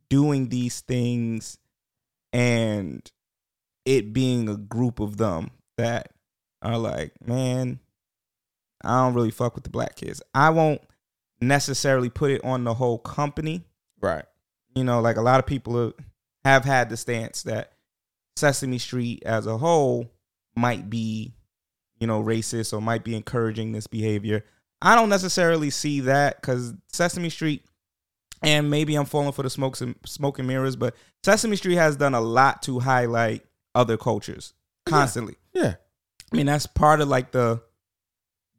[0.10, 1.58] doing these things
[2.32, 3.12] and
[3.86, 6.12] it being a group of them that
[6.62, 7.80] are like, man,
[8.84, 10.22] I don't really fuck with the black kids.
[10.34, 10.82] I won't
[11.40, 13.64] necessarily put it on the whole company.
[14.00, 14.26] Right.
[14.76, 15.94] You know, like a lot of people
[16.46, 17.74] have had the stance that
[18.36, 20.12] Sesame Street as a whole
[20.56, 21.34] might be,
[22.00, 24.46] you know, racist or might be encouraging this behavior.
[24.82, 27.66] I don't necessarily see that because Sesame Street,
[28.42, 31.96] and maybe I'm falling for the smokes and smoke and mirrors, but Sesame Street has
[31.96, 33.46] done a lot to highlight
[33.76, 34.54] other cultures
[34.86, 35.36] constantly.
[35.54, 35.76] Yeah.
[36.32, 37.62] I mean, that's part of like the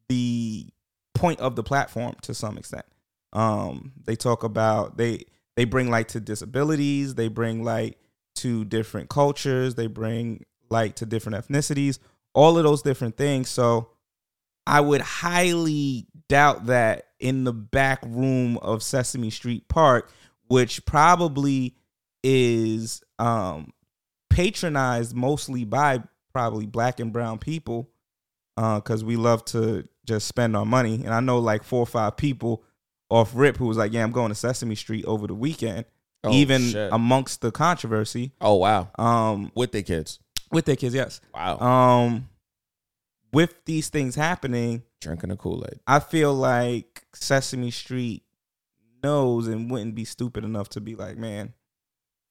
[0.08, 0.66] the
[1.14, 2.84] point of the platform to some extent.
[3.32, 5.24] Um, they talk about they
[5.56, 7.96] they bring light to disabilities, they bring light
[8.36, 11.98] to different cultures, they bring light to different ethnicities,
[12.34, 13.48] all of those different things.
[13.48, 13.90] So
[14.66, 20.10] I would highly doubt that in the back room of Sesame Street Park,
[20.48, 21.76] which probably
[22.22, 23.72] is um
[24.32, 26.02] patronized mostly by
[26.32, 27.90] probably black and brown people
[28.56, 30.96] because we love to just spend our money.
[31.04, 32.64] And I know like four or five people
[33.10, 35.84] off rip who was like, "Yeah, I'm going to Sesame Street over the weekend,"
[36.24, 36.92] Oh, even shit.
[36.92, 38.32] amongst the controversy.
[38.40, 38.88] Oh wow.
[38.98, 40.18] Um, With their kids.
[40.50, 41.20] with their kids, yes.
[41.34, 41.58] Wow.
[41.58, 42.28] Um,
[43.32, 45.80] with these things happening, Drinking a Kool Aid.
[45.86, 48.22] I feel like Sesame Street
[49.02, 51.52] knows and wouldn't be stupid enough to be like, "Man,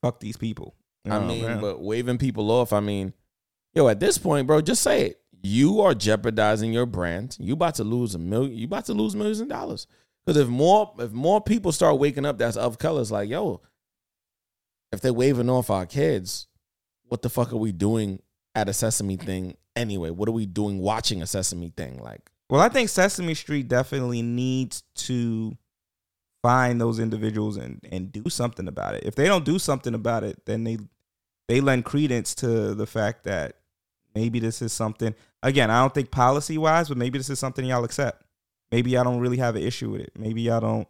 [0.02, 0.76] fuck these people."
[1.06, 1.62] You I oh, mean, man.
[1.62, 2.74] but waving people off.
[2.74, 3.14] I mean,
[3.74, 5.22] yo, at this point, bro, just say it.
[5.44, 7.36] You are jeopardizing your brand.
[7.40, 8.56] You about to lose a million.
[8.56, 9.88] You about to lose millions of dollars.
[10.26, 13.12] Because if more if more people start waking up, that's of colors.
[13.12, 13.62] Like, yo,
[14.92, 16.48] if they're waving off our kids,
[17.08, 18.22] what the fuck are we doing
[18.54, 20.12] at a Sesame thing anyway?
[20.12, 21.98] What are we doing watching a Sesame thing?
[21.98, 25.58] Like, Well, I think Sesame Street definitely needs to
[26.44, 29.04] find those individuals and and do something about it.
[29.06, 30.78] If they don't do something about it, then they
[31.52, 33.58] they lend credence to the fact that
[34.16, 35.14] maybe this is something.
[35.44, 38.24] Again, I don't think policy wise, but maybe this is something y'all accept.
[38.72, 40.14] Maybe y'all don't really have an issue with it.
[40.18, 40.88] Maybe y'all don't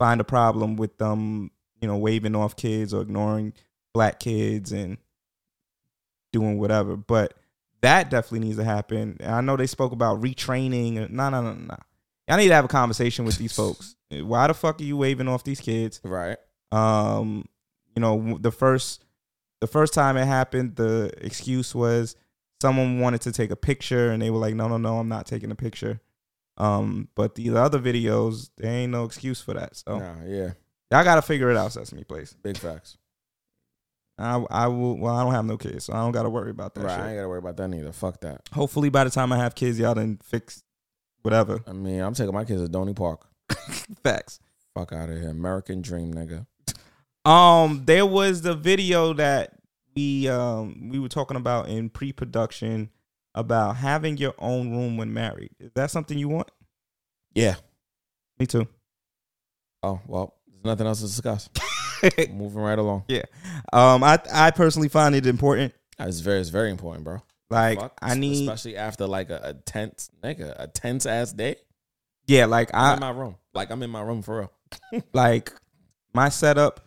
[0.00, 3.52] find a problem with them, you know, waving off kids or ignoring
[3.92, 4.98] black kids and
[6.32, 6.96] doing whatever.
[6.96, 7.34] But
[7.82, 9.18] that definitely needs to happen.
[9.20, 11.08] And I know they spoke about retraining.
[11.08, 11.76] No, no, no, no.
[12.26, 13.94] Y'all need to have a conversation with these folks.
[14.10, 16.00] Why the fuck are you waving off these kids?
[16.02, 16.38] right?
[16.72, 17.44] Um,
[17.94, 19.03] you know, the first
[19.64, 22.16] the first time it happened, the excuse was
[22.60, 25.24] someone wanted to take a picture and they were like, "No, no, no, I'm not
[25.24, 26.00] taking a picture."
[26.58, 29.74] Um, but the other videos, there ain't no excuse for that.
[29.76, 30.50] So Nah, yeah,
[30.90, 32.34] y'all got to figure it out, Sesame Place.
[32.42, 32.98] big facts.
[34.18, 34.98] I I will.
[34.98, 37.00] Well, I don't have no kids, so I don't got to worry about that right,
[37.00, 37.90] I ain't gotta worry about that neither.
[37.92, 38.42] Fuck that.
[38.52, 40.62] Hopefully, by the time I have kids, y'all done fix
[41.22, 41.64] whatever.
[41.66, 43.26] I mean, I'm taking my kids to Dorney Park.
[44.04, 44.40] Facts.
[44.74, 46.46] Fuck out of here, American Dream, nigga.
[47.24, 49.52] Um, there was the video that
[49.96, 52.90] we um we were talking about in pre-production
[53.34, 55.50] about having your own room when married.
[55.58, 56.50] Is that something you want?
[57.34, 57.56] Yeah.
[58.38, 58.66] Me too.
[59.82, 61.48] Oh well, there's nothing else to discuss.
[62.30, 63.04] Moving right along.
[63.08, 63.22] Yeah.
[63.72, 65.74] Um, I I personally find it important.
[65.98, 67.22] It's very, it's very important, bro.
[67.50, 71.56] Like Fuck, I need, especially after like a, a tense, nigga, a tense ass day.
[72.26, 73.36] yeah, like I'm in my room.
[73.52, 74.38] Like I'm in my room for
[74.92, 75.02] real.
[75.12, 75.52] like
[76.12, 76.80] my setup,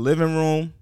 [0.00, 0.72] living room,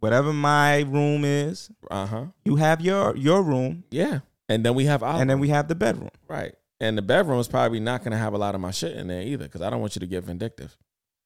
[0.00, 1.70] whatever my room is.
[1.90, 2.24] Uh huh.
[2.44, 4.20] You have your your room, Yeah.
[4.48, 6.10] And then we have our and then we have the bedroom.
[6.28, 6.54] right.
[6.80, 9.22] And the bedroom is probably not gonna have a lot of my shit in there
[9.22, 10.76] either, because I don't want you to get vindictive.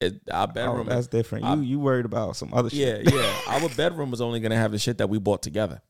[0.00, 1.44] It, our Oh, bedroom, that's different.
[1.44, 3.14] You you worried about some other yeah, shit?
[3.14, 3.34] yeah.
[3.48, 5.80] Our bedroom is only gonna have the shit that we bought together.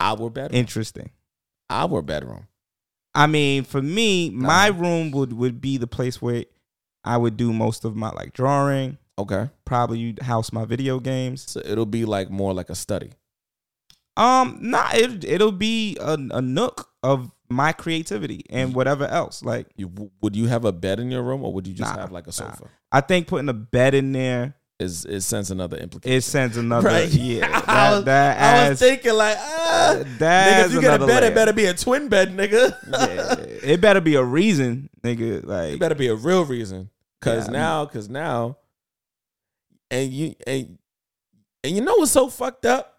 [0.00, 1.10] Our bedroom, Interesting.
[1.70, 2.48] our bedroom.
[3.14, 6.46] I mean, for me, my room would would be the place where
[7.04, 8.98] I would do most of my like drawing.
[9.18, 9.48] Okay.
[9.64, 11.44] Probably you house my video games.
[11.50, 13.10] So it'll be like more like a study.
[14.16, 19.42] Um, nah, it it'll be a, a nook of my creativity and whatever else.
[19.42, 19.90] Like, You
[20.22, 22.24] would you have a bed in your room, or would you just Nah, have like
[22.24, 22.32] a nah.
[22.32, 22.68] sofa?
[22.92, 26.16] I think putting a bed in there Is is sends another implication.
[26.16, 27.08] it sends another Right.
[27.10, 27.62] yeah.
[27.66, 31.22] I was- that I was thinking like, ah, that nigga, if you get a bed,
[31.22, 31.30] layer.
[31.30, 32.74] it better be a twin bed, nigga.
[32.88, 33.34] Yeah,
[33.72, 35.44] it better be a reason, nigga.
[35.44, 36.88] Like, it better be a real reason.
[37.20, 38.58] Cause Yeah, I now, cause now,
[39.94, 40.78] and you and
[41.62, 42.98] and you know what's so fucked up?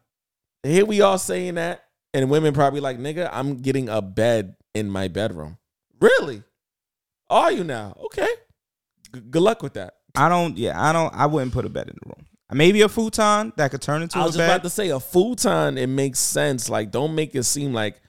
[0.64, 4.90] Here we all saying that, and women probably like, nigga, I'm getting a bed in
[4.90, 5.58] my bedroom.
[6.00, 6.42] Really?
[7.30, 7.96] Are you now?
[8.06, 8.28] Okay.
[9.14, 9.96] G- good luck with that.
[10.16, 10.58] I don't.
[10.58, 11.14] Yeah, I don't.
[11.14, 12.26] I wouldn't put a bed in the room.
[12.52, 14.50] Maybe a futon that could turn into I a was just bed.
[14.50, 15.78] about to say a futon.
[15.78, 16.70] It makes sense.
[16.70, 18.00] Like, don't make it seem like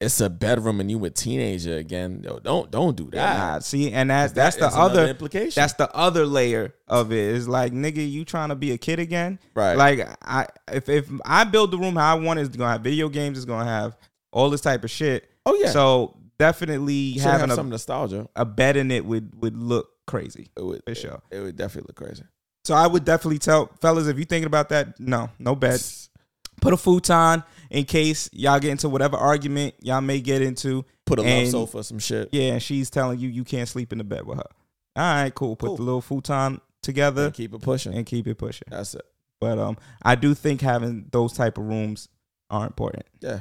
[0.00, 2.20] it's a bedroom and you a teenager again.
[2.24, 3.38] Yo, don't don't do that.
[3.38, 5.60] Nah, see, and that's That that's the other implication.
[5.60, 7.18] That's the other layer of it.
[7.18, 9.38] Is like, nigga, you trying to be a kid again?
[9.54, 9.76] Right.
[9.76, 13.08] Like, I if if I build the room how I want, it's gonna have video
[13.08, 13.38] games.
[13.38, 13.96] It's gonna have
[14.32, 15.28] all this type of shit.
[15.46, 15.70] oh yeah.
[15.70, 18.28] So definitely having have some a, nostalgia.
[18.36, 20.50] a bed in it would would look crazy.
[20.56, 21.22] It would For sure.
[21.30, 22.24] It, would definitely look crazy.
[22.64, 25.80] So I would definitely tell fellas if you thinking about that, no, no bed.
[26.60, 27.42] Put a futon
[27.74, 30.84] in case y'all get into whatever argument y'all may get into.
[31.06, 32.28] Put a love And- sofa, some shit.
[32.32, 34.50] Yeah, and she's telling you you can't sleep in the bed with her.
[34.96, 35.56] All right, cool.
[35.56, 35.76] Put Cool.
[35.76, 37.92] the little futon together And keep it pushing.
[37.94, 38.68] and keep it pushing.
[38.70, 39.02] That's it.
[39.40, 42.08] But um, I do think having those type of rooms
[42.48, 43.04] are important.
[43.20, 43.40] Yeah.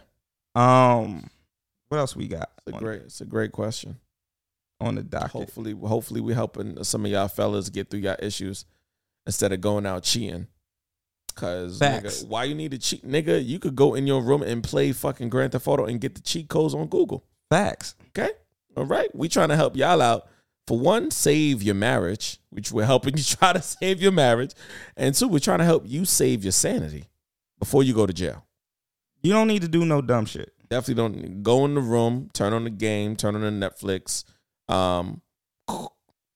[0.55, 1.29] Um,
[1.89, 3.01] what else we got It's a great.
[3.03, 3.99] It's a great question.
[4.81, 5.31] on the docket?
[5.31, 8.65] Hopefully, hopefully we helping some of y'all fellas get through y'all issues
[9.25, 10.47] instead of going out cheating.
[11.35, 13.43] Cause nigga, why you need to cheat, nigga?
[13.43, 16.21] You could go in your room and play fucking Grand Theft Auto and get the
[16.21, 17.25] cheat codes on Google.
[17.49, 17.95] Facts.
[18.09, 18.31] Okay,
[18.75, 19.13] all right.
[19.15, 20.27] We trying to help y'all out.
[20.65, 24.53] For one, save your marriage, which we're helping you try to save your marriage,
[24.95, 27.05] and two, we're trying to help you save your sanity
[27.59, 28.45] before you go to jail.
[29.21, 30.53] You don't need to do no dumb shit.
[30.69, 34.23] Definitely don't go in the room, turn on the game, turn on the Netflix,
[34.73, 35.21] um,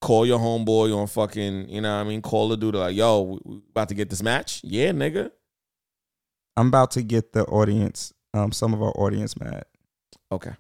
[0.07, 2.21] call your homeboy on fucking, you know what I mean?
[2.21, 4.61] Call the dude like, yo, we, we about to get this match?
[4.63, 5.31] Yeah, nigga.
[6.55, 9.65] I'm about to get the audience, um, some of our audience mad.
[10.31, 10.53] Okay.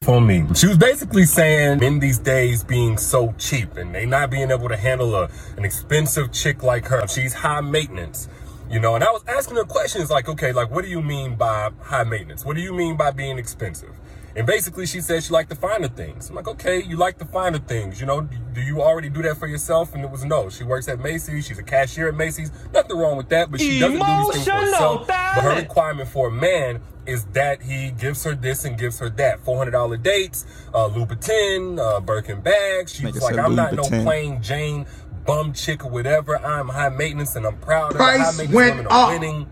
[0.00, 0.46] for me.
[0.54, 4.70] She was basically saying in these days being so cheap and they not being able
[4.70, 7.06] to handle a, an expensive chick like her.
[7.06, 8.30] She's high maintenance.
[8.70, 11.34] You know, and I was asking her questions like, okay, like, what do you mean
[11.34, 12.46] by high maintenance?
[12.46, 13.94] What do you mean by being expensive?
[14.34, 16.30] And basically, she said she liked the finer things.
[16.30, 18.00] I'm like, okay, you like the finer things.
[18.00, 19.94] You know, do you already do that for yourself?
[19.94, 20.48] And it was no.
[20.48, 21.46] She works at Macy's.
[21.46, 22.50] She's a cashier at Macy's.
[22.72, 25.06] Nothing wrong with that, but she doesn't do these things for herself.
[25.06, 29.10] But her requirement for a man is that he gives her this and gives her
[29.10, 29.44] that.
[29.44, 32.94] $400 dates, uh, Louboutin, uh, Birkin bags.
[32.94, 34.86] She's Nigga like, I'm not no plain Jane
[35.26, 36.38] bum chick or whatever.
[36.38, 37.98] I'm high maintenance and I'm proud of it.
[37.98, 39.20] Price High maintenance went women are up.
[39.20, 39.48] winning.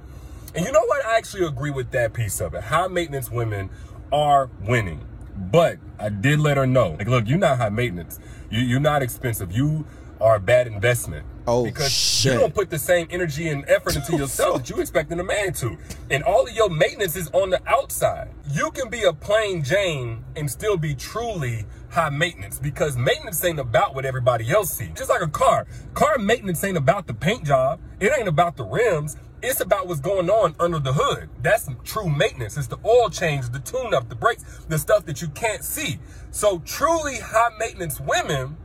[0.54, 1.04] And you know what?
[1.06, 2.64] I actually agree with that piece of it.
[2.64, 3.70] High maintenance women
[4.12, 5.06] are winning.
[5.36, 8.18] But I did let her know, like, look, you're not high maintenance.
[8.50, 9.52] You, you're not expensive.
[9.52, 9.86] You
[10.20, 11.26] are a bad investment.
[11.46, 12.34] Oh, because shit.
[12.34, 15.52] you don't put the same energy and effort into yourself that you expecting a man
[15.54, 15.76] to.
[16.10, 18.30] And all of your maintenance is on the outside.
[18.52, 23.58] You can be a plain Jane and still be truly high maintenance because maintenance ain't
[23.58, 24.90] about what everybody else sees.
[24.94, 25.66] Just like a car.
[25.94, 27.80] Car maintenance ain't about the paint job.
[27.98, 29.16] It ain't about the rims.
[29.42, 31.30] It's about what's going on under the hood.
[31.42, 32.56] That's true maintenance.
[32.56, 35.98] It's the oil change, the tune up, the brakes, the stuff that you can't see.
[36.30, 38.56] So truly high maintenance women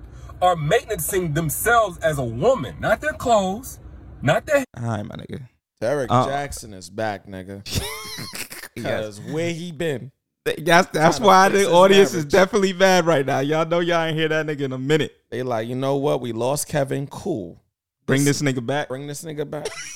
[0.42, 3.80] are maintaining themselves as a woman, not their clothes,
[4.22, 5.48] not their Hi, my nigga.
[5.80, 7.64] Derek Uh, Jackson is back, nigga.
[8.78, 9.18] Yes.
[9.18, 10.12] Because where he been?
[10.44, 13.40] That's that's why the his audience is definitely mad right now.
[13.40, 15.16] Y'all know y'all ain't hear that nigga in a minute.
[15.30, 16.20] They like, you know what?
[16.20, 17.08] We lost Kevin.
[17.08, 17.62] Cool.
[18.06, 18.90] Bring this nigga back.
[18.90, 19.68] Bring this nigga back.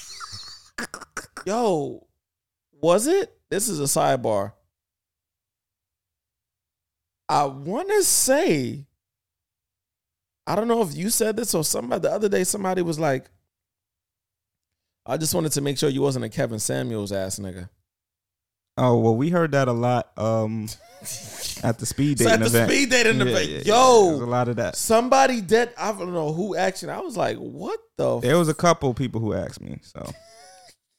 [1.45, 2.06] Yo,
[2.81, 3.34] was it?
[3.49, 4.53] This is a sidebar.
[7.27, 8.85] I want to say,
[10.47, 12.43] I don't know if you said this or somebody the other day.
[12.43, 13.30] Somebody was like,
[15.06, 17.69] I just wanted to make sure you wasn't a Kevin Samuels ass nigga.
[18.77, 20.68] Oh well, we heard that a lot um,
[21.64, 22.72] at the speed So dating at the event.
[22.72, 24.76] speed dating Yeah, event, yeah, yo, There's a lot of that.
[24.76, 25.69] Somebody did.
[25.77, 26.91] I don't know who actually.
[26.93, 28.19] I was like, what the?
[28.19, 29.80] There was a couple people who asked me.
[29.81, 30.11] So,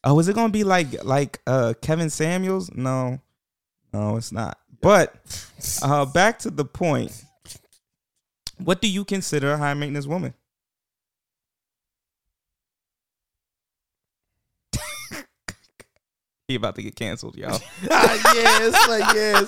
[0.04, 2.70] oh, is it gonna be like like uh, Kevin Samuels?
[2.74, 3.20] No,
[3.92, 4.58] no, it's not.
[4.80, 5.14] But
[5.82, 7.24] uh, back to the point.
[8.62, 10.34] What do you consider a high maintenance woman?
[16.48, 17.58] he about to get canceled, y'all.
[17.82, 18.18] yeah,
[18.62, 19.42] it's like yeah,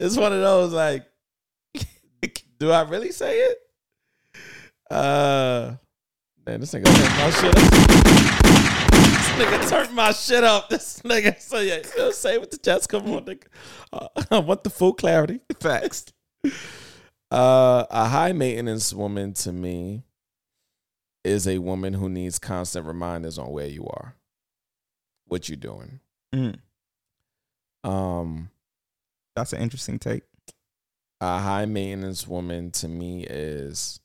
[0.00, 1.06] it's, one of those like,
[2.58, 3.58] do I really say it?
[4.90, 5.74] Uh,
[6.46, 8.15] man, this nigga my shit
[9.36, 10.68] nigga turned my shit up.
[10.68, 12.88] This nigga, so yeah, you know, say it with the chest.
[12.88, 13.44] Come on, nigga.
[13.92, 15.40] Uh, I want the full clarity.
[15.60, 16.06] Facts.
[17.28, 20.04] Uh, a high maintenance woman to me
[21.24, 24.14] is a woman who needs constant reminders on where you are,
[25.26, 25.98] what you're doing.
[26.32, 26.60] Mm,
[27.82, 28.50] Um,
[29.34, 30.22] that's an interesting take.
[31.20, 33.98] a high maintenance woman to me is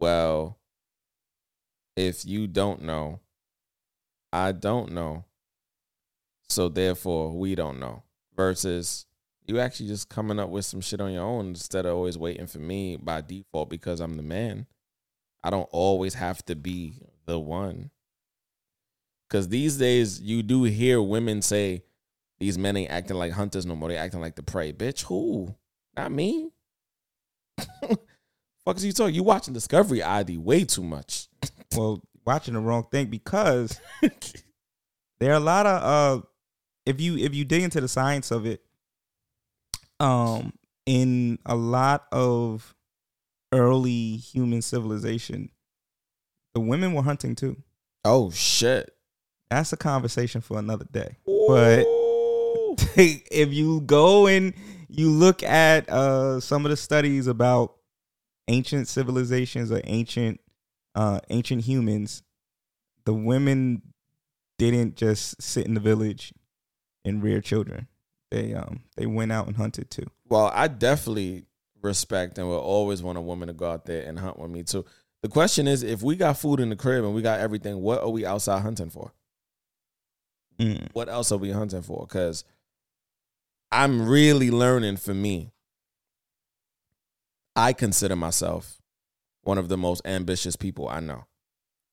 [0.00, 0.56] well
[1.94, 3.20] if you don't know
[4.34, 5.24] i don't know
[6.48, 8.02] so therefore we don't know
[8.36, 9.06] versus
[9.46, 12.46] you actually just coming up with some shit on your own instead of always waiting
[12.46, 14.66] for me by default because i'm the man
[15.42, 17.90] i don't always have to be the one
[19.28, 21.82] because these days you do hear women say
[22.38, 23.88] these men ain't acting like hunters no more.
[23.88, 24.72] They acting like the prey.
[24.72, 25.54] Bitch, who?
[25.96, 26.50] Not me.
[27.58, 29.14] Fuck is you talking?
[29.14, 31.28] You watching Discovery ID way too much.
[31.76, 33.80] well, watching the wrong thing because
[35.20, 36.22] there are a lot of uh
[36.86, 38.62] if you if you dig into the science of it,
[40.00, 40.52] um,
[40.86, 42.74] in a lot of
[43.52, 45.50] early human civilization,
[46.54, 47.56] the women were hunting too.
[48.04, 48.90] Oh shit.
[49.50, 51.16] That's a conversation for another day.
[51.26, 51.84] But
[52.96, 54.52] if you go and
[54.88, 57.74] you look at uh some of the studies about
[58.48, 60.40] ancient civilizations or ancient
[60.94, 62.22] uh ancient humans,
[63.04, 63.82] the women
[64.58, 66.32] didn't just sit in the village
[67.04, 67.88] and rear children.
[68.30, 70.06] They um they went out and hunted too.
[70.28, 71.46] Well, I definitely
[71.82, 74.62] respect and will always want a woman to go out there and hunt with me
[74.62, 74.84] too.
[75.22, 78.02] The question is, if we got food in the crib and we got everything, what
[78.02, 79.12] are we outside hunting for?
[80.58, 80.88] Mm.
[80.92, 82.06] What else are we hunting for?
[82.06, 82.44] Because
[83.72, 85.50] I'm really learning for me.
[87.56, 88.80] I consider myself
[89.44, 91.24] one of the most ambitious people I know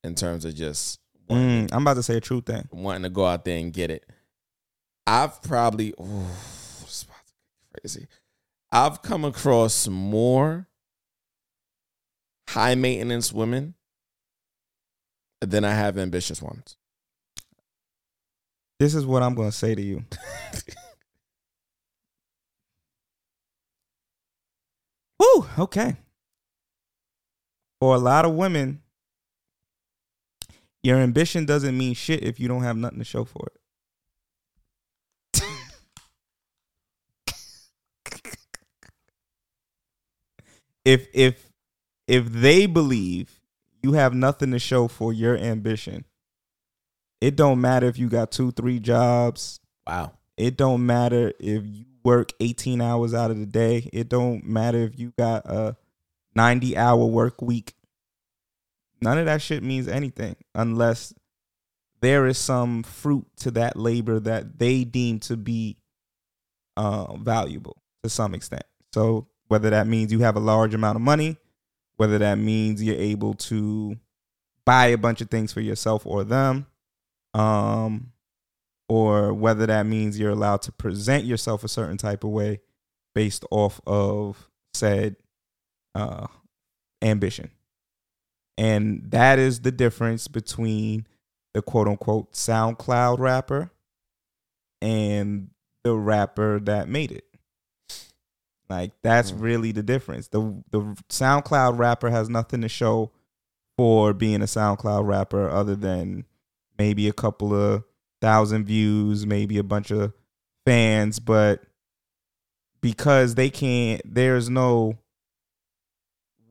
[0.04, 1.00] in terms of just
[1.30, 2.68] wanting, Mm, I'm about to say a true thing.
[2.72, 4.06] wanting to go out there and get it.
[5.06, 6.26] I've probably, ooh,
[6.86, 7.06] to
[7.80, 8.08] crazy.
[8.72, 10.68] I've come across more
[12.50, 13.76] high maintenance women
[15.42, 16.78] than I have ambitious ones.
[18.80, 20.06] This is what I'm gonna say to you.
[25.20, 25.98] Woo, okay.
[27.82, 28.84] For a lot of women,
[30.84, 33.58] your ambition doesn't mean shit if you don't have nothing to show for it.
[40.86, 41.50] if if
[42.08, 43.42] if they believe
[43.82, 46.06] you have nothing to show for your ambition,
[47.20, 49.60] it don't matter if you got two, three jobs.
[49.88, 50.12] Wow.
[50.38, 53.90] It don't matter if you work 18 hours out of the day.
[53.92, 55.76] It don't matter if you got a
[56.36, 57.74] 90 hour work week.
[59.02, 61.14] None of that shit means anything unless
[62.02, 65.78] there is some fruit to that labor that they deem to be
[66.78, 68.64] uh, valuable to some extent.
[68.94, 71.38] So whether that means you have a large amount of money,
[71.98, 73.98] whether that means you're able to
[74.66, 76.66] buy a bunch of things for yourself or them,
[77.34, 78.12] um,
[78.90, 82.60] or whether that means you're allowed to present yourself a certain type of way
[83.14, 85.16] based off of said
[85.96, 86.28] uh,
[87.02, 87.52] ambition.
[88.58, 91.08] And that is the difference between
[91.54, 93.72] the quote unquote SoundCloud rapper
[94.82, 95.50] and
[95.84, 97.26] the rapper that made it.
[98.70, 100.30] Like that's really the difference.
[100.30, 103.12] The the SoundCloud rapper has nothing to show
[103.78, 106.26] for being a SoundCloud rapper other than
[106.78, 107.84] maybe a couple of
[108.22, 110.14] thousand views, maybe a bunch of
[110.66, 111.64] fans, but
[112.80, 114.98] because they can't there's no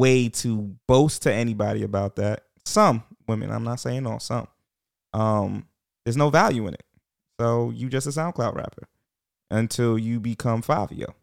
[0.00, 2.44] way to boast to anybody about that.
[2.64, 4.48] Some women, I'm not saying all, some.
[5.12, 5.66] Um,
[6.04, 6.84] there's no value in it.
[7.38, 8.88] So you just a SoundCloud rapper
[9.50, 11.14] until you become Fabio.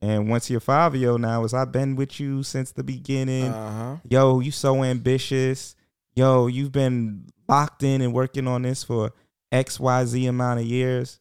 [0.00, 3.46] And once you're Fabio now, is I've been with you since the beginning.
[3.52, 3.96] Uh-huh.
[4.08, 5.76] Yo, you so ambitious.
[6.16, 9.12] Yo, you've been locked in and working on this for
[9.52, 11.20] XYZ amount of years.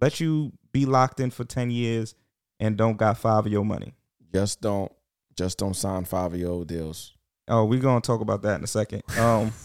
[0.00, 2.14] Let you be locked in for 10 years
[2.58, 3.94] and don't got Fabio money.
[4.32, 4.92] Just don't
[5.36, 7.14] just don't sign five year old deals.
[7.48, 9.02] Oh, we're gonna talk about that in a second.
[9.18, 9.52] Um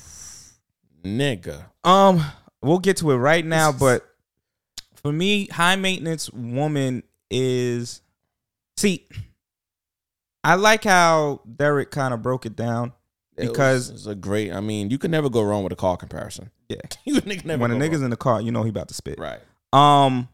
[1.05, 1.65] Nigga.
[1.83, 2.25] Um,
[2.61, 4.03] we'll get to it right now, but
[4.95, 8.01] for me, high maintenance woman is
[8.75, 9.07] see.
[10.43, 12.93] I like how Derek kind of broke it down
[13.35, 16.49] because it's a great I mean, you can never go wrong with a car comparison.
[16.69, 18.05] yeah, you nigga never when a nigga's wrong.
[18.05, 19.19] in the car, you know he about to spit.
[19.19, 19.39] Right.
[19.73, 20.27] Um,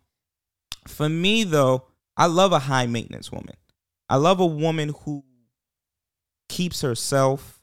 [0.87, 1.85] for me though,
[2.15, 3.55] I love a high maintenance woman.
[4.11, 5.23] I love a woman who
[6.49, 7.61] keeps herself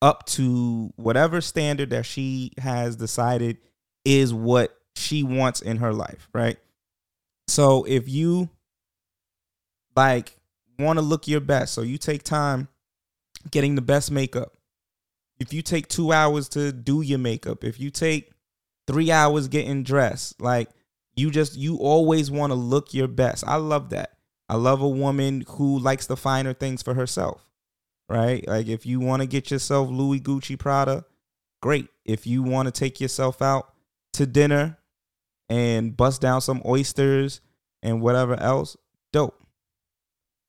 [0.00, 3.58] up to whatever standard that she has decided
[4.04, 6.58] is what she wants in her life, right?
[7.48, 8.50] So if you
[9.96, 10.36] like
[10.78, 12.68] want to look your best, so you take time
[13.50, 14.56] getting the best makeup.
[15.40, 18.30] If you take 2 hours to do your makeup, if you take
[18.86, 20.68] 3 hours getting dressed, like
[21.16, 23.42] you just you always want to look your best.
[23.44, 24.11] I love that.
[24.52, 27.48] I love a woman who likes the finer things for herself.
[28.06, 28.46] Right?
[28.46, 31.06] Like if you want to get yourself Louis Gucci Prada,
[31.62, 31.88] great.
[32.04, 33.72] If you want to take yourself out
[34.12, 34.76] to dinner
[35.48, 37.40] and bust down some oysters
[37.82, 38.76] and whatever else,
[39.10, 39.42] dope.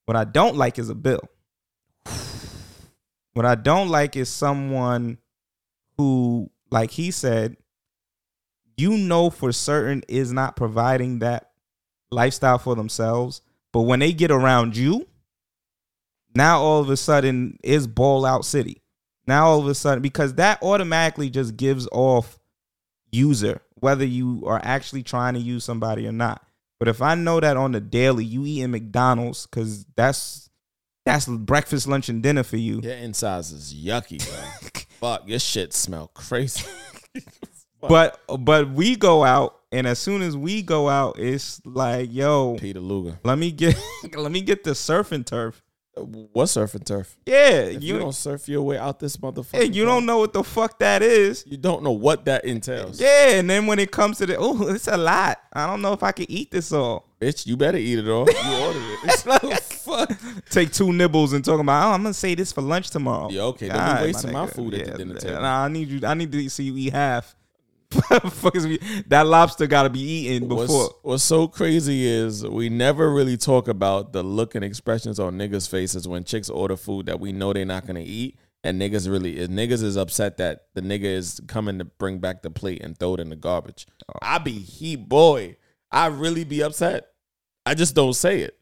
[0.05, 1.21] What I don't like is a bill.
[3.35, 5.17] What I don't like is someone
[5.97, 7.55] who, like he said,
[8.75, 11.51] you know for certain is not providing that
[12.11, 13.41] lifestyle for themselves.
[13.73, 15.07] But when they get around you,
[16.33, 18.81] now all of a sudden is ball out city.
[19.27, 22.39] Now all of a sudden, because that automatically just gives off
[23.11, 26.45] user, whether you are actually trying to use somebody or not.
[26.79, 30.49] But if I know that on the daily you eat in McDonald's, because that's
[31.05, 32.79] that's breakfast, lunch, and dinner for you.
[32.81, 34.81] Your insides is yucky, bro.
[34.99, 36.65] Fuck, your shit smell crazy.
[37.87, 42.55] But but we go out, and as soon as we go out, it's like, yo,
[42.59, 43.19] Peter Luger.
[43.23, 43.75] let me get
[44.15, 45.63] let me get the surf and turf.
[45.95, 47.15] What surf and turf?
[47.25, 49.57] Yeah, you, you don't surf your way out this motherfucker.
[49.57, 51.43] hey, you don't know what the fuck that is.
[51.45, 52.99] You don't know what that entails.
[52.99, 55.39] Yeah, and then when it comes to the oh, it's a lot.
[55.53, 57.09] I don't know if I can eat this all.
[57.19, 58.27] Bitch, you better eat it all.
[58.27, 58.99] You ordered it.
[59.03, 60.11] It's like, fuck.
[60.49, 61.89] Take two nibbles and talking about.
[61.89, 63.29] Oh, I'm gonna say this for lunch tomorrow.
[63.29, 64.55] Yeah, okay, don't be wasting my nigga.
[64.55, 65.41] food at the dinner table.
[65.41, 66.07] Nah, I need you.
[66.07, 67.35] I need to see you eat half.
[68.29, 70.65] Fuck is we, that lobster got to be eaten before.
[70.65, 75.37] What's, what's so crazy is we never really talk about the look and expressions on
[75.37, 79.09] niggas' faces when chicks order food that we know they're not gonna eat, and niggas
[79.09, 82.81] really is niggas is upset that the nigga is coming to bring back the plate
[82.83, 83.85] and throw it in the garbage.
[84.09, 84.19] Oh.
[84.21, 85.57] I be he boy,
[85.91, 87.07] I really be upset.
[87.65, 88.57] I just don't say it.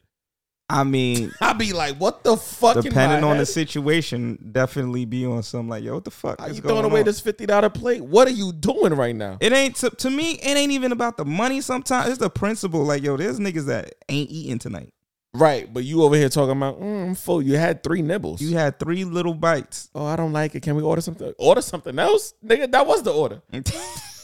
[0.72, 2.82] I mean, I be like, what the fuck?
[2.82, 6.42] depending on the situation, definitely be on some like, yo, what the fuck?
[6.48, 7.06] Is you throwing away on?
[7.06, 8.04] this fifty dollar plate?
[8.04, 9.38] What are you doing right now?
[9.42, 10.34] It ain't to, to me.
[10.34, 11.62] It ain't even about the money.
[11.62, 12.84] Sometimes it's the principle.
[12.84, 14.94] Like, yo, there's niggas that ain't eating tonight.
[15.34, 17.42] Right, but you over here talking about mm, I'm full.
[17.42, 18.42] You had three nibbles.
[18.42, 19.90] You had three little bites.
[19.96, 20.62] oh, I don't like it.
[20.62, 21.34] Can we order something?
[21.38, 22.70] Order something else, nigga.
[22.72, 23.42] That was the order.
[23.54, 23.64] I'm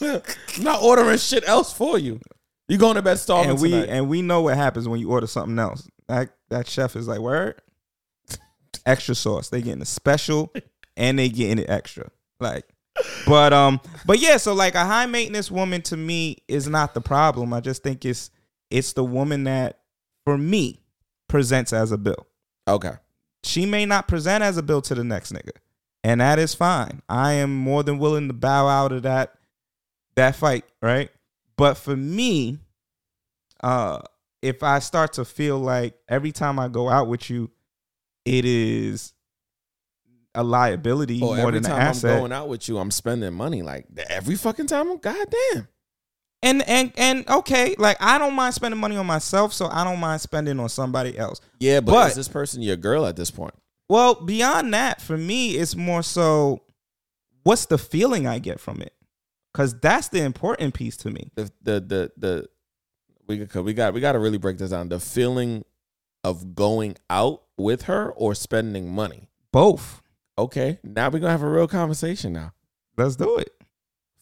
[0.60, 2.20] not ordering shit else for you.
[2.68, 3.88] You going to bed starving and we tonight.
[3.88, 5.88] and we know what happens when you order something else.
[6.08, 7.60] That that chef is like, word,
[8.86, 9.48] extra sauce.
[9.48, 10.52] They getting a special
[10.96, 12.10] and they getting it extra.
[12.40, 12.64] Like,
[13.26, 14.36] but um, but yeah.
[14.38, 17.52] So like a high maintenance woman to me is not the problem.
[17.52, 18.30] I just think it's
[18.70, 19.80] it's the woman that
[20.24, 20.80] for me
[21.28, 22.26] presents as a bill.
[22.66, 22.92] okay.
[23.44, 25.52] She may not present as a bill to the next nigga,
[26.02, 27.02] and that is fine.
[27.08, 29.34] I am more than willing to bow out of that
[30.16, 31.08] that fight, right?
[31.56, 32.58] But for me,
[33.62, 34.00] uh,
[34.42, 37.50] if I start to feel like every time I go out with you,
[38.24, 39.12] it is
[40.34, 43.32] a liability Or more than an time I'm asset, going out with you, I'm spending
[43.34, 43.62] money.
[43.62, 44.90] Like every fucking time.
[44.90, 45.68] I'm goddamn.
[46.42, 49.98] and and and okay, like I don't mind spending money on myself, so I don't
[49.98, 51.40] mind spending on somebody else.
[51.58, 53.54] Yeah, but, But- is this person your girl at this point?
[53.88, 56.60] Well, beyond that, for me, it's more so
[57.42, 58.92] what's the feeling I get from it?
[59.52, 61.30] Because that's the important piece to me.
[61.34, 62.48] The the the the
[63.28, 64.88] we could we got we got to really break this down.
[64.88, 65.64] The feeling
[66.24, 69.28] of going out with her or spending money.
[69.52, 70.02] Both.
[70.36, 72.32] Okay, now we're gonna have a real conversation.
[72.32, 72.52] Now,
[72.96, 73.50] Let's do it.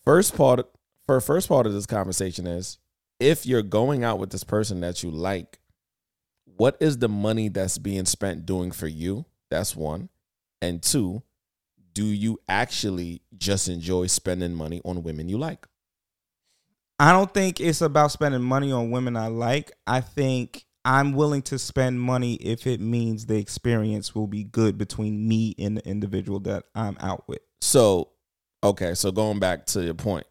[0.04, 0.66] first part
[1.06, 2.78] for first part of this conversation is
[3.20, 5.58] if you're going out with this person that you like,
[6.44, 9.24] what is the money that's being spent doing for you?
[9.50, 10.08] That's one,
[10.60, 11.22] and two,
[11.92, 15.66] do you actually just enjoy spending money on women you like?
[16.98, 19.72] I don't think it's about spending money on women I like.
[19.86, 24.78] I think I'm willing to spend money if it means the experience will be good
[24.78, 27.40] between me and the individual that I'm out with.
[27.60, 28.10] So,
[28.64, 30.26] okay, so going back to your point,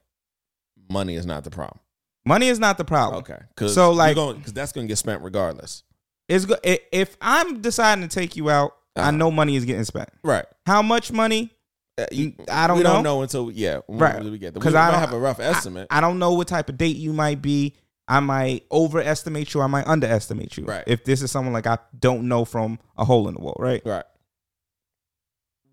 [0.90, 1.80] money is not the problem.
[2.26, 3.20] Money is not the problem.
[3.20, 5.84] Okay, because So, like- because that's going to get spent regardless.
[6.28, 9.12] It's go- if I'm deciding to take you out, I Uh-huh.
[9.12, 10.10] know money is getting spent.
[10.24, 10.46] Right.
[10.66, 11.52] How much money?
[11.98, 12.94] Uh, you- I don't we know.
[12.96, 14.22] don't know until yeah, Right.
[14.24, 14.62] we get there.
[14.62, 15.88] 'Cause We, I don't- have a rough estimate.
[15.90, 17.74] I don't know what type of date you might be.
[18.08, 19.62] I might overestimate you.
[19.62, 20.66] I might underestimate you.
[20.66, 20.84] Right.
[20.88, 23.82] If this is someone like I don't know from a hole in the wall, right?
[23.86, 24.04] right.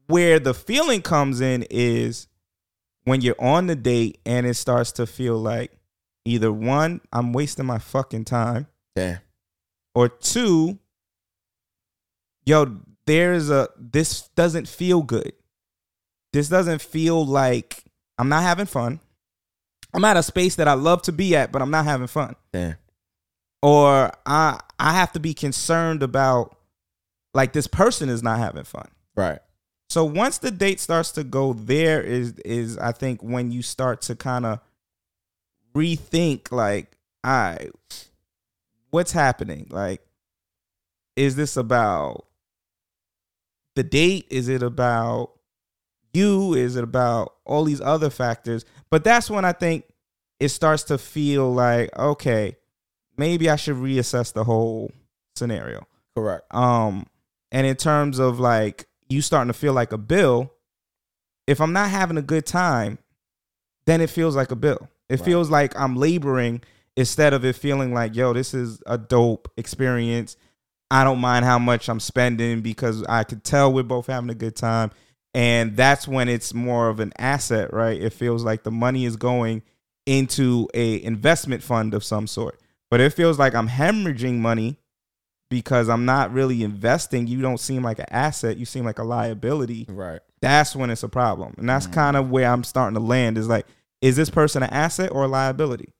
[0.06, 2.28] Where the feeling comes in is
[3.04, 5.72] when you're on the date and it starts to feel like
[6.24, 9.18] either one, I'm wasting my fucking time, Damn.
[9.94, 10.78] or two,
[12.46, 15.32] yo, there's a this doesn't feel good.
[16.32, 17.84] This doesn't feel like
[18.18, 19.00] I'm not having fun.
[19.94, 22.34] I'm at a space that I love to be at, but I'm not having fun.
[22.52, 22.76] Damn.
[23.62, 26.56] Or I I have to be concerned about
[27.34, 28.88] like this person is not having fun.
[29.14, 29.38] Right.
[29.90, 34.00] So once the date starts to go there is is I think when you start
[34.02, 34.60] to kind of
[35.74, 37.70] rethink like, all right,
[38.90, 39.66] what's happening?
[39.70, 40.00] Like,
[41.14, 42.26] is this about
[43.74, 44.26] the date?
[44.30, 45.32] Is it about
[46.14, 46.54] you?
[46.54, 48.64] Is it about all these other factors?
[48.90, 49.84] But that's when I think
[50.40, 52.56] it starts to feel like, okay,
[53.16, 54.90] maybe I should reassess the whole
[55.36, 55.86] scenario.
[56.16, 56.52] Correct.
[56.54, 57.06] Um,
[57.50, 60.52] and in terms of like you starting to feel like a bill,
[61.46, 62.98] if I'm not having a good time,
[63.86, 64.88] then it feels like a bill.
[65.08, 65.24] It Right.
[65.26, 66.62] feels like I'm laboring
[66.96, 70.36] instead of it feeling like, yo, this is a dope experience.
[70.90, 74.34] I don't mind how much I'm spending because I could tell we're both having a
[74.34, 74.90] good time.
[75.34, 78.00] And that's when it's more of an asset, right?
[78.00, 79.62] It feels like the money is going
[80.04, 82.60] into a investment fund of some sort.
[82.90, 84.76] But it feels like I'm hemorrhaging money
[85.48, 87.26] because I'm not really investing.
[87.26, 88.58] You don't seem like an asset.
[88.58, 89.86] You seem like a liability.
[89.88, 90.20] Right.
[90.40, 91.54] That's when it's a problem.
[91.56, 91.92] And that's mm.
[91.92, 93.66] kind of where I'm starting to land is like,
[94.00, 95.92] is this person an asset or a liability?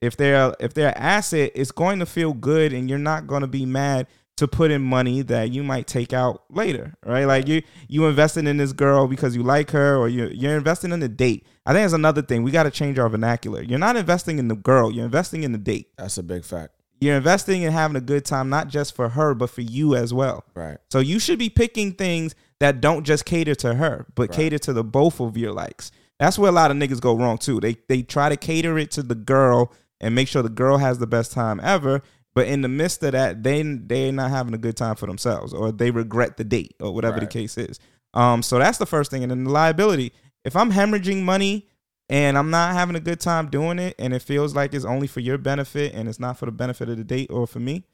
[0.00, 3.40] If they're if they're an asset, it's going to feel good and you're not going
[3.40, 4.06] to be mad
[4.38, 7.24] to put in money that you might take out later, right?
[7.26, 10.92] Like you you invested in this girl because you like her or you you're investing
[10.92, 11.46] in the date.
[11.66, 12.42] I think that's another thing.
[12.42, 13.62] We got to change our vernacular.
[13.62, 15.90] You're not investing in the girl, you're investing in the date.
[15.98, 16.72] That's a big fact.
[17.00, 20.12] You're investing in having a good time not just for her but for you as
[20.14, 20.44] well.
[20.54, 20.78] Right.
[20.90, 24.36] So you should be picking things that don't just cater to her, but Right.
[24.36, 25.90] cater to the both of your likes.
[26.18, 27.60] That's where a lot of niggas go wrong too.
[27.60, 30.98] They they try to cater it to the girl and make sure the girl has
[31.00, 32.02] the best time ever,
[32.34, 35.52] but in the midst of that, they they're not having a good time for themselves,
[35.52, 37.78] or they regret the date, or whatever the case is.
[38.14, 40.12] Um, so that's the first thing, and then the liability.
[40.44, 41.68] If I'm hemorrhaging money
[42.08, 45.06] and I'm not having a good time doing it, and it feels like it's only
[45.06, 47.84] for your benefit and it's not for the benefit of the date or for me,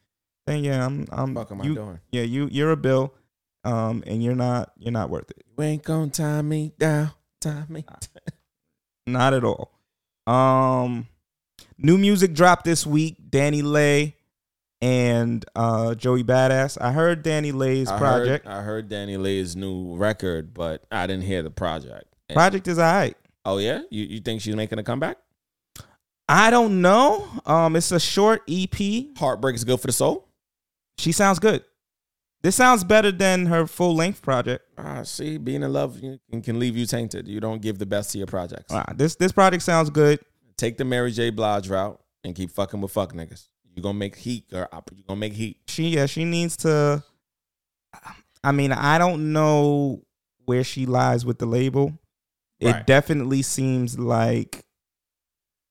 [0.46, 2.00] then yeah, I'm I'm Fuck am I doing?
[2.12, 3.14] yeah, you you're a bill,
[3.64, 5.42] um, and you're not you're not worth it.
[5.56, 7.10] You ain't gonna tie me down.
[7.40, 7.84] Tie me.
[9.06, 9.72] Not at all.
[10.26, 11.06] Um,
[11.76, 13.16] new music dropped this week.
[13.30, 14.14] DaniLeigh,
[14.80, 16.78] and uh, Joey Badass.
[16.80, 18.46] I heard DaniLeigh's I project.
[18.46, 22.04] Heard, I heard DaniLeigh's new record, but I didn't hear the project.
[22.28, 23.16] And- project is alright.
[23.44, 25.18] Oh yeah, you you think she's making a comeback?
[26.28, 27.28] I don't know.
[27.44, 29.16] Um, it's a short EP.
[29.18, 30.28] Heartbreak is good for the soul.
[30.98, 31.62] She sounds good.
[32.42, 34.64] This sounds better than her full length project.
[34.78, 35.98] Ah, see, being in love
[36.30, 37.26] can, can leave you tainted.
[37.28, 38.72] You don't give the best to your projects.
[38.72, 40.20] Ah, this this project sounds good.
[40.56, 41.30] Take the Mary J.
[41.30, 43.48] Blige route and keep fucking with fuck niggas.
[43.74, 45.58] You gonna make heat, or You're gonna make heat.
[45.68, 47.02] She yeah, she needs to.
[48.42, 50.02] I mean, I don't know
[50.44, 51.98] where she lies with the label.
[52.60, 54.64] It definitely seems like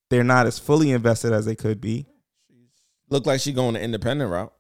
[0.09, 2.05] they're not as fully invested as they could be.
[3.09, 4.53] Look like she going the independent route.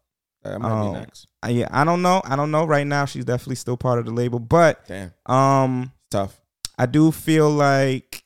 [0.43, 1.27] That might Um, be next.
[1.43, 2.21] I- yeah, I don't know.
[2.25, 2.65] I don't know.
[2.65, 6.39] Right now, she's definitely still part of the label, but Damn, um, tough.
[6.77, 8.23] I do feel like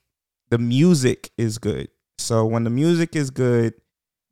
[0.50, 1.90] the music is good.
[2.18, 3.74] So when the music is good,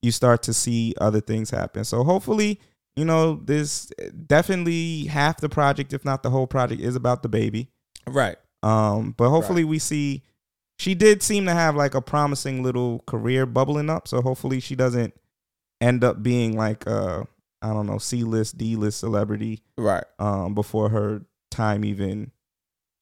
[0.06, 1.84] you start to see other things happen.
[1.84, 2.60] So hopefully,
[2.96, 3.92] you know, this
[4.28, 7.68] definitely half the project, if not the whole project, is about the baby.
[8.08, 8.38] Right.
[8.64, 10.24] Um, but hopefully we see
[10.78, 14.08] she did seem to have like a promising little career bubbling up.
[14.08, 15.14] So hopefully she doesn't
[15.82, 17.24] end up being like uh
[17.62, 20.04] I don't know, C list, D list celebrity Right.
[20.20, 22.32] um before her time even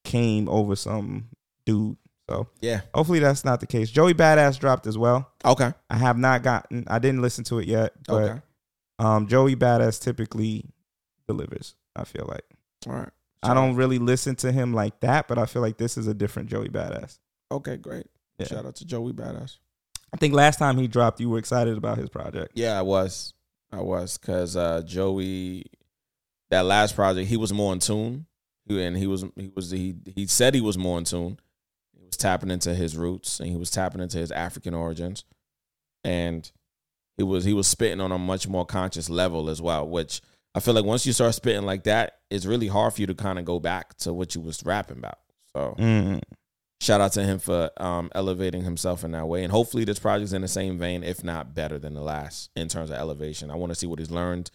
[0.06, 1.30] came over some
[1.66, 1.98] dude.
[2.30, 2.82] So Yeah.
[2.94, 3.90] hopefully that's not the case.
[3.92, 5.30] Joey Badass dropped as well.
[5.44, 5.74] Okay.
[5.90, 8.42] I have not gotten I didn't listen to it yet, but Okay.
[9.00, 10.66] um Joey Badass typically
[11.28, 12.46] delivers, I feel like.
[12.88, 13.10] All right.
[13.46, 16.14] I don't really listen to him like that, but I feel like this is a
[16.14, 17.20] different Joey Badass.
[17.52, 18.08] Okay, great.
[18.40, 18.48] Yeah.
[18.48, 19.58] Shout out to Joey Badass.
[20.14, 22.52] I think last time he dropped, you were excited about his project.
[22.56, 23.34] Yeah, I was.
[23.72, 25.66] I was because uh, Joey,
[26.52, 28.28] that last project, he was more in tune,
[28.66, 31.38] he, and he was he was he he said he was more in tune.
[32.14, 35.24] Was tapping into his roots and he was tapping into his African origins,
[36.04, 36.52] and
[37.18, 39.88] he was he was spitting on a much more conscious level as well.
[39.90, 40.22] Which
[40.54, 43.16] I feel like once you start spitting like that, it's really hard for you to
[43.16, 45.18] kind of go back to what you was rapping about.
[45.56, 46.22] So Mm.
[46.82, 49.44] shout out to him for um, elevating himself in that way.
[49.44, 52.68] And hopefully this project's in the same vein, if not better than the last in
[52.68, 53.50] terms of elevation.
[53.50, 54.52] I want to see what he's learned,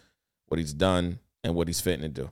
[0.46, 2.30] what he's done, and what he's fitting to do.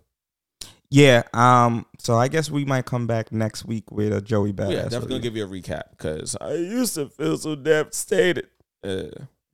[0.91, 1.23] Yeah.
[1.33, 1.87] Um.
[1.99, 4.73] So I guess we might come back next week with a Joey Badass.
[4.73, 8.49] yeah, definitely gonna give you a recap because I used to feel so devastated.
[8.85, 9.05] Uh,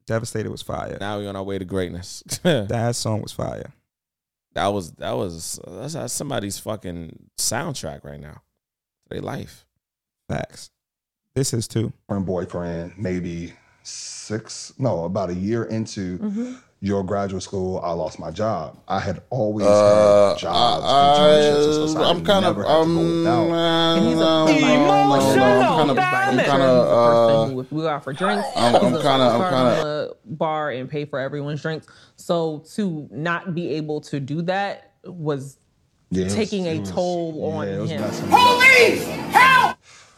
[0.05, 0.99] Devastated was fire.
[1.01, 2.23] now we're on our way to greatness.
[2.43, 3.73] that That song was fire.
[4.55, 8.43] That was that was that's, that's somebody's fucking soundtrack right now.
[9.09, 9.65] Their life.
[10.29, 10.71] Facts.
[11.35, 11.93] This is too.
[12.09, 18.33] and boyfriend, maybe six, no, about a year into your graduate school, I lost my
[18.33, 18.77] job.
[18.89, 20.89] I had always Uh, had jobs, I-
[21.21, 22.11] internships, and society.
[22.11, 22.95] I'm kind of, never had to
[23.25, 23.53] go um.
[23.53, 27.47] And he's a no, like, no, no, no, I'm kind of, I'm kind a of,
[27.47, 30.15] person uh, we go out for drinks, I'm- I'm he's a- kinda- I'm start kinda-
[30.25, 31.87] bar and pay for everyone's drinks.
[32.17, 35.59] So to not be able to do that was
[36.11, 38.01] Yeah, it was- taking it a was- toll on yeah, him.
[38.01, 38.59] messing me up.
[38.59, 39.77] Police, help!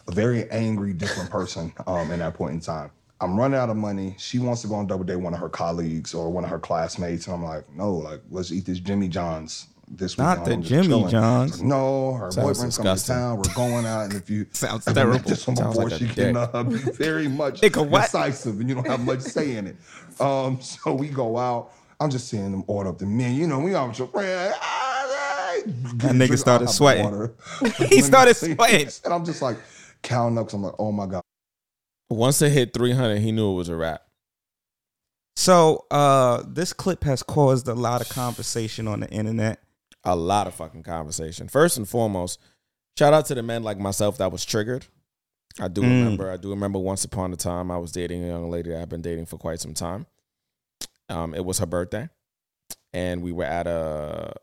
[0.09, 2.91] A very angry, different person um, in that point in time.
[3.24, 4.14] I'm running out of money.
[4.18, 6.51] She wants to go on double date with one of her colleagues or one of
[6.51, 10.24] her classmates, and I'm like, no, like let's eat this Jimmy John's this week.
[10.24, 11.09] Not the Jimmy chilling.
[11.09, 11.62] John's.
[11.62, 13.36] No, her Sounds boyfriend's coming to town.
[13.38, 15.18] We're going out, and if you Sounds terrible.
[15.20, 18.74] this one Sounds before, like a she can uh, be very much decisive, and you
[18.74, 19.76] don't have much say in it.
[20.20, 21.72] Um, so we go out.
[22.01, 23.42] I'm just seeing them order up the menu.
[23.42, 27.30] You know, we all just That nigga started sweating.
[27.78, 28.88] He he started sweating.
[29.05, 29.56] And I'm just like
[30.02, 30.46] counting up.
[30.46, 31.22] 'cause I'm like, oh my god.
[32.15, 34.03] Once it hit 300, he knew it was a wrap.
[35.36, 39.61] So uh, this clip has caused a lot of conversation on the internet.
[40.07, 41.49] a lot of fucking conversation.
[41.49, 42.39] First and foremost,
[42.99, 44.86] shout out to the men like myself that was triggered.
[45.59, 45.85] I do Mm.
[46.01, 46.31] remember.
[46.31, 48.89] I do remember once upon a time I was dating a young lady that I've
[48.91, 50.05] been dating for quite some time.
[51.09, 52.11] Um, it was her birthday,
[52.93, 54.35] and we were at a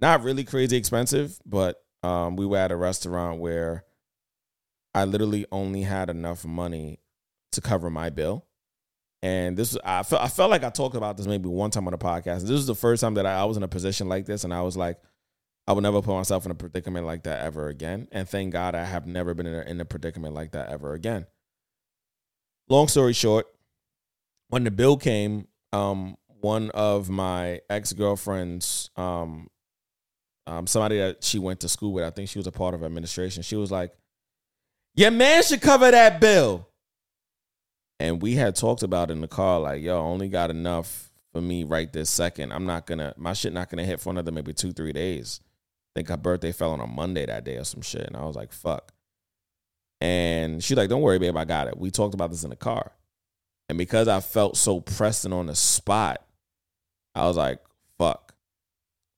[0.00, 3.84] not really crazy expensive, but um, we were at a restaurant where
[4.96, 7.00] I literally only had enough money
[7.52, 8.46] to cover my bill.
[9.22, 11.92] And this, I felt, I felt like I talked about this maybe one time on
[11.92, 12.42] the podcast.
[12.42, 14.54] This is the first time that I, I was in a position like this, and
[14.54, 14.98] I was like,
[15.66, 18.08] I would never put myself in a predicament like that ever again.
[18.10, 20.94] And thank God I have never been in a, in a predicament like that ever
[20.94, 21.26] again.
[22.68, 23.46] Long story short,
[24.48, 29.48] when the bill came, um, one of my ex girlfriends, um,
[30.46, 32.82] um, somebody that she went to school with, I think she was a part of
[32.82, 33.42] administration.
[33.42, 33.92] She was like,
[34.96, 36.68] "Your man should cover that bill."
[38.00, 41.64] And we had talked about in the car, like, "Yo, only got enough for me
[41.64, 42.52] right this second.
[42.52, 45.40] I'm not gonna, my shit not gonna hit for another maybe two, three days."
[45.94, 48.24] I think her birthday fell on a Monday that day or some shit, and I
[48.24, 48.92] was like, "Fuck."
[50.00, 52.56] And she's like, "Don't worry, babe, I got it." We talked about this in the
[52.56, 52.92] car,
[53.68, 56.22] and because I felt so pressed and on the spot,
[57.16, 57.60] I was like,
[57.98, 58.34] fuck.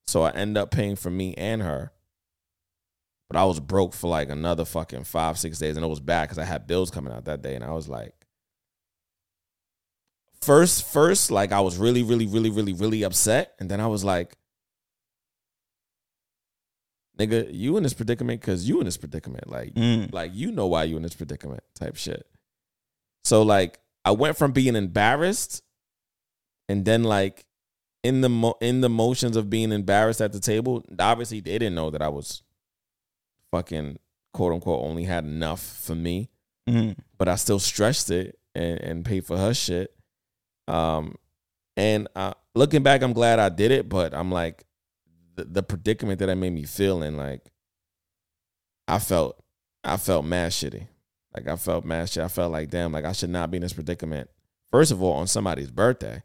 [0.07, 1.93] So I end up paying for me and her.
[3.31, 5.77] But I was broke for like another fucking five, six days.
[5.77, 7.55] And it was bad because I had bills coming out that day.
[7.55, 8.15] And I was like,
[10.41, 13.55] first, first, like I was really, really, really, really, really upset.
[13.61, 14.37] And then I was like,
[17.19, 19.49] nigga, you in this predicament because you in this predicament.
[19.49, 20.13] Like, Mm.
[20.13, 22.27] like you know why you in this predicament type shit.
[23.25, 25.63] So like I went from being embarrassed
[26.69, 27.45] and then like
[28.05, 31.75] in the mo- in the motions of being embarrassed at the table, obviously they didn't
[31.75, 32.43] know that I was
[33.51, 33.99] fucking
[34.33, 36.31] quote unquote only had enough for me.
[36.69, 36.97] Mhm.
[37.17, 39.95] But I still stretched it and, and paid for her shit.
[40.67, 41.17] Um
[41.77, 44.65] and uh, looking back, I'm glad I did it, but I'm like
[45.37, 47.51] the, the predicament that that made me feel in like
[48.89, 49.43] I felt
[49.85, 50.89] I felt mad shitty.
[51.35, 52.25] Like I felt mad shit.
[52.25, 54.29] I felt like damn, like I should not be in this predicament.
[54.71, 56.23] First of all, on somebody's birthday.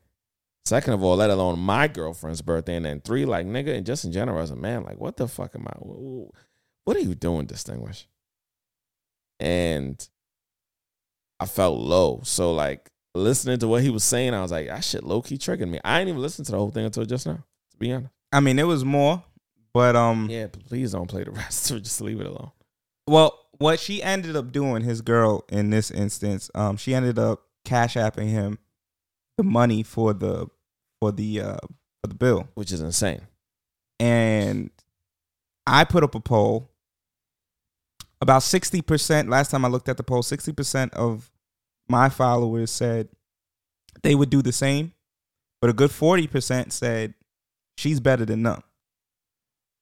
[0.66, 2.76] Second of all, let alone my girlfriend's birthday.
[2.78, 5.28] And then three, like nigga, and just in general as a man, like what the
[5.28, 5.74] fuck am I?
[6.86, 8.08] Wh- wh- What are you doing, distinguished?
[9.40, 10.08] And
[11.40, 12.22] I felt low.
[12.24, 15.38] So like listening to what he was saying, I was like, that shit low key
[15.38, 15.80] triggered me.
[15.84, 17.44] I ain't even listened to the whole thing until just now.
[17.72, 18.12] To be honest.
[18.32, 19.24] I mean, it was more,
[19.74, 21.68] but um, Yeah, please don't play the rest.
[21.70, 22.52] Just leave it alone.
[23.08, 27.44] Well, what she ended up doing, his girl in this instance, um, she ended up
[27.66, 28.58] cash apping him
[29.38, 30.48] the money for the
[31.00, 31.58] for the uh
[32.02, 33.22] for the bill, Which is insane.
[34.00, 34.70] and
[35.68, 36.70] I put up a poll.
[38.24, 39.28] About sixty percent.
[39.28, 41.30] Last time I looked at the poll, sixty percent of
[41.90, 43.10] my followers said
[44.02, 44.94] they would do the same,
[45.60, 47.16] but a good forty percent said
[47.78, 48.64] she's better than them.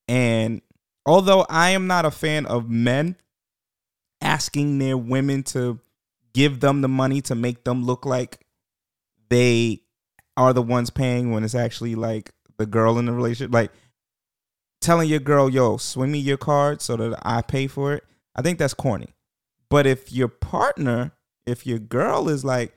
[0.07, 0.63] And
[1.05, 3.15] although I am not a fan of men
[4.21, 5.79] asking their women to
[6.33, 8.43] give them the money to make them look like
[9.29, 9.83] they
[10.35, 13.71] are the ones paying when it's actually like the girl in the relationship, like
[14.79, 18.03] telling your girl, "Yo, swing me your card so that I pay for it."
[18.35, 19.13] I think that's corny.
[19.69, 21.13] But if your partner,
[21.45, 22.73] if your girl is like,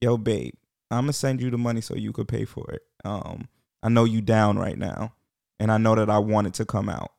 [0.00, 0.54] "Yo, babe,
[0.90, 3.48] I'm gonna send you the money so you could pay for it," um,
[3.82, 5.14] I know you down right now,
[5.58, 7.12] and I know that I want it to come out,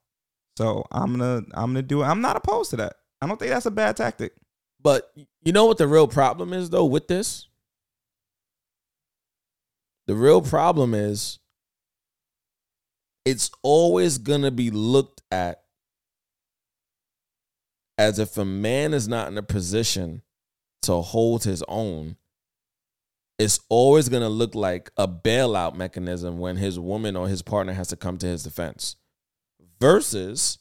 [0.57, 2.05] so I'm gonna I'm gonna do it.
[2.05, 2.95] I'm not opposed to that.
[3.21, 4.33] I don't think that's a bad tactic.
[4.81, 5.11] But
[5.43, 7.47] you know what the real problem is though with this?
[10.07, 11.39] The real problem is
[13.25, 15.63] it's always to be looked at
[17.99, 20.21] as if a man is not in a position
[20.83, 22.15] to hold his own.
[23.37, 27.73] It's always going to look like a bailout mechanism when his woman or his partner
[27.73, 28.95] has to come to his defense.
[29.81, 30.59] Versus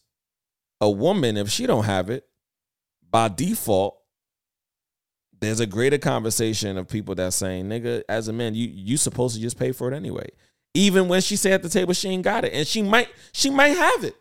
[0.81, 2.27] a woman if she don't have it,
[3.09, 3.97] by default
[5.40, 9.36] there's a greater conversation of people that saying, nigga, as a man, you you supposed
[9.36, 10.28] to just pay for it anyway.
[10.74, 12.52] Even when she say at the table she ain't got it.
[12.52, 14.16] And she might she might have it.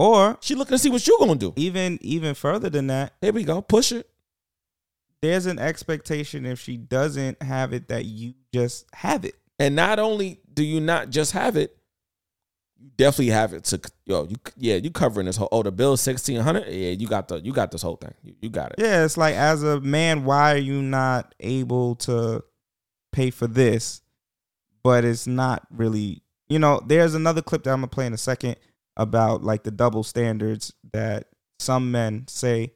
[0.00, 1.52] Or She looking to see what you gonna do.
[1.56, 3.60] even even further than that, Here we go.
[3.60, 4.08] Push it.
[5.20, 9.34] there's an expectation if she doesn't have it that you just have it.
[9.58, 11.76] And not only do you not just have it,
[12.78, 15.98] you definitely have it to yo, you yeah, you covering this whole oh the bill
[15.98, 16.66] sixteen hundred.
[16.68, 18.14] Yeah, you got the you got this whole thing.
[18.24, 18.76] You, you got it.
[18.78, 22.42] Yeah, it's like as a man, why are you not able to
[23.12, 24.00] pay for this?
[24.82, 26.80] But it's not really, you know.
[26.86, 28.56] There's another clip that I'm gonna play in a second
[29.00, 31.28] about like the double standards that
[31.58, 32.74] some men say,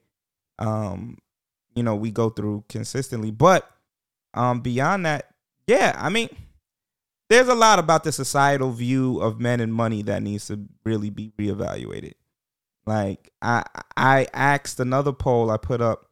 [0.58, 1.18] um,
[1.76, 3.30] you know, we go through consistently.
[3.30, 3.70] But
[4.32, 5.28] um, beyond that,
[5.66, 6.30] yeah, I mean,
[7.28, 11.10] there's a lot about the societal view of men and money that needs to really
[11.10, 12.14] be reevaluated.
[12.86, 13.64] Like I
[13.96, 16.06] I asked another poll I put up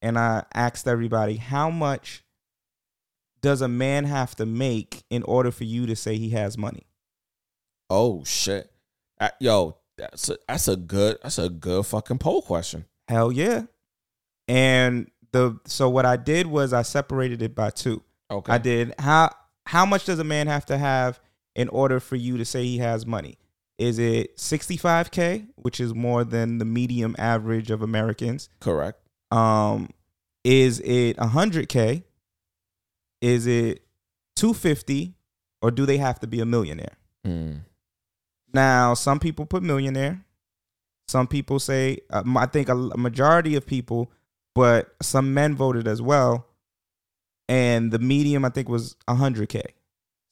[0.00, 2.24] and I asked everybody how much
[3.42, 6.86] does a man have to make in order for you to say he has money?
[7.90, 8.70] Oh shit.
[9.40, 12.84] Yo, that's a, that's a good that's a good fucking poll question.
[13.08, 13.62] Hell yeah.
[14.46, 18.02] And the so what I did was I separated it by two.
[18.30, 18.52] Okay.
[18.52, 19.30] I did how
[19.66, 21.20] how much does a man have to have
[21.54, 23.38] in order for you to say he has money?
[23.78, 28.48] Is it 65k, which is more than the medium average of Americans?
[28.60, 29.00] Correct.
[29.30, 29.90] Um
[30.44, 32.04] is it 100k?
[33.20, 33.82] Is it
[34.36, 35.14] 250
[35.60, 36.96] or do they have to be a millionaire?
[37.26, 37.62] Mm.
[38.52, 40.24] Now, some people put millionaire.
[41.06, 44.12] Some people say, uh, I think a majority of people,
[44.54, 46.46] but some men voted as well.
[47.48, 49.62] And the medium, I think, was 100K.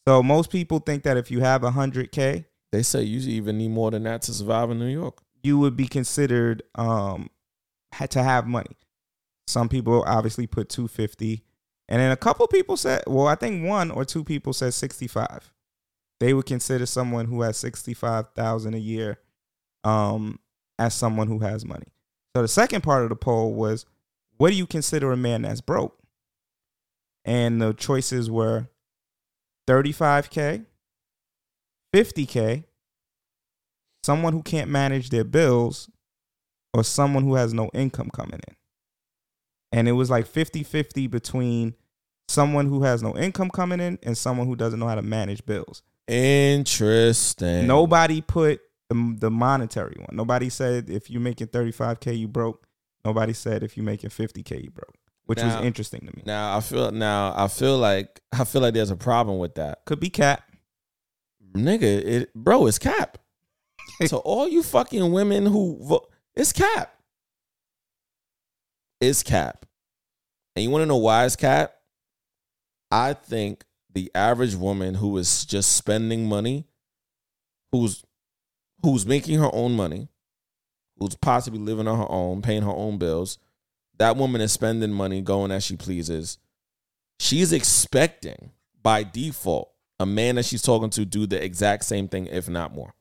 [0.07, 3.91] So most people think that if you have 100K, They say you even need more
[3.91, 5.23] than that to survive in New York.
[5.43, 7.31] you would be considered um,
[7.93, 8.77] had to have money.
[9.47, 11.43] Some people obviously put 250.
[11.89, 15.53] And then a couple people said, well, I think one or two people said 65.
[16.21, 19.19] They would consider someone who has sixty five thousand a year,
[19.85, 20.39] um,
[20.79, 21.87] as someone who has money.
[22.35, 23.87] So the second part of the poll was,
[24.37, 25.99] what do you consider a man that's broke?
[27.25, 28.69] And the choices were
[29.67, 30.63] thirty five k,
[31.93, 32.65] fifty k,
[34.05, 35.91] someone who can't manage their bills,
[36.73, 38.57] or someone who has no income coming in.
[39.73, 41.75] And it was like 50 50 between
[42.29, 45.45] someone who has no income coming in and someone who doesn't know how to manage
[45.45, 45.83] bills.
[46.09, 47.67] Interesting.
[47.67, 50.15] Nobody put the, the monetary one.
[50.17, 52.67] Nobody said if you're making 35K, you broke.
[53.05, 54.95] Nobody said if you're making 50K, you broke,
[55.27, 56.23] which Now- was interesting to me.
[56.27, 59.85] Now I feel now I feel like I feel like there's a problem with that.
[59.85, 60.43] Could be cap.
[61.55, 63.19] Nigga, it bro, it's cap.
[64.07, 66.93] so all you fucking women who vote, it's cap.
[69.01, 69.67] It's cap.
[70.55, 71.75] And you want to know why it's cap?
[72.91, 73.65] I think
[73.97, 76.67] the average woman who is just spending money,
[77.73, 78.05] who's
[78.83, 80.09] who's making her own money,
[80.99, 83.39] who's possibly living on her own, paying her own bills,
[83.97, 86.37] that woman is spending money going as she pleases.
[87.19, 88.51] She's expecting
[88.83, 92.75] by default a man that she's talking to do the exact same thing, if not
[92.75, 92.93] more.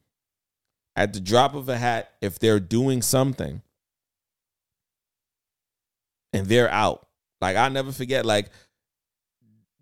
[0.95, 3.61] At the drop of a hat, if they're doing something
[6.31, 7.05] and they're out,
[7.41, 8.49] like I never forget, like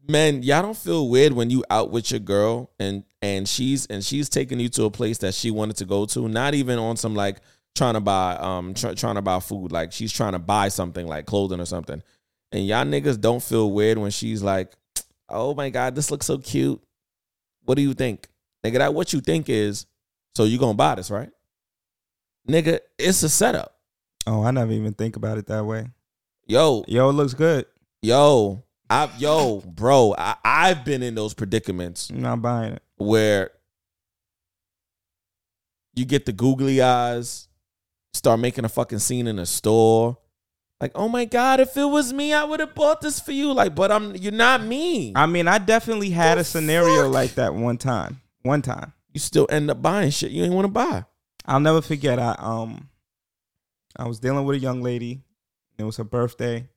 [0.07, 4.03] man, y'all don't feel weird when you out with your girl and and she's and
[4.03, 6.97] she's taking you to a place that she wanted to go to, not even on
[6.97, 7.38] some like
[7.75, 11.07] trying to buy um tr- trying to buy food, like she's trying to buy something
[11.07, 12.01] like clothing or something.
[12.51, 14.73] And y'all niggas don't feel weird when she's like,
[15.27, 16.81] "Oh my god, this looks so cute."
[17.65, 18.27] What do you think?
[18.63, 19.85] Nigga, that what you think is,
[20.35, 21.30] so you going to buy this, right?
[22.47, 23.75] Nigga, it's a setup.
[24.27, 25.88] Oh, I never even think about it that way.
[26.45, 27.65] Yo, Yo, it looks good.
[28.01, 28.63] yo,
[28.93, 32.83] I yo, bro, I, I've been in those predicaments I'm not buying it.
[32.97, 33.51] where
[35.95, 37.47] you get the googly eyes,
[38.13, 40.17] start making a fucking scene in a store.
[40.81, 43.53] Like, oh my God, if it was me, I would have bought this for you.
[43.53, 45.13] Like, but I'm you're not me.
[45.15, 47.13] I mean, I definitely had The a scenario fuck?
[47.13, 48.21] like that one time.
[48.41, 48.91] One time.
[49.13, 51.05] you still end up buying shit you ain't want to buy.
[51.45, 52.19] I'll never forget.
[52.19, 52.89] I um,
[53.95, 55.21] I was dealing with a young lady.
[55.77, 56.67] It was her birthday.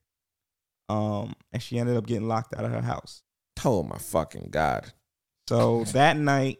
[0.88, 3.22] Um, and she ended up getting locked out of her house.
[3.64, 4.92] Oh my fucking God.
[5.48, 6.58] So that night,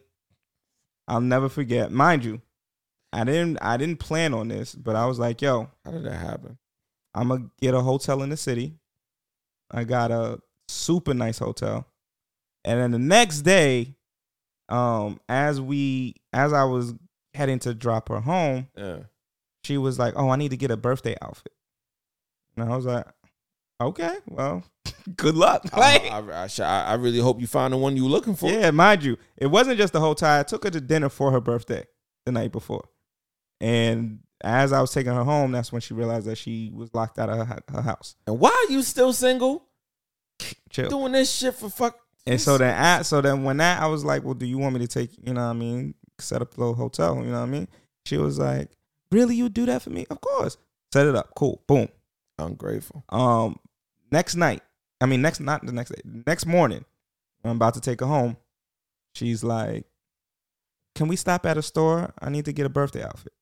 [1.07, 1.91] I'll never forget.
[1.91, 2.41] Mind you,
[3.13, 6.17] I didn't I didn't plan on this, but I was like, yo, How did that
[6.19, 6.57] happen?
[7.13, 8.75] I'm gonna get a hotel in the city.
[9.71, 11.87] I got a super nice hotel.
[12.65, 13.95] And then the next day,
[14.69, 16.93] um, as we as I was
[17.33, 19.03] heading to drop her home, Yeah.
[19.63, 21.53] she was like, "Oh, I need to get a birthday outfit."
[22.57, 23.05] And I was like,
[23.79, 24.63] "Okay, well,
[25.15, 28.03] good luck." Like, I, I, I, I I really hope you find the one you
[28.03, 28.49] were looking for.
[28.49, 30.39] yeah, mind you, it wasn't just the whole time.
[30.39, 31.85] I took her to dinner for her birthday
[32.25, 32.87] the night before,
[33.61, 37.17] and as I was taking her home, that's when she realized that she was locked
[37.17, 38.15] out of her, her house.
[38.27, 39.65] And why are you still single?
[40.69, 40.89] Chill.
[40.89, 41.97] Doing this shit for fuck.
[42.27, 44.73] And so then, at, so then when that, I was like, "Well, do you want
[44.73, 45.11] me to take?
[45.25, 47.15] You know, what I mean, set up the little hotel.
[47.17, 47.67] You know, what I mean."
[48.05, 48.69] She was like,
[49.11, 50.05] "Really, you do that for me?
[50.09, 50.57] Of course.
[50.93, 51.31] Set it up.
[51.35, 51.61] Cool.
[51.67, 51.87] Boom.
[52.37, 53.03] ungrateful.
[53.09, 53.57] Um,
[54.11, 54.61] next night,
[55.01, 56.85] I mean, next not the next day, next morning,
[57.41, 58.37] when I'm about to take her home.
[59.15, 59.85] She's like,
[60.95, 62.13] "Can we stop at a store?
[62.19, 63.33] I need to get a birthday outfit."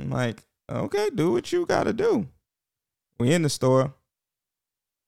[0.00, 2.28] I'm like, "Okay, do what you gotta do."
[3.18, 3.94] We in the store.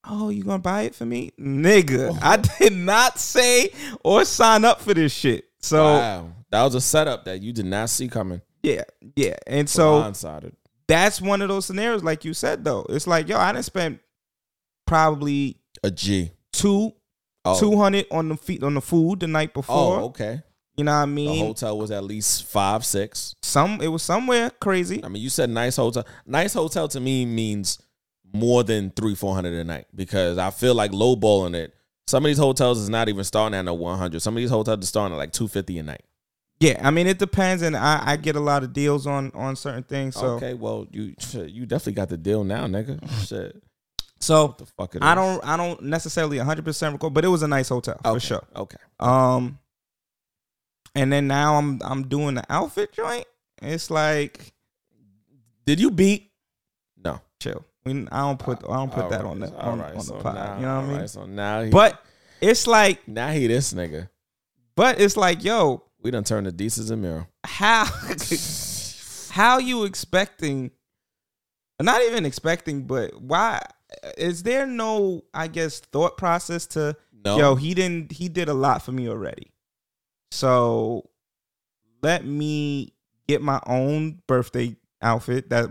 [0.09, 2.19] Oh, you gonna buy it for me, nigga?
[2.23, 3.71] I did not say
[4.03, 5.45] or sign up for this shit.
[5.61, 8.41] So wow, that was a setup that you did not see coming.
[8.63, 8.85] yeah,
[9.17, 10.53] yeah, and so blindsided.
[10.87, 12.87] that's one of those scenarios, like you said, though.
[12.89, 13.99] It's like, yo, I didn't spend
[14.89, 16.33] probably A G.
[16.53, 16.93] two
[17.45, 17.59] Oh.
[17.59, 20.01] two hundred on the feet on the food the night oh, before.
[20.01, 20.43] Oh, okay.
[20.77, 21.41] You know what I mean?
[21.41, 23.35] The hotel was at least five, six.
[23.43, 25.03] Some it was somewhere crazy.
[25.05, 26.07] I mean, you said nice hotel.
[26.27, 27.79] Nice hotel to me means
[28.33, 31.75] more than three, four hundred a night because I feel like lowballing it.
[32.07, 34.21] Some of these hotels is not even starting at no one hundred.
[34.21, 36.03] Some of these hotels are starting at like two fifty a night.
[36.61, 39.57] Yeah, I mean it depends, and I, I get a lot of deals on on
[39.57, 40.17] certain things.
[40.17, 43.01] So okay, well you you definitely got the deal now, nigga.
[43.27, 43.63] Shit,
[44.21, 47.29] so the fuck it I don't I don't necessarily one hundred percent recall, but it
[47.29, 48.45] was a nice hotel Okay, for sure.
[48.57, 48.79] Okay.
[49.01, 49.59] Um,
[50.95, 53.27] and then now I'm I'm doing the outfit joint.
[53.63, 54.53] It's like
[55.67, 56.31] Did you beat?
[57.03, 57.21] No.
[57.41, 57.65] chill.
[57.85, 60.01] We, I don't put I don't put All that right, on the on, right, on
[60.01, 60.35] so the pod.
[60.35, 60.97] now- you know what I mean?
[60.99, 62.03] right, so now he, But
[62.41, 64.09] it's like, now he this nigga.
[64.77, 67.27] but it's like, yo, We done turned the Desus and Mero.
[67.45, 67.85] how
[69.31, 70.71] how you expecting?
[71.81, 73.63] Not even expecting, but why?
[74.17, 76.97] Is there no, I guess, thought process to?
[77.25, 77.37] No.
[77.39, 78.13] Yo, he didn't.
[78.13, 79.51] He did a lot for me already.
[80.31, 81.09] So
[82.03, 82.93] let me
[83.27, 85.69] get my own birthday outfit that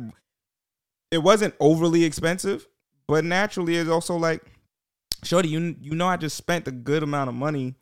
[1.12, 2.68] it wasn't overly expensive,
[3.08, 4.42] but naturally it's also like,
[5.24, 7.76] Shorty, you you know I just spent a good amount of money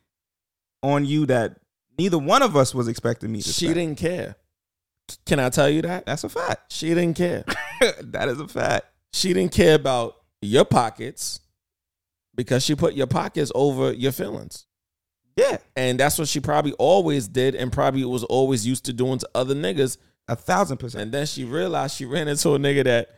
[0.83, 1.57] on you that
[1.97, 3.75] neither one of us was expecting me to She spend.
[3.75, 4.35] didn't care.
[5.25, 6.05] Can I tell you that?
[6.05, 6.71] That's a fact.
[6.73, 7.43] She didn't care.
[8.01, 8.85] that is a fact.
[9.13, 10.15] She didn't care about
[10.45, 11.39] your pockets
[12.35, 14.65] because she put your pockets over your feelings.
[15.35, 15.57] Yeah.
[15.75, 19.29] And that's what she probably always did and probably was always used to doing to
[19.35, 19.97] other niggas.
[20.27, 21.03] A thousand percent.
[21.03, 23.09] And then she realized she ran into a nigga that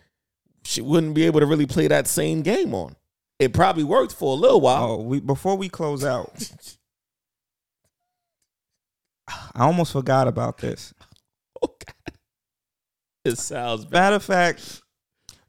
[0.65, 2.95] she wouldn't be able to really play that same game on.
[3.39, 4.91] It probably worked for a little while.
[4.91, 6.51] Oh, we before we close out,
[9.27, 10.93] I almost forgot about this.
[11.59, 12.13] Oh God.
[13.25, 13.93] It sounds bad.
[13.93, 14.83] Matter of fact,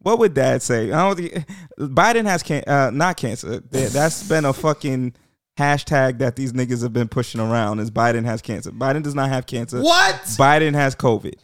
[0.01, 0.93] what would Dad say?
[0.93, 1.47] I don't think
[1.79, 3.61] Biden has can uh, not cancer.
[3.61, 5.15] That- That's been a fucking
[5.59, 7.81] hashtag that these niggas have been pushing around.
[7.81, 8.71] Is Biden has cancer?
[8.71, 9.81] Biden does not have cancer.
[9.83, 10.15] What?
[10.39, 11.35] Biden has COVID.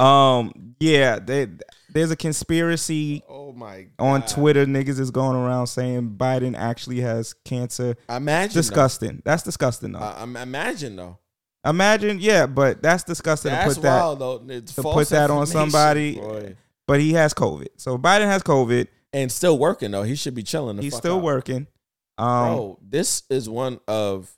[0.00, 1.48] Um, yeah, they,
[1.92, 3.22] there's a conspiracy.
[3.28, 7.96] Oh my On Twitter, niggas is going around saying Biden actually has cancer.
[8.08, 9.22] Imagine, disgusting.
[9.24, 10.00] That's disgusting though.
[10.00, 11.18] I'm imagine though.
[11.64, 14.42] Imagine, yeah, but that's disgusting That's to put that though.
[14.48, 16.16] It's to put that on somebody.
[16.16, 16.56] boy.
[16.86, 20.02] But he has COVID, so Biden has COVID and still working though.
[20.02, 20.76] He should be chilling.
[20.76, 21.22] The He's still out.
[21.22, 21.66] working.
[22.18, 24.30] Um, Bro, this is one of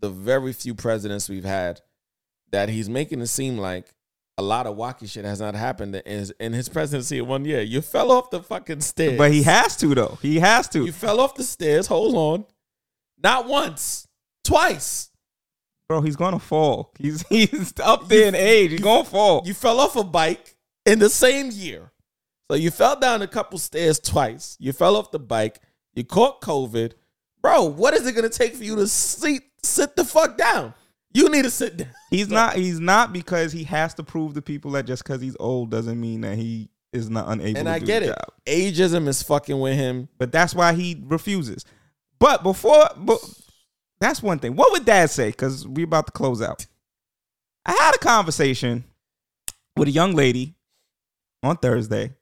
[0.00, 1.80] the very few presidents we've had
[2.52, 3.86] that he's making it seem like
[4.36, 7.44] a lot of wacky shit has not happened in his, in his presidency in one
[7.44, 7.60] year.
[7.62, 9.18] You fell off the fucking stairs.
[9.18, 10.18] but he has to though.
[10.22, 10.84] He has to.
[10.84, 11.86] You fell off the stairs.
[11.86, 12.44] Hold on.
[13.22, 14.08] Not once,
[14.42, 15.10] twice.
[15.88, 16.92] Bro, he's gonna fall.
[16.98, 18.70] He's he's up there in age.
[18.72, 19.42] He's gonna fall.
[19.44, 20.53] You fell off a bike
[20.86, 21.90] in the same year.
[22.50, 24.56] So you fell down a couple stairs twice.
[24.60, 25.60] You fell off the bike.
[25.94, 26.92] You caught COVID.
[27.40, 30.74] Bro, what is it gonna take for you to sit sit the fuck down?
[31.12, 31.90] You need to sit down.
[32.10, 32.56] He's not.
[32.56, 36.00] He's not because he has to prove to people that just because he's old doesn't
[36.00, 37.58] mean that he is not unable.
[37.58, 38.06] And I get it.
[38.06, 38.32] job.
[38.46, 40.08] Ageism is fucking with him.
[40.18, 41.64] But that's why he refuses.
[42.18, 43.18] But before, but
[44.00, 44.56] that's one thing.
[44.56, 45.30] What would Dad say?
[45.30, 46.66] Because we about to close out.
[47.66, 48.84] I had a conversation
[49.76, 50.54] with a young lady
[51.44, 52.12] on Thursday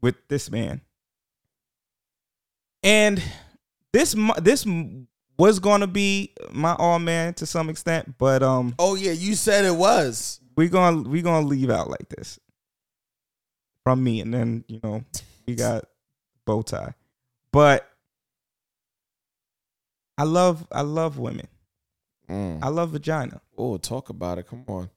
[0.00, 0.80] with this man,
[2.82, 3.22] and
[3.92, 4.66] this this
[5.38, 9.64] was gonna be my all man to some extent, but um, Oh yeah, you said
[9.64, 10.40] it was.
[10.56, 12.38] we gonna we gonna leave out like this
[13.84, 15.04] from me, and then you know
[15.46, 15.84] we got
[16.46, 16.94] bow tie,
[17.52, 17.88] but
[20.18, 21.48] I love I love women.
[22.28, 24.46] I love vagina, Oh, talk about it.
[24.46, 24.88] Come on.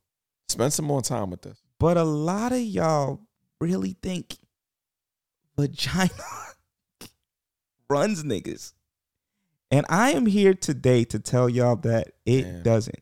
[0.47, 1.57] Spend some more time with this.
[1.79, 3.19] but a lot of y'all
[3.65, 4.37] really think
[5.57, 6.11] vagina
[7.89, 8.73] runs niggas,
[9.71, 12.63] and I am here today to tell y'all that it Damn.
[12.63, 12.99] doesn't.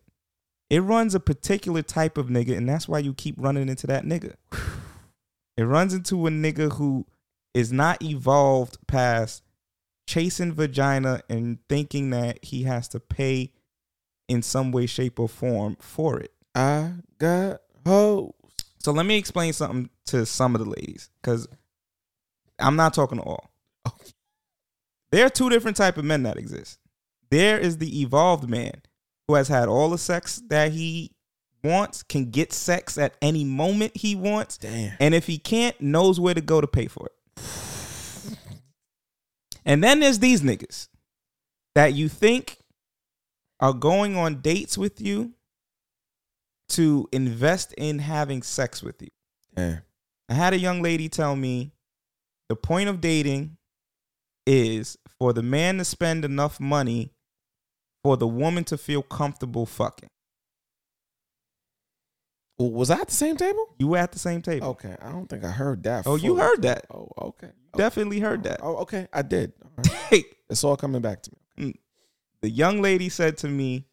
[0.70, 4.06] It runs a particular type of nigga, and that's why you keep running into that
[4.06, 4.36] nigga.
[5.56, 7.06] It runs into a nigga who
[7.54, 9.44] is not evolved past
[10.08, 13.54] chasing vagina and thinking that he has to pay
[14.28, 16.34] in some way, shape, or form for it.
[16.56, 18.32] I got hoes.
[18.84, 21.48] So let me explain something to some of the ladies, because
[22.60, 23.50] I'm not talking to all.
[25.12, 26.80] There are two different type of men that exist.
[27.30, 28.82] There is the evolved man
[29.28, 31.12] who has had all the sex that he
[31.64, 34.98] wants, can get sex at any moment he wants, Damn.
[35.00, 37.14] and if he can't, knows where to go to pay for it.
[39.66, 40.90] And then there's these niggas
[41.74, 42.58] that you think
[43.62, 45.32] are going on dates with you
[46.76, 49.10] to invest in having sex with you.
[49.56, 49.82] Damn.
[50.30, 51.74] I had a young lady tell me
[52.50, 53.58] the point of dating
[54.46, 57.14] is for the man to spend enough money
[58.04, 60.10] for the woman to feel comfortable fucking.
[62.60, 63.76] Was I at the same table?
[63.80, 64.68] You were at the same table.
[64.68, 66.06] Okay, I don't think I heard that.
[66.06, 66.86] Oh, you heard that.
[66.92, 67.50] Oh, okay.
[67.76, 68.60] Definitely heard oh, that.
[68.62, 69.08] Oh, okay.
[69.12, 69.54] I did.
[69.78, 70.26] All right.
[70.50, 71.66] It's all coming back to me.
[71.66, 71.76] Mm.
[72.42, 73.88] the young lady said to me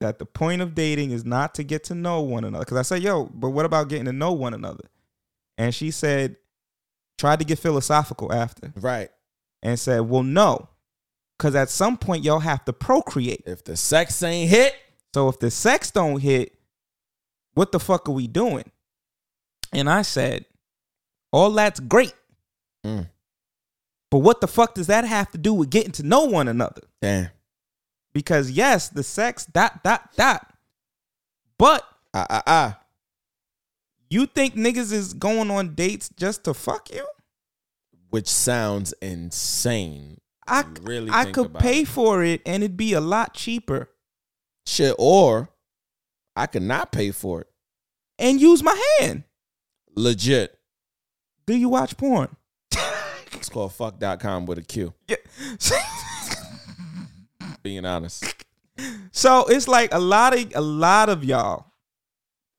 [0.00, 2.64] that the point of dating is not to get to know one another.
[2.64, 4.84] Because I said, yo, but what about getting to know one another?
[5.58, 6.36] And she said,
[7.18, 8.72] tried to get philosophical after.
[8.76, 9.10] Right.
[9.62, 10.68] And said, well, no.
[11.38, 13.42] Because at some point, y'all have to procreate.
[13.46, 14.74] If the sex ain't hit,
[15.14, 16.54] So if the sex don't hit,
[17.54, 18.70] what the fuck are we doing?
[19.72, 20.44] And I said,
[21.32, 22.14] all that's great.
[22.84, 23.08] Mm.
[24.10, 26.82] But what the fuck does that have to do with getting to know one another?
[27.02, 27.30] damn.
[28.12, 30.52] Because yes, the sex, dot, dot, dot.
[31.58, 32.80] But Ah, ah, ah.
[34.08, 37.06] you think niggas is going on dates just to fuck you?
[38.08, 40.20] Which sounds insane.
[40.48, 41.88] I, really I could pay it.
[41.88, 43.88] for it and it'd be a lot cheaper.
[44.66, 45.50] Shit, or
[46.34, 47.46] I could not pay for it.
[48.18, 49.22] and use my hand.
[49.94, 50.58] Legit.
[51.46, 52.34] Do you watch porn?
[53.32, 54.92] It's called fuck.com with a Q.
[55.08, 55.16] Yeah.
[57.62, 58.24] Being honest.
[59.12, 61.66] So it's like a lot of a lot of y'all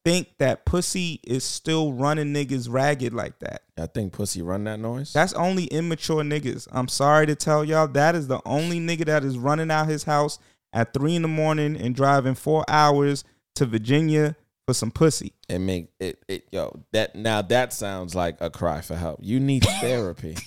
[0.03, 3.63] think that pussy is still running niggas ragged like that.
[3.77, 5.13] I think pussy run that noise.
[5.13, 6.67] That's only immature niggas.
[6.71, 10.03] I'm sorry to tell y'all that is the only nigga that is running out his
[10.03, 10.39] house
[10.73, 13.23] at three in the morning and driving four hours
[13.55, 14.35] to Virginia
[14.67, 15.33] for some pussy.
[15.49, 19.19] It make it it yo that now that sounds like a cry for help.
[19.21, 20.37] You need therapy.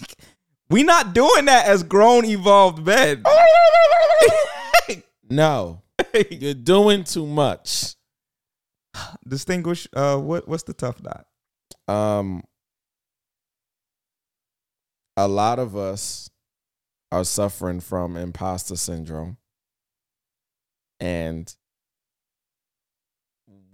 [0.70, 3.22] We not doing that as grown evolved men.
[5.30, 5.82] no,
[6.30, 7.94] you're doing too much.
[9.26, 11.26] Distinguish uh what what's the tough dot?
[11.86, 12.44] Um,
[15.16, 16.30] a lot of us
[17.12, 19.36] are suffering from imposter syndrome,
[20.98, 21.54] and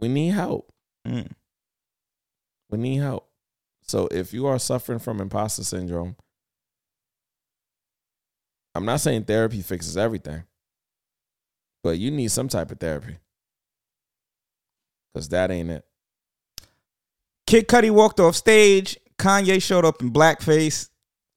[0.01, 0.73] we need help.
[1.07, 1.31] Mm.
[2.71, 3.29] We need help.
[3.83, 6.17] So if you are suffering from imposter syndrome,
[8.75, 10.45] I'm not saying therapy fixes everything,
[11.83, 13.17] but you need some type of therapy.
[15.15, 15.85] Cause that ain't it.
[17.47, 18.97] Kid Cudi walked off stage.
[19.19, 20.89] Kanye showed up in blackface,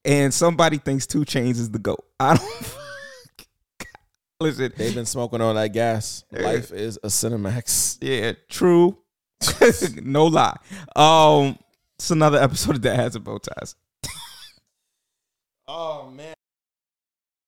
[0.06, 2.06] and somebody thinks 2 Chainz is the goat.
[2.20, 2.76] I don't.
[4.40, 6.24] Listen, They've been smoking all that gas.
[6.32, 7.98] Life is a Cinemax.
[8.02, 8.98] yeah, true.
[10.04, 10.56] no lie.
[10.96, 11.58] Um,
[11.96, 13.76] it's another episode of that has a bow ties.
[15.66, 16.34] Oh man.